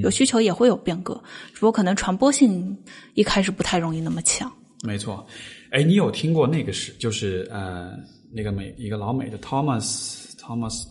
[0.03, 1.15] 有需求也会有变革，
[1.55, 2.77] 只不过可能传播性
[3.15, 4.53] 一开始不太容易那么强。
[4.85, 5.27] 没错。
[5.71, 7.93] 哎，你有听过那个是就是呃
[8.31, 10.85] 那个美一个老美的 Thomas Thomas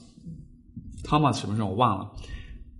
[1.04, 2.10] Thomas 什么时候我忘了，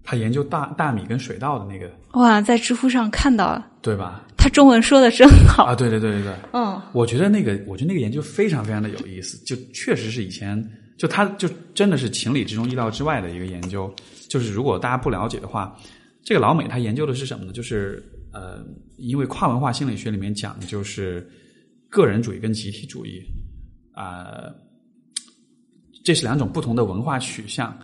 [0.04, 4.26] 他研究大大米跟水稻的那个哇，在知乎上看到了，对吧？
[4.38, 5.76] 他中文说的真好啊！
[5.76, 10.64] 对对对对对，嗯，我觉得那个我觉得那个研究非常非常的有意思，就确实是以前
[10.98, 13.94] 就他就真的是情理之中意料之外的一个研究。
[14.30, 15.76] 就是如果大家不了解的话，
[16.24, 17.52] 这个老美他研究的是什么呢？
[17.52, 18.64] 就是呃，
[18.98, 21.30] 因为跨文化心理学里面讲的就是。
[21.92, 23.20] 个人主义跟集体主义，
[23.94, 24.46] 啊，
[26.06, 27.76] 这是两种不同的文化取向。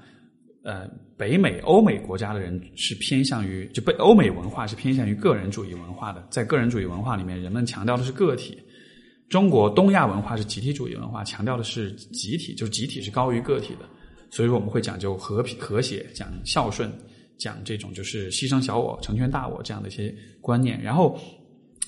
[0.66, 6.28] 呃，北美、欧美国家的人是偏向于，就被欧美文化是偏向于个人主义文化的。
[6.32, 8.58] 在个人主义文化里面，人们强调的是个体；
[9.30, 13.88] 中国东亚文化是集体主义文化，强调的是集体，就是集体是高于个体的。
[14.32, 16.92] 所以说，我们会讲究和平、和谐，讲孝顺，
[17.38, 20.82] 讲这种就是牺牲小我、成全大我这样的一些观念。
[20.82, 21.18] 然后。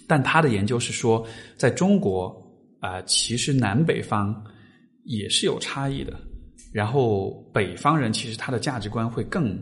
[0.10, 1.28] 但他的研究是说，
[1.58, 2.34] 在中国
[2.80, 4.41] 啊，其实南北方
[5.04, 6.18] 也是有差异的。
[6.78, 9.58] 然后北方人其实他的价值观会更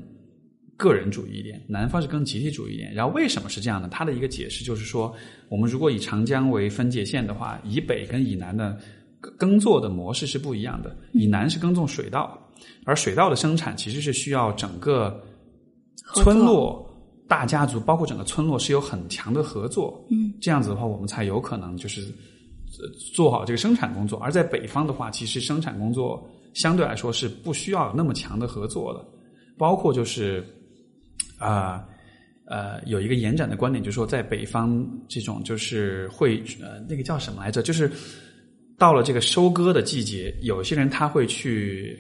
[0.76, 2.94] 个人主义一点，南方是更集体主义一点。
[2.94, 3.88] 然后为什么是这样呢？
[3.90, 5.16] 他的一个解释就是说，
[5.48, 8.78] 我们如果以长江为分界线的话，以北跟以南的
[9.38, 10.94] 耕作的模式是不一样的。
[11.14, 12.38] 以南是耕种水稻，
[12.84, 15.18] 而水稻的生产其实是需要整个
[16.16, 16.84] 村落。
[17.30, 22.02] 大家族包括整个村落是有很强的合作，嗯，这样子的话，我们才有可能就是
[23.16, 24.20] 做好这个生产工作。
[24.20, 29.06] 而在北方的话，其实生产工作相对来说是不需要那么强的合作的。
[29.60, 30.44] 包括就是
[31.38, 31.86] 啊
[32.48, 37.62] 呃，有一个延展的观点，就是说在北方这种就是会呃那个叫什么来着？
[37.62, 37.92] 就是
[38.80, 42.00] 到了这个收割的季节，有些人他会去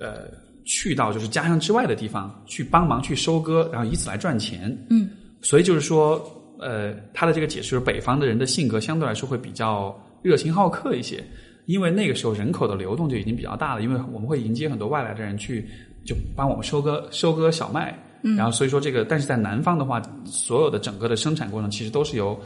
[0.00, 0.40] 呃。
[0.64, 4.70] 去到就是家乡之外的地方去帮忙去收割，然后以此来赚钱。
[4.90, 6.24] 嗯，所以就是说，
[6.60, 9.92] 呃，他的这个解释是北方的人的性格相对来说会比较
[10.22, 11.20] 热情好客一些，
[11.66, 15.66] 因为那个时候人口的流动就已经比较大了，因为我们会迎接很多外来的人去
[16.04, 17.96] 就帮我们收割收割小麦。
[18.22, 22.38] 嗯，然后所以说这个，但是在南方的话，所有的整个的生产过程其实都是由。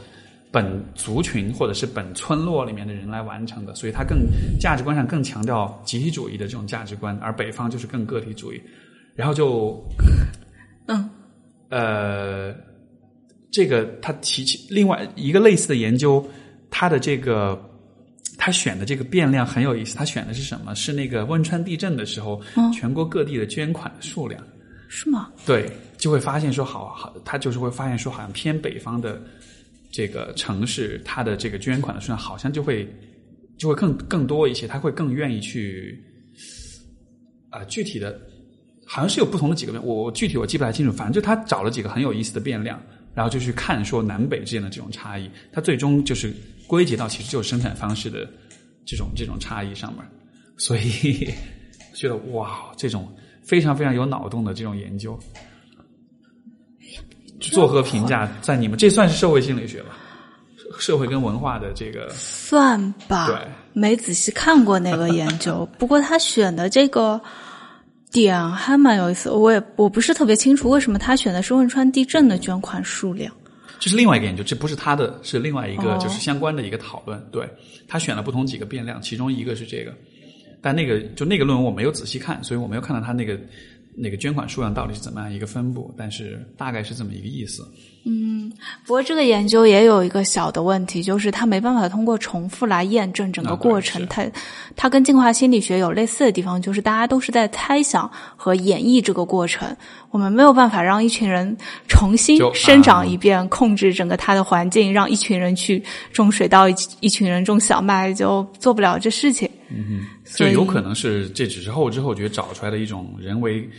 [0.49, 4.17] 本族群或者是本村落里面的人来完成的，所以它更
[4.57, 8.61] 价值观上更强调集体主义的这种价值观，而北方就是更个体主义。
[9.13, 9.85] 然后就，
[10.87, 11.09] 嗯，
[11.67, 12.55] 呃，
[13.51, 16.25] 这个他提起另外一个类似的研究，
[16.71, 17.61] 他的这个
[18.37, 20.75] 他选的这个变量很有意思，他选的是什么？
[20.75, 22.41] 是那个汶川地震的时候，
[22.73, 24.41] 全国各地的捐款的数量
[24.87, 25.29] 是吗？
[25.45, 29.21] 对，就会发现说，好好，他就是会发现说，好像偏北方的。
[29.89, 32.87] 这个城市，它的这个捐款的数量好像就会
[33.57, 35.97] 就会更更多一些，他会更愿意去
[37.49, 38.19] 啊，具体的，
[38.85, 42.79] 好像是有不同的几个变，我我具体我记不太清楚，反正就他找了几个很有意思的变量，
[43.15, 46.31] 然后就去看说南北之间的这种差异，他最终就是
[46.67, 48.27] 归结到其实就是生产方式的
[48.85, 50.03] 这种这种差异上面，
[50.57, 51.33] 所以
[51.95, 53.11] 觉得哇，这种
[53.43, 55.17] 非常非常有脑洞的这种研究。
[57.39, 58.29] 作何评价？
[58.41, 59.97] 在你们这算是社会心理学吧？
[60.79, 63.27] 社会跟文化的这个算吧。
[63.27, 63.37] 对，
[63.73, 65.67] 没仔细看过那个研究。
[65.79, 67.19] 不过他选的这个
[68.11, 69.29] 点还蛮有意思。
[69.29, 73.33] 我也我不是特别清楚为什么他选的是汶川地震的捐款数量。
[73.79, 77.21] 这是另外一个研究，这不是他的，是另外一个就是相关的一个讨论。
[77.31, 77.47] 对
[77.87, 79.93] 他选了不同几个变量，其中一个是这个，
[80.61, 83.39] 但那个就那个论文我没有仔细看，所以我没有看到他那个。
[83.99, 87.67] 那个捐款数量到底是怎么样一个分布，但是大概是这么一个意思。
[88.05, 88.53] 嗯
[88.85, 94.03] 不过这个研究也有一个小的问题，就是它没办法通过重复来验证整个过程。
[94.03, 94.31] 啊它
[94.75, 99.75] 它跟进化心理学有类似的地方，就是大家都是在猜想和演绎这个过程。
[100.09, 101.55] 我们没有办法让一群人
[101.87, 109.49] 重新生长啊一遍，控制整个它的环境，让一群人去种水稻，一一群人种小麦，就做不了这事情。
[109.69, 113.69] 嗯就有可能是这只是后知后觉找出来的一种人为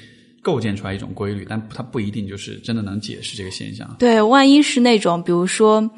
[0.43, 3.97] 构建出来一种规律，但它不一定就是真的能解释这个现象。
[3.99, 5.91] 对，万一是那种比如说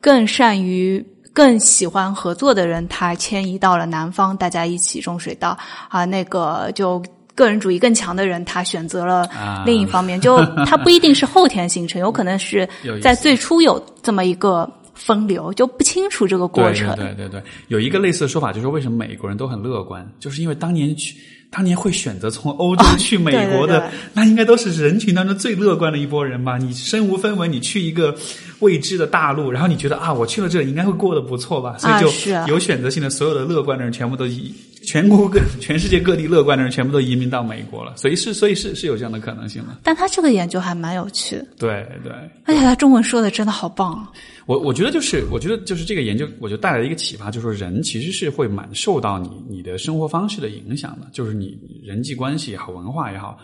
[0.00, 5.56] 更善于、更喜欢合作的人，他迁移到了南方，大家一起种水稻
[5.88, 7.00] 啊，那个就。
[7.36, 12.68] 个人主义更强的人，他选择了啊另一方面，就他不一定是后天形成， 有可能是
[13.00, 16.92] 在最初有这么一个分流，就不清楚这个过程。
[16.96, 21.14] 对对对对对，有一个类似的说法，就是为什么美国人都很乐观，就是因为当年去。
[21.48, 26.58] 当年会选择从欧洲去美国的，对对对那应该都是人群当中最乐观的一波人吧？
[26.58, 28.14] 你身无分文，你去一个
[28.58, 31.76] 未知的大陆，然后你觉得啊，我去了这里应该会过得不错吧？
[31.78, 32.10] 所以就
[32.48, 34.52] 有选择性的，所有的乐观的人全部都移，
[34.86, 37.94] 全国各 全世界各地乐观的人全部都移民到美国了。
[37.96, 39.76] 所以是，所以是是有这样的可能性的。
[39.82, 42.12] 但他这个研究还蛮有趣的，对对，
[42.44, 44.10] 而且他中文说的真的好棒啊！
[44.46, 53.38] 我我觉得就是，我觉得就是这个研究，我就带来一个启发，就是说人其实是会蛮受到你你的生活方式的影响的，就是你人际关系也好，文化也好，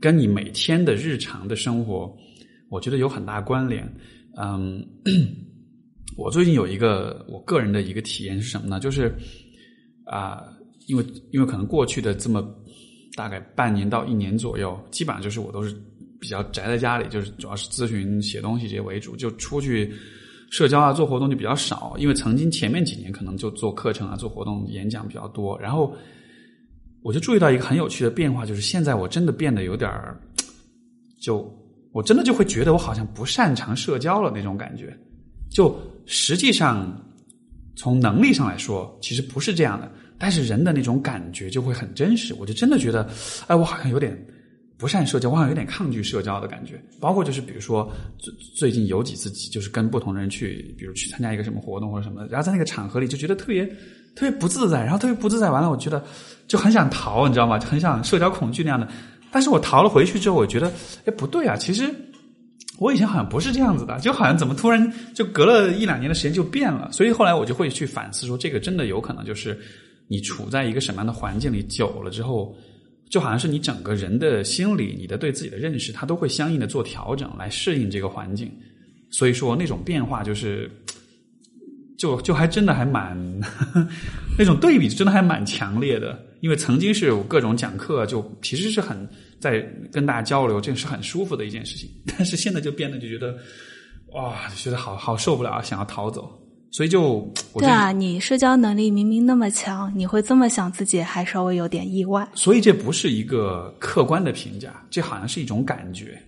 [0.00, 2.10] 跟你每天的日常的生活，
[2.70, 3.86] 我觉得有很大关联。
[4.38, 4.82] 嗯，
[6.16, 8.80] 我最近有一个我个人的一个体验是什么呢？
[8.80, 9.14] 就是
[10.04, 10.44] 啊、
[10.86, 12.42] 因为因为可能过去的这么
[13.14, 15.74] 大概半年到一年左右，基本上就是我都是
[16.20, 19.92] 比较宅在家里，就是主要是咨询、写东西这些为主，就出去
[20.50, 21.96] 社交啊、做活动就比较少。
[21.98, 25.94] 因为曾经前面几年可能就做课程啊、做活动、演讲比较多，然后
[27.02, 30.20] 我就注意到一个很有趣的变化，就是现在我真的变得有点儿，
[31.20, 31.52] 就
[31.92, 34.96] 我真的就会觉得我好像不擅长社交了那种感觉。
[35.50, 36.86] 就实际上
[37.76, 42.34] 从能力上来说，其实不是这样的，但是人的那种感觉就会很真实。
[42.34, 43.08] 我就真的觉得，
[43.46, 44.16] 哎，我好像有点
[44.78, 46.80] 不善社交，我好像有点抗拒社交的感觉。
[47.00, 53.66] 包括就是比如说最最近有几次，就是跟不同人去，比如去参加一个什么活动或者什么，然后在那个场合里就觉得特别
[54.14, 56.04] 特别不自在，然后特别不自在，完了我觉得
[56.46, 57.58] 就很想逃，你知道吗？
[57.58, 58.88] 就很想社交恐惧那样的。
[59.30, 60.72] 但是我逃了回去之后，我觉得，
[61.04, 61.94] 哎，不对啊，其实。
[62.78, 69.58] 我以前好像不是这样子的，就好像怎么突然就隔了一两年的时间就变了，所以后来我就会去反思说，这个真的有可能就是
[70.08, 72.56] 你处在一个什么样的环境里久了之后，
[73.10, 78.50] 就好像是你整个人的心理、你的对自己的认识，它都会相应的做调整来适应这个环境。
[79.10, 80.70] 所以说那种变化就是，
[81.96, 83.16] 就就还真的还蛮
[84.38, 86.24] 那种对比，真的还蛮强烈的。
[86.40, 89.08] 因为曾经是有各种讲课，就其实是很
[89.40, 89.60] 在
[89.90, 91.88] 跟大家交流，这是很舒服的一件事情。
[92.06, 93.34] 但是现在就变得就觉得，
[94.12, 96.30] 哇，觉得好好受不了，想要逃走。
[96.76, 102.28] 所以就对啊，你社交能力明明那么强，你会这么想自己，还稍微有点意外。
[102.34, 106.22] 所以这不是一个客观的评价，这好像是一种感觉，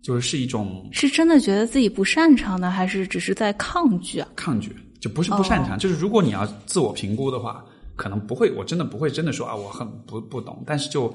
[0.00, 4.28] 就是是一种是真的觉得自己不擅长呢，还是只是在抗拒啊？
[4.34, 7.62] 抗拒，就不是不擅长，就是如果你要自我评估的话，
[7.94, 11.14] 可能不会，我真的不会真的说啊，我很不不懂，但是就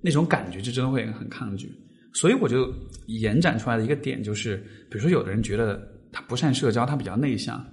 [0.00, 1.70] 那种感觉就真的会很抗拒。
[2.12, 2.68] 所以我就
[3.06, 4.56] 延展出来的一个点就是，
[4.90, 5.80] 比如说有的人觉得
[6.10, 7.64] 他不善社交，他比较内向，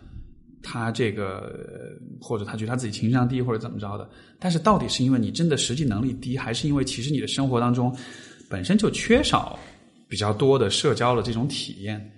[0.66, 1.40] 他这个
[1.70, 4.10] 呃或者他觉得他自己情商低或者怎么着的，
[4.40, 7.96] 但是到底是因为你真的实际能力低，还是因为其实你的生活当中
[8.50, 9.58] 本身就缺少
[10.10, 12.12] 比较多的社交的这种体验？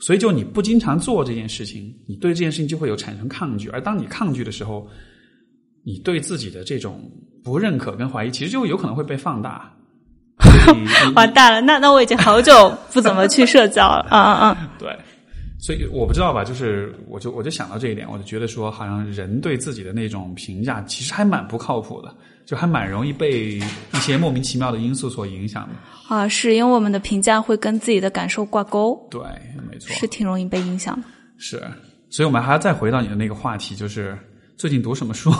[0.00, 3.68] 所以，就你不经常做这件事情，你对这件事情就会有产生抗拒。
[3.70, 4.88] 而当你抗拒的时候，
[5.82, 7.02] 你对自己的这种
[7.42, 9.74] 不认可跟怀疑，其实就有可能会被放大。
[11.16, 14.06] 完蛋了，那那我已经好久不怎么去社交了。
[14.12, 14.96] 嗯嗯嗯， 对，
[15.60, 22.14] 所以我不知道吧，就是我就我就想到这一点，我就觉得说，好像人对自己的那种评价，其实还蛮不靠谱的，
[22.46, 26.14] 就还蛮容易被一些莫名其妙的因素所影响的。
[26.14, 29.20] 啊，是因为我们的评价会跟自己的感受挂钩，对，
[29.70, 31.08] 没错，是挺容易被影响的。
[31.38, 31.60] 是，
[32.08, 34.16] 所以我们还要再回到你的那个话题，就是
[34.56, 35.32] 最近读什么书？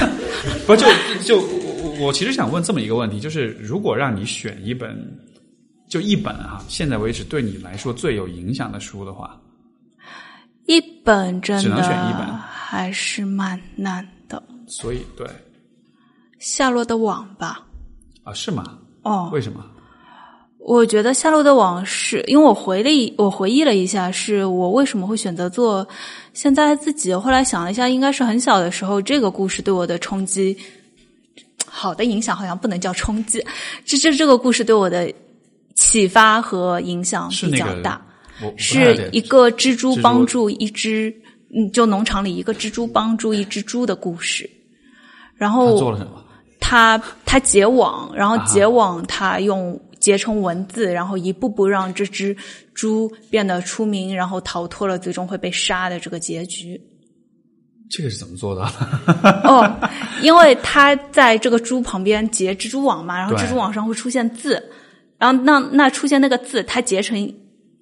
[0.66, 0.86] 不就
[1.22, 4.94] 就我我其实想问这么一个问题，就是如果让你选一本，
[5.88, 9.43] 就一本啊，现在为止对你来说最有影响的书的话，一
[11.04, 11.82] 本真的
[12.50, 14.42] 还是蛮难的。
[14.66, 15.26] 所以对
[16.38, 17.60] 夏洛的网吧，
[18.22, 18.64] 啊，是吗？
[19.02, 19.64] 哦，为什么？
[20.58, 25.86] 我觉得夏洛的网是因为我回了一我回忆了一下，是我为什么会选择做
[26.32, 27.12] 现在自己。
[27.14, 30.56] 后来想了一下，应该是很小的时候，这个故事对我的冲击
[31.66, 33.44] 好的影响好像不能叫冲击，
[33.84, 35.12] 这这这个故事对我的
[35.74, 38.00] 启发和影响是比较大。
[38.56, 41.14] 是一个蜘蛛帮助一只，
[41.54, 44.48] 嗯，就农场里一个蜘蛛帮助一只猪的故事。
[45.36, 46.24] 然他做后了什么？
[46.60, 52.36] 他他结网，然后结网他用结成文字，然后一步步让这只
[52.72, 56.80] 猪变得出名，然后逃脱了最终会被杀的这个结局。
[57.90, 58.62] 这个是怎么做的？
[59.44, 59.70] 哦，
[60.22, 64.60] 因为他在这个猪旁边结蜘蛛网嘛，然后蜘蛛网上会出现字，
[65.18, 67.34] 然后那那出现那个字，它结成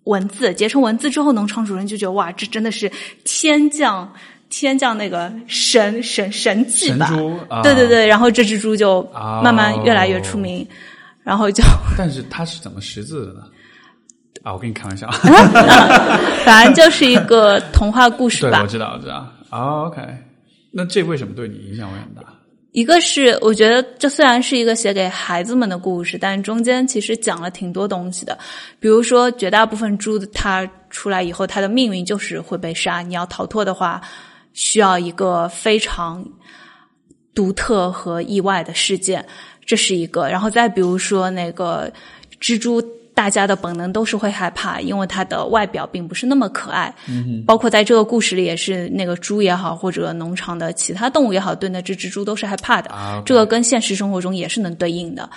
[0.05, 2.91] 文字，结成文字之后，农场主人就觉得哇，这真的是
[3.24, 4.12] 天降
[4.51, 7.07] 天降那个神神神迹吧？
[7.07, 10.66] 神啊对对对，然后这只猪就哦慢慢越来越出名，
[11.23, 11.62] 然后就
[11.97, 13.41] 但是它是怎么识字的呢？
[14.43, 15.09] 啊，我跟你开玩笑。
[16.45, 18.66] 反正就是一个童话故事对，吧我。
[18.66, 19.33] 知道，我知道。
[19.51, 20.03] 哦 OK，
[20.73, 22.23] 那这为什么对你影响会很大？
[22.73, 28.36] 一个是我觉得这虽然是一个写给孩子们的故事，但中间其实讲了挺多东西的。
[28.81, 33.01] 比如说，绝大部分猪它出来以后，它的命运就是会被杀。
[33.01, 34.01] 你要逃脱的话，
[34.55, 36.27] 需要一个非常
[37.35, 39.24] 独特和意外的事件，
[39.66, 40.28] 这是一个。
[40.28, 41.93] 然后再比如说那个
[42.40, 42.82] 蜘蛛。
[43.14, 46.94] 大家的本能都是会害怕，因为它的外表并不是那么可爱。
[47.09, 52.90] 嗯、包括在这个故事里，也是那个猪也好，或者农场的其他动物也好，对那只蜘蛛都是害怕的。
[52.90, 55.28] 啊这个跟现实生活中也是能对应的。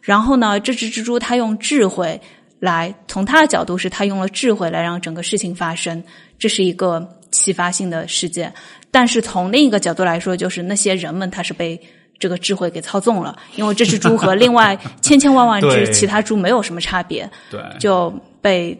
[0.00, 2.20] 然后呢，这只蜘蛛它用智慧
[2.60, 6.02] 来，从它的角度是它用了智慧来让整个事情发生，
[6.38, 8.52] 这是一个启发性的事件。
[8.90, 11.80] 但是从另一个角度来说，就是那些人们他是被
[12.24, 18.10] 这个智慧给操纵了，因为这只猪和另外千千万万只其他猪没有什么差别，对，就
[18.40, 18.74] 被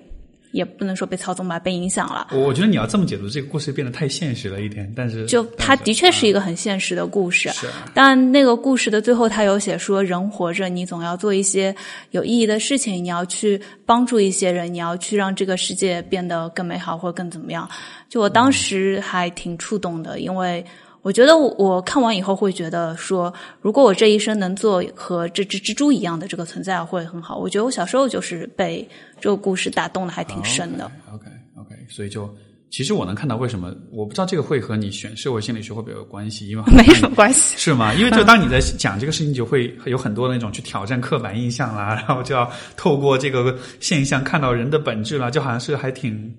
[0.52, 2.28] 也不能说被操纵吧，被影响了。
[2.30, 4.90] 我我觉得你要这么解读，这个故事变得太现实了一点。
[4.96, 11.74] 但是，就它的确是一个很现实的故事，是但那个故事的最后，他有写说，人活着，你总要做一些
[12.12, 17.68] 有意义的事情，你要去帮助一些人，你要去让这个世界变得更美好或者更怎么样。
[18.08, 20.64] 就我当时还挺触动的，因为
[21.04, 27.36] 我觉得我我看完以后会觉得说，如果我这一生能做和这只蜘蛛一样的这个存在，会很好。
[27.36, 28.88] 我觉得我小时候就是被
[29.20, 30.90] 这个故事打动的还挺深的。
[31.12, 31.26] OK
[31.56, 32.34] OK，, 所以就
[32.70, 37.92] 其实我能看到为什么我不知道这个会和你选社会心理学会不会有关系，因为没什么关系，是吗？
[37.92, 46.34] 因为就当你在讲这个事情，就会有很多那种去挑战刻板印象啦，然后就要透过这个现象看到人的本质啦，就好像是还挺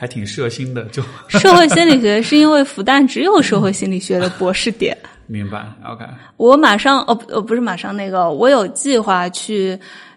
[0.00, 4.96] 还挺社心的，就 社会心理学是因为复旦只有社会心理学的博士点。
[5.26, 6.04] 明白 OK
[6.36, 9.76] 我马上哦不呃不是马上那个，我有计划去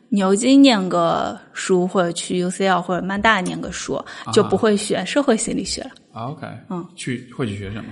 [0.10, 4.00] 牛津念个书，或者去 UCL 或者曼大念个书，
[4.32, 5.90] 就不会选社会心理学了。
[6.14, 7.86] OK 嗯，去会去学什么？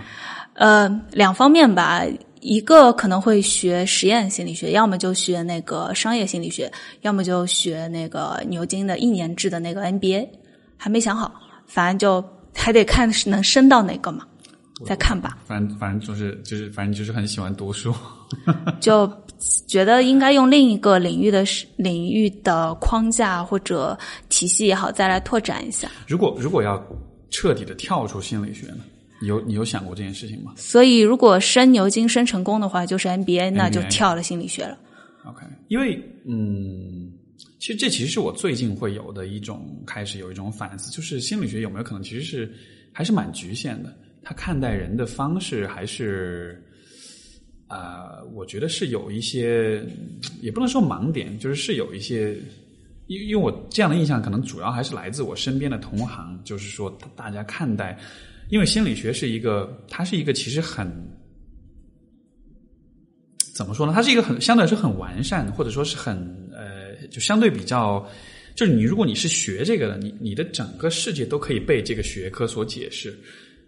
[0.53, 2.03] 呃，两方面吧，
[2.39, 6.71] 一个可能会学实验心理学，要么就学那个商业心理学，
[7.01, 10.27] 要么就学那个牛津的一年制的那个 MBA，
[10.77, 11.33] 还没想好，
[11.69, 14.25] 反正就还得看是能升到哪个嘛，
[14.85, 15.37] 再看吧。
[15.45, 17.93] 反正反正就是就是反正就是很喜欢读书。
[18.81, 19.11] 就
[19.67, 21.43] 觉得应该用另一个领域的
[21.77, 23.97] 领域的框架或者
[24.27, 25.89] 体系也好，再来拓展一下。
[26.07, 26.83] 如果如果要
[27.31, 28.79] 彻底的跳出心理学呢？
[29.21, 34.77] 你有你有想过这件事情吗所以，如果升牛津升成功的话，就是 MBA，那就跳了心理学了。
[35.25, 37.11] ？OK，因为嗯，
[37.59, 42.51] 其实这其实是我最近会有的一种开始有一种反思，就是心理学有没有可能其实是
[42.91, 46.63] 还是蛮局限的，他看待人的方式还是。
[47.71, 49.79] 呃，我觉得是有一些，
[50.41, 52.35] 也不能说盲点，就是是有一些，
[53.05, 57.95] 因因为我这样的印象可能主要还是来自我身边的同行，就是说大家看待，
[58.49, 60.91] 因为心理学是一个，它是一个其实很
[63.53, 63.93] 怎么说呢？
[63.93, 66.48] 它是一个很相对来说很完善，或者说是很，
[67.09, 68.05] 就相对比较，
[68.55, 73.17] 就是你如果你是学这个的，你你的整个世界都可以被这个学科所解释。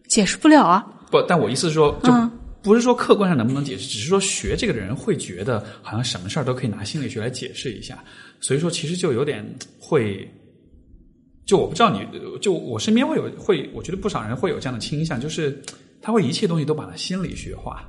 [0.07, 0.85] 解释不了啊。
[1.09, 2.31] 不，但我意思是说，就嗯
[2.63, 8.03] 不是说客观上能不能解释，只是说学这个的人会觉得好像什么事儿都可以拿心理学来解释一下，
[8.39, 9.43] 所以说其实就有点
[9.80, 10.30] 会，
[11.45, 12.05] 就我不知道你，
[12.39, 15.59] 就我身边会有会，我觉得不少人会有这样的倾向，就是
[16.01, 17.84] 他会一切东西都把它心理学化，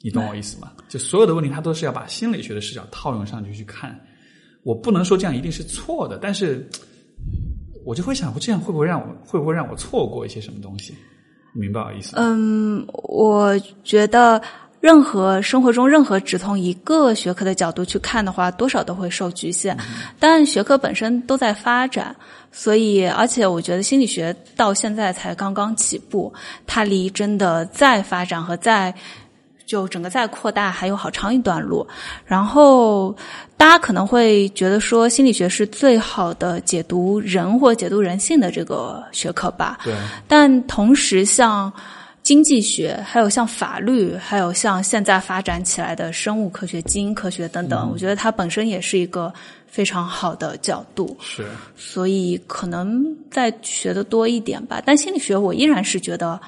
[0.00, 0.72] 你懂我意思吗？
[0.88, 3.98] 就所有的问题他都是要把心理学的视角套用上去去看，
[4.64, 6.68] 我不能说这样一定是错的，但是
[7.84, 10.94] 我就会想，这样会不会让我会不会让我错过一些什么东西？
[11.52, 12.14] 明白我意思？
[12.16, 14.40] 嗯，我觉得
[14.80, 19.76] 任何生活中任何只从一个学科的角度去看的话，多少都会受局限。
[20.18, 22.14] 但学科本身都在发展，
[22.50, 26.32] 所以而且我觉得心理学到现在才刚刚起步，
[26.66, 28.94] 它离真的再发展和再
[29.66, 31.86] 就整个再扩大还有好长一段路。
[32.24, 33.16] 然后
[33.56, 39.78] 大家可能会觉得说，心理学是最好的解读人或解读人性的这个学科吧？
[39.84, 39.94] 对，
[40.28, 41.72] 但同时像。
[42.22, 49.34] 经济学，还有像法律，还有像现在发展起来的生物科学、基因科学等等，我觉得它本身也是一个
[49.66, 51.16] 非常好的角度。
[51.20, 51.44] 是，
[51.76, 54.80] 所以可能再学的多一点吧。
[54.86, 56.40] 但心理学我依然是觉得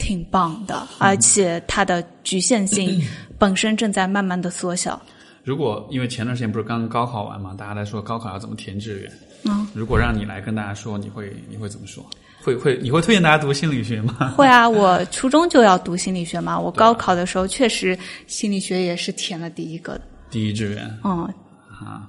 [0.00, 3.00] 挺棒的，而且它的局限性
[3.38, 5.00] 本身正在慢慢的缩小。
[5.44, 9.12] 如果因为前段时间不是刚高考完嘛，大家在说高考要怎么填志愿？
[9.44, 12.04] 嗯，如果让你来跟大家说，你会你会怎么说？
[12.42, 14.32] 会会，你会推荐大家读心理学吗？
[14.36, 16.58] 会啊，我初中就要读心理学嘛。
[16.60, 20.98] 我高考的时候确实心理学也是填了第一个的，第一志愿。
[21.04, 21.22] 嗯
[21.68, 22.08] 啊，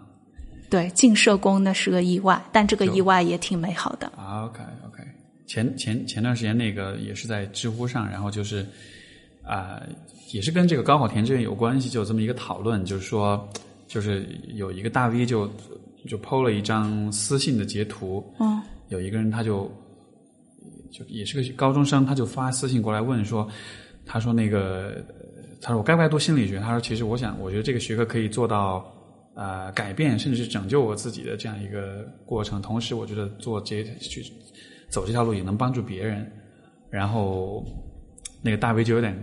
[0.69, 4.07] 对，进社工那是个意外，但这个意外也挺美好的。
[4.17, 4.90] 啊，OK OK，
[5.51, 8.65] 前前前段时间那个也是在知乎上，然后就是
[9.43, 9.81] 啊，
[10.31, 13.49] 也是跟这个高考填志愿有关系，就有这么一个讨论，就是说，
[13.85, 15.51] 就是有一个大 V 就
[16.07, 19.69] 就 PO 了一张私信的截图，嗯，有一个人他就。
[20.93, 23.47] 就也是个高中生，他就发私信过来问说
[24.05, 25.01] ：“他说那个，
[25.61, 26.59] 他说我该不该读心理学？
[26.59, 28.85] 他说其实我想，我觉得这个学科可以做到
[29.33, 32.61] 啊改变，甚至是拯救我自己的这样一个过程。
[32.61, 34.21] 同时，我觉得做这去
[34.91, 36.31] 走这条路也能帮助别人。
[36.91, 37.65] 然后
[38.41, 39.17] 那个大 V 就有点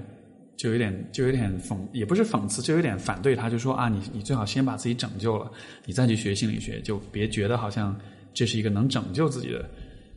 [0.57, 5.49] 就有点就有点讽，也不是讽刺，就有点反对他，就说啊，你你最好先把自己拯救了，
[5.85, 7.97] 你再去学心理学，就别觉得好像
[8.35, 9.65] 这是一个能拯救自己的。”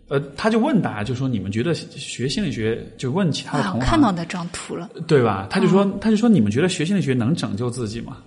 [0.10, 5.48] 呃，他就问大家，就说你们觉得学心理学，就问其他的同行，看到那张图了，对吧？
[5.50, 8.18] 他就说，他就说，你们觉得学心理学能拯救自己吗？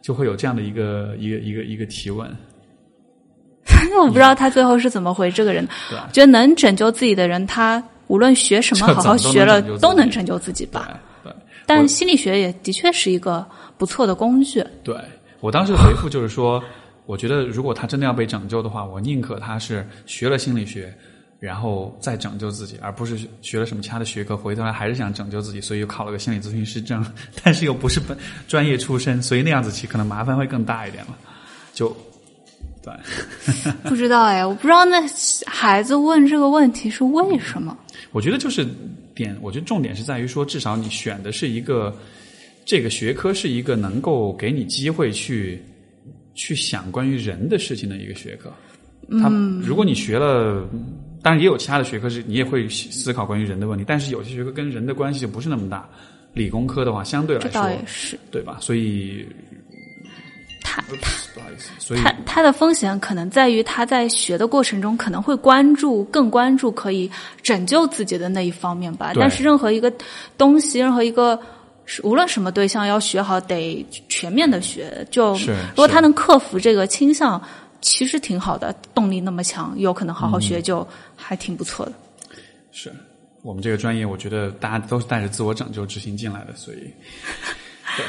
[0.00, 2.30] 就会有这样的一个一个一个一个提问。
[4.00, 5.66] 我不知道他最后是怎么回这个人。
[6.12, 10.98] 觉得能拯救自己的人，他无论学什么，好好学了，都能拯救自己吧。
[11.22, 11.32] 对。
[11.66, 13.44] 但心理学也的确是一个
[13.76, 14.64] 不错的工具。
[14.82, 14.96] 对
[15.40, 16.62] 我当时回复就是说，
[17.06, 20.92] 我觉得如果他真的要被拯救的话，我宁可他是学了心理学。
[21.38, 27.04] 然后再拯救自己，而不是学了什么其他的学科，回头来还是想拯救自己，所以又考了个心理咨询师证，
[27.44, 28.16] 但是又不是本
[28.48, 31.14] 专业出身，所以那样子其实可能麻烦会更大一点了。
[31.74, 31.94] 就
[32.86, 35.02] 对， 不知道哎，我不知道那
[35.44, 37.76] 孩子问这个问题是为什么。
[38.12, 38.64] 我觉得就是
[39.12, 41.92] 点，我觉得重点是在于说，至少你选的是一个
[42.64, 45.60] 这个学科是一个能够给你机会去
[46.34, 48.52] 去想关于人的事情的一个学科。
[49.20, 49.28] 他
[49.60, 50.64] 如果你学了。
[51.22, 55.84] 当然也有其他的学科是，你也会思考关于人的问题，但是有些学科跟人的关系就不是那么大。
[56.34, 58.58] 理工科的话，相对来说是，对吧？
[58.60, 59.26] 所以，
[60.66, 67.08] 他他他他的风险可能在于他在学的过程中可能会关注更关注可以
[67.40, 69.12] 拯救自己的那一方面吧。
[69.14, 69.92] 但是任何一个
[70.36, 71.40] 东西，任何一个
[72.02, 75.06] 无论什么对象要学好，得全面的学。
[75.10, 77.40] 就如果他能克服这个倾向。
[77.82, 80.84] 其实挺好的，动力那么强，有可能好好学就
[81.14, 81.92] 还挺不错的。
[82.72, 82.92] 是
[83.42, 86.78] 我们这个专业，我觉得大家都是带着自我拯救之心进来的，所以
[87.96, 88.06] 对。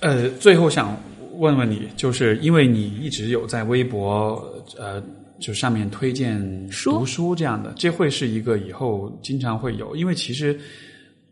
[0.00, 0.96] 呃，最后想
[1.38, 4.42] 问问你，就是因为你一直有在微博
[4.78, 5.02] 呃，
[5.38, 6.40] 就上面推荐
[6.84, 10.58] 读书这样的，这会是一个以后经常会有，因为其实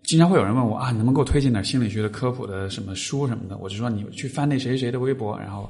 [0.02, 3.56] 经常会有人问我啊，能不能给我推荐点心理学的科普的什么书什么的？
[3.58, 5.68] 我就说你去翻那谁谁的微博，然后。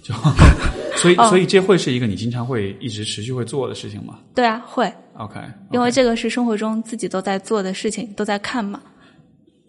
[0.00, 0.14] 就，
[0.96, 4.20] 所以所以这会是一个你经常会一直持续会做的事情吗？
[4.32, 4.90] 对啊，会。
[5.14, 5.40] OK，
[5.72, 8.80] 因为这个是生活中自己都在做的事情，都在看嘛。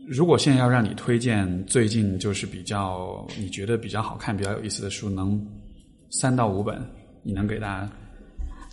[0.10, 5.40] 如果现在要让你推荐最近就是比较你觉得比较好看、比较有意思的书，能
[6.10, 6.82] 三到五本，
[7.22, 7.88] 你能给大家？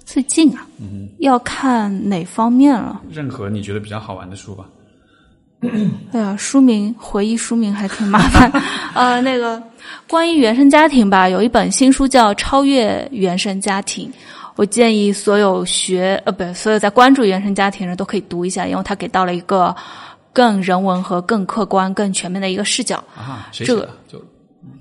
[0.07, 3.03] 最近啊，嗯，要看哪方面了？
[3.11, 4.65] 任何你觉得比较好玩的书吧。
[6.13, 8.51] 哎呀，书名回忆书名还挺麻烦。
[8.95, 9.63] 呃，那个
[10.09, 14.09] 关于原生家庭吧，有一本新书叫《超越原生家庭》，
[14.55, 19.75] 我建议所有学呃，不，所有在关注原生家庭人都可以读一下，因为他给到了一个
[20.37, 23.03] 更人文和更客观、更全面的一个视角。
[23.17, 23.89] 啊，谁写的？
[24.07, 24.23] 就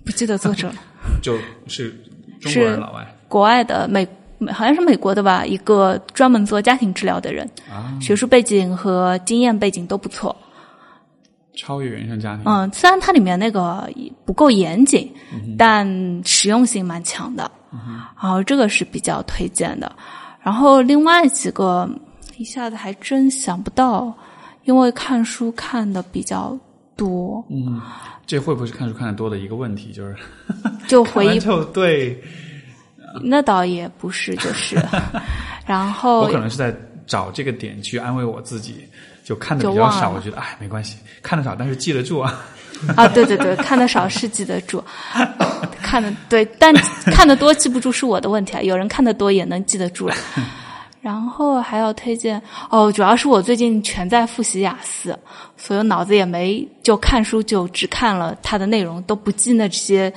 [0.03, 0.76] 不记得作者了。
[1.23, 1.95] 就是
[2.41, 4.06] 中国人，老外，国外的美，
[4.52, 5.45] 好像是美国的吧？
[5.45, 7.49] 一个专门做家庭治疗的人，
[8.02, 10.36] 学术背景和经验背景都不错。
[11.56, 12.44] 超越原生家庭。
[12.45, 13.90] 嗯，虽然它里面那个
[14.26, 15.10] 不够严谨，
[15.57, 15.88] 但
[16.26, 17.49] 实用性蛮强的。
[18.22, 19.90] 然后这个是比较推荐的。
[20.41, 21.90] 然后另外几个
[22.36, 24.14] 一下子还真想不到，
[24.66, 26.56] 因为看书看的比较
[26.96, 27.44] 多。
[27.50, 27.82] 嗯，
[28.28, 29.92] 这会不会是看书看的多的一个问题？
[29.92, 30.16] 就是
[30.88, 32.22] 就回忆就对，
[33.24, 34.78] 那倒也不是，就是。
[35.66, 36.76] 然后我可能是在
[37.08, 38.86] 找这个点去安慰我自己。
[39.24, 42.46] 就看的比较少，我觉得哎没关系，看的少但是记得住啊。
[42.96, 44.84] 啊，对对对，看的少是记得住，
[45.82, 46.72] 看的对，但
[47.06, 48.62] 看的多记不住是我的问题啊。
[48.62, 50.14] 有人看的多也能记得住了。
[51.06, 55.15] 然后还要推荐哦，主要是我最近全在复习雅思，
[55.56, 60.11] 所以脑子也没就看书就只看了它的内容，都不记那些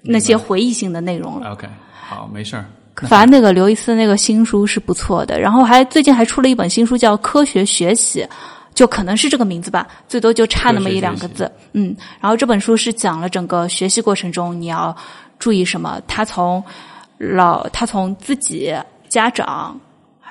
[0.00, 1.52] 那些回忆性的内容了。
[1.52, 1.68] OK，
[2.08, 2.64] 好，没事儿。
[3.02, 8.22] 反正那个刘易斯那个新书是不错的，然后还最近还出了一本新书叫《科学学习》，
[8.72, 11.52] 就可能是这个名字吧，最多就差那么一两个字。
[11.74, 14.96] 嗯，然后这本书是讲了整个学习过程中你要
[15.38, 16.64] 注意什么，他从
[17.18, 18.74] 老他从自己
[19.06, 19.78] 家长。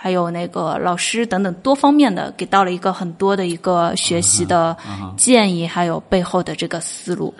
[0.03, 4.75] 还有那个老师等等多方面的，给到了一个很多的一个学习的
[5.15, 7.33] 建议，还有背后的这个思路，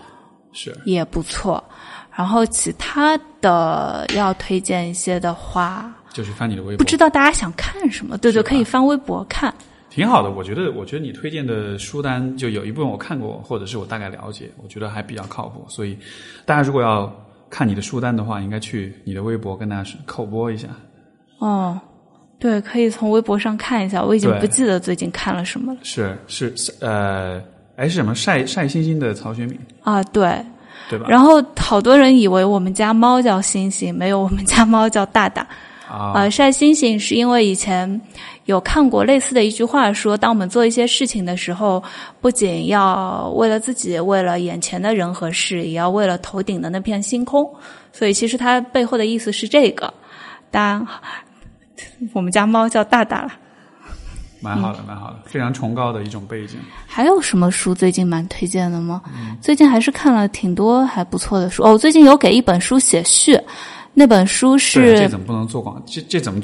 [0.54, 1.62] 是也不错。
[2.16, 8.18] 然后其他的要推荐一些的话，就是翻你的微博，不知道大家想看什么？
[8.18, 9.54] 对对，可以翻微博看。
[9.90, 15.66] 挺好的，我觉得，我觉得你推荐的书单就有一部分我看过，或者是我大概了解，我觉得还比较靠谱。
[15.68, 15.98] 所以
[16.46, 17.14] 大家如果要
[17.50, 20.70] 看你的书单的话，应该去你的微博跟大家口播一下。
[21.40, 21.78] 哦。
[22.40, 24.04] 对，可以从微博上看一下。
[24.04, 25.80] 我已经不记得最近看了什么了。
[25.84, 27.42] 是是呃，
[27.78, 30.04] 哎，是什么晒晒星星的曹雪敏啊？
[30.04, 30.44] 对，
[30.90, 31.06] 对吧？
[31.08, 35.48] 然后好多人以为我们家猫叫星星，没有，我们家猫叫大大。
[35.88, 38.02] 啊、呃，晒星星是因为以前
[38.46, 41.82] 有看过类似的一句话说，当我们做一些事情的时候，
[42.20, 47.48] 不仅要为了自己，为了眼前的人和事，也要为了头顶的那片星空。
[47.94, 49.94] 所以其实它背后的意思是这个。
[50.52, 50.88] 当然。
[52.14, 53.32] 我们家猫叫大大了，
[54.42, 56.60] 蛮好的，蛮好的，非常崇高的一种背景。
[56.86, 59.02] 还有什么书最近蛮推荐的吗？
[59.16, 61.72] 嗯、最近还是看了挺多还不错的书哦。
[61.74, 63.40] 我最近有给一本书写序，
[63.94, 65.82] 那本书是这怎么不能做广？
[65.86, 66.42] 这这怎么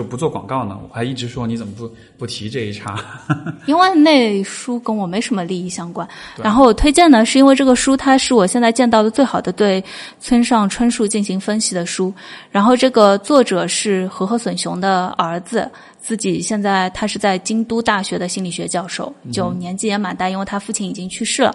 [0.00, 0.78] 就不做广告呢？
[0.88, 2.98] 我还一直说你怎么不不提这一茬？
[3.68, 6.08] 因为那书跟我没什么利益相关。
[6.42, 9.84] 然后我推荐呢，是因为这个书它是我现在见到的最好的对
[10.18, 12.10] 村上春树进行分析的书。
[12.50, 15.70] 然后这个作者是和贺隼雄的儿子，
[16.00, 21.54] 自己现在他是在京都大学的心理学教授，就年纪也蛮大，因为他父亲已经去世了。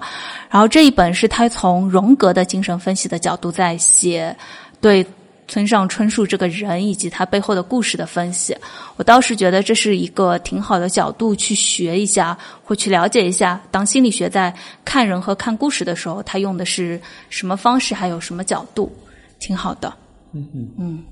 [0.52, 4.38] 然后这一本是他从荣格的精神分析的角度在写
[4.80, 5.04] 对。
[5.48, 8.56] 村上春树这个人以及他背后的故事的分析，
[8.96, 14.54] 我倒是觉得这是一个挺好的角度去学一下，或去了解一下，当心理学在
[14.84, 17.00] 看人和看故事的时候，他用的是
[17.30, 18.92] 什么方式，还有什么角度，
[19.40, 19.94] 挺好的。
[20.34, 21.04] 嗯嗯嗯，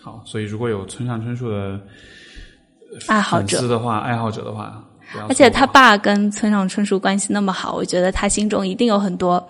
[0.00, 1.80] 好，所以如果有村上春树的
[3.08, 4.84] 爱好者的话，爱好者的话，
[5.28, 9.44] 而且他爸跟村上春树关系那么好，我觉得他心中一定有很多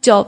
[0.00, 0.24] 就。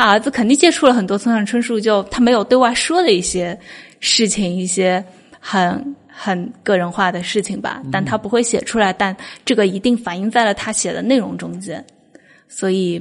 [0.00, 3.58] 他儿子肯定接触了很多村上春树，就他没有对外说的一些
[3.98, 5.04] 事情，一些
[5.38, 9.14] 很很个人化的事情吧，但他不会写出来，但
[9.44, 11.84] 这个一定反映在了他写的内容中间。
[12.48, 12.98] 所以，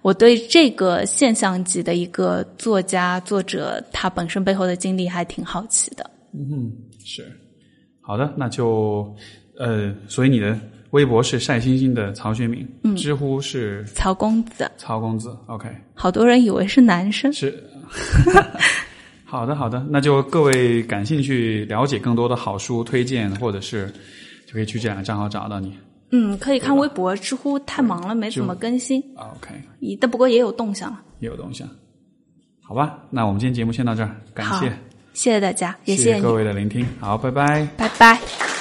[0.00, 6.10] 我对这个现象级的一个作家作者，他本身背后的经历还挺好奇的。
[6.32, 6.72] 嗯，
[7.04, 7.22] 是
[8.00, 9.14] 好的，那就
[9.58, 10.58] 呃，所以你的。
[10.90, 17.62] 微博是晒星星的曹学敏，嗯，知乎是曹公子，曹公子，OK，好多人以为是男生，是，
[19.24, 23.86] 好的好的，那就各位感兴趣了解更多的好书推荐，或者是
[24.46, 25.72] 就可以去这两个账号找到你，
[26.10, 29.54] 嗯，可以看微博，知乎太忙了，没怎么更新，OK，
[30.00, 31.68] 但不过也有动向了，也有动向，
[32.62, 34.68] 好吧，那我们今天节目先到这儿，感谢，
[35.12, 38.59] 谢谢大家，也谢谢各位的聆听，好，拜拜，拜拜。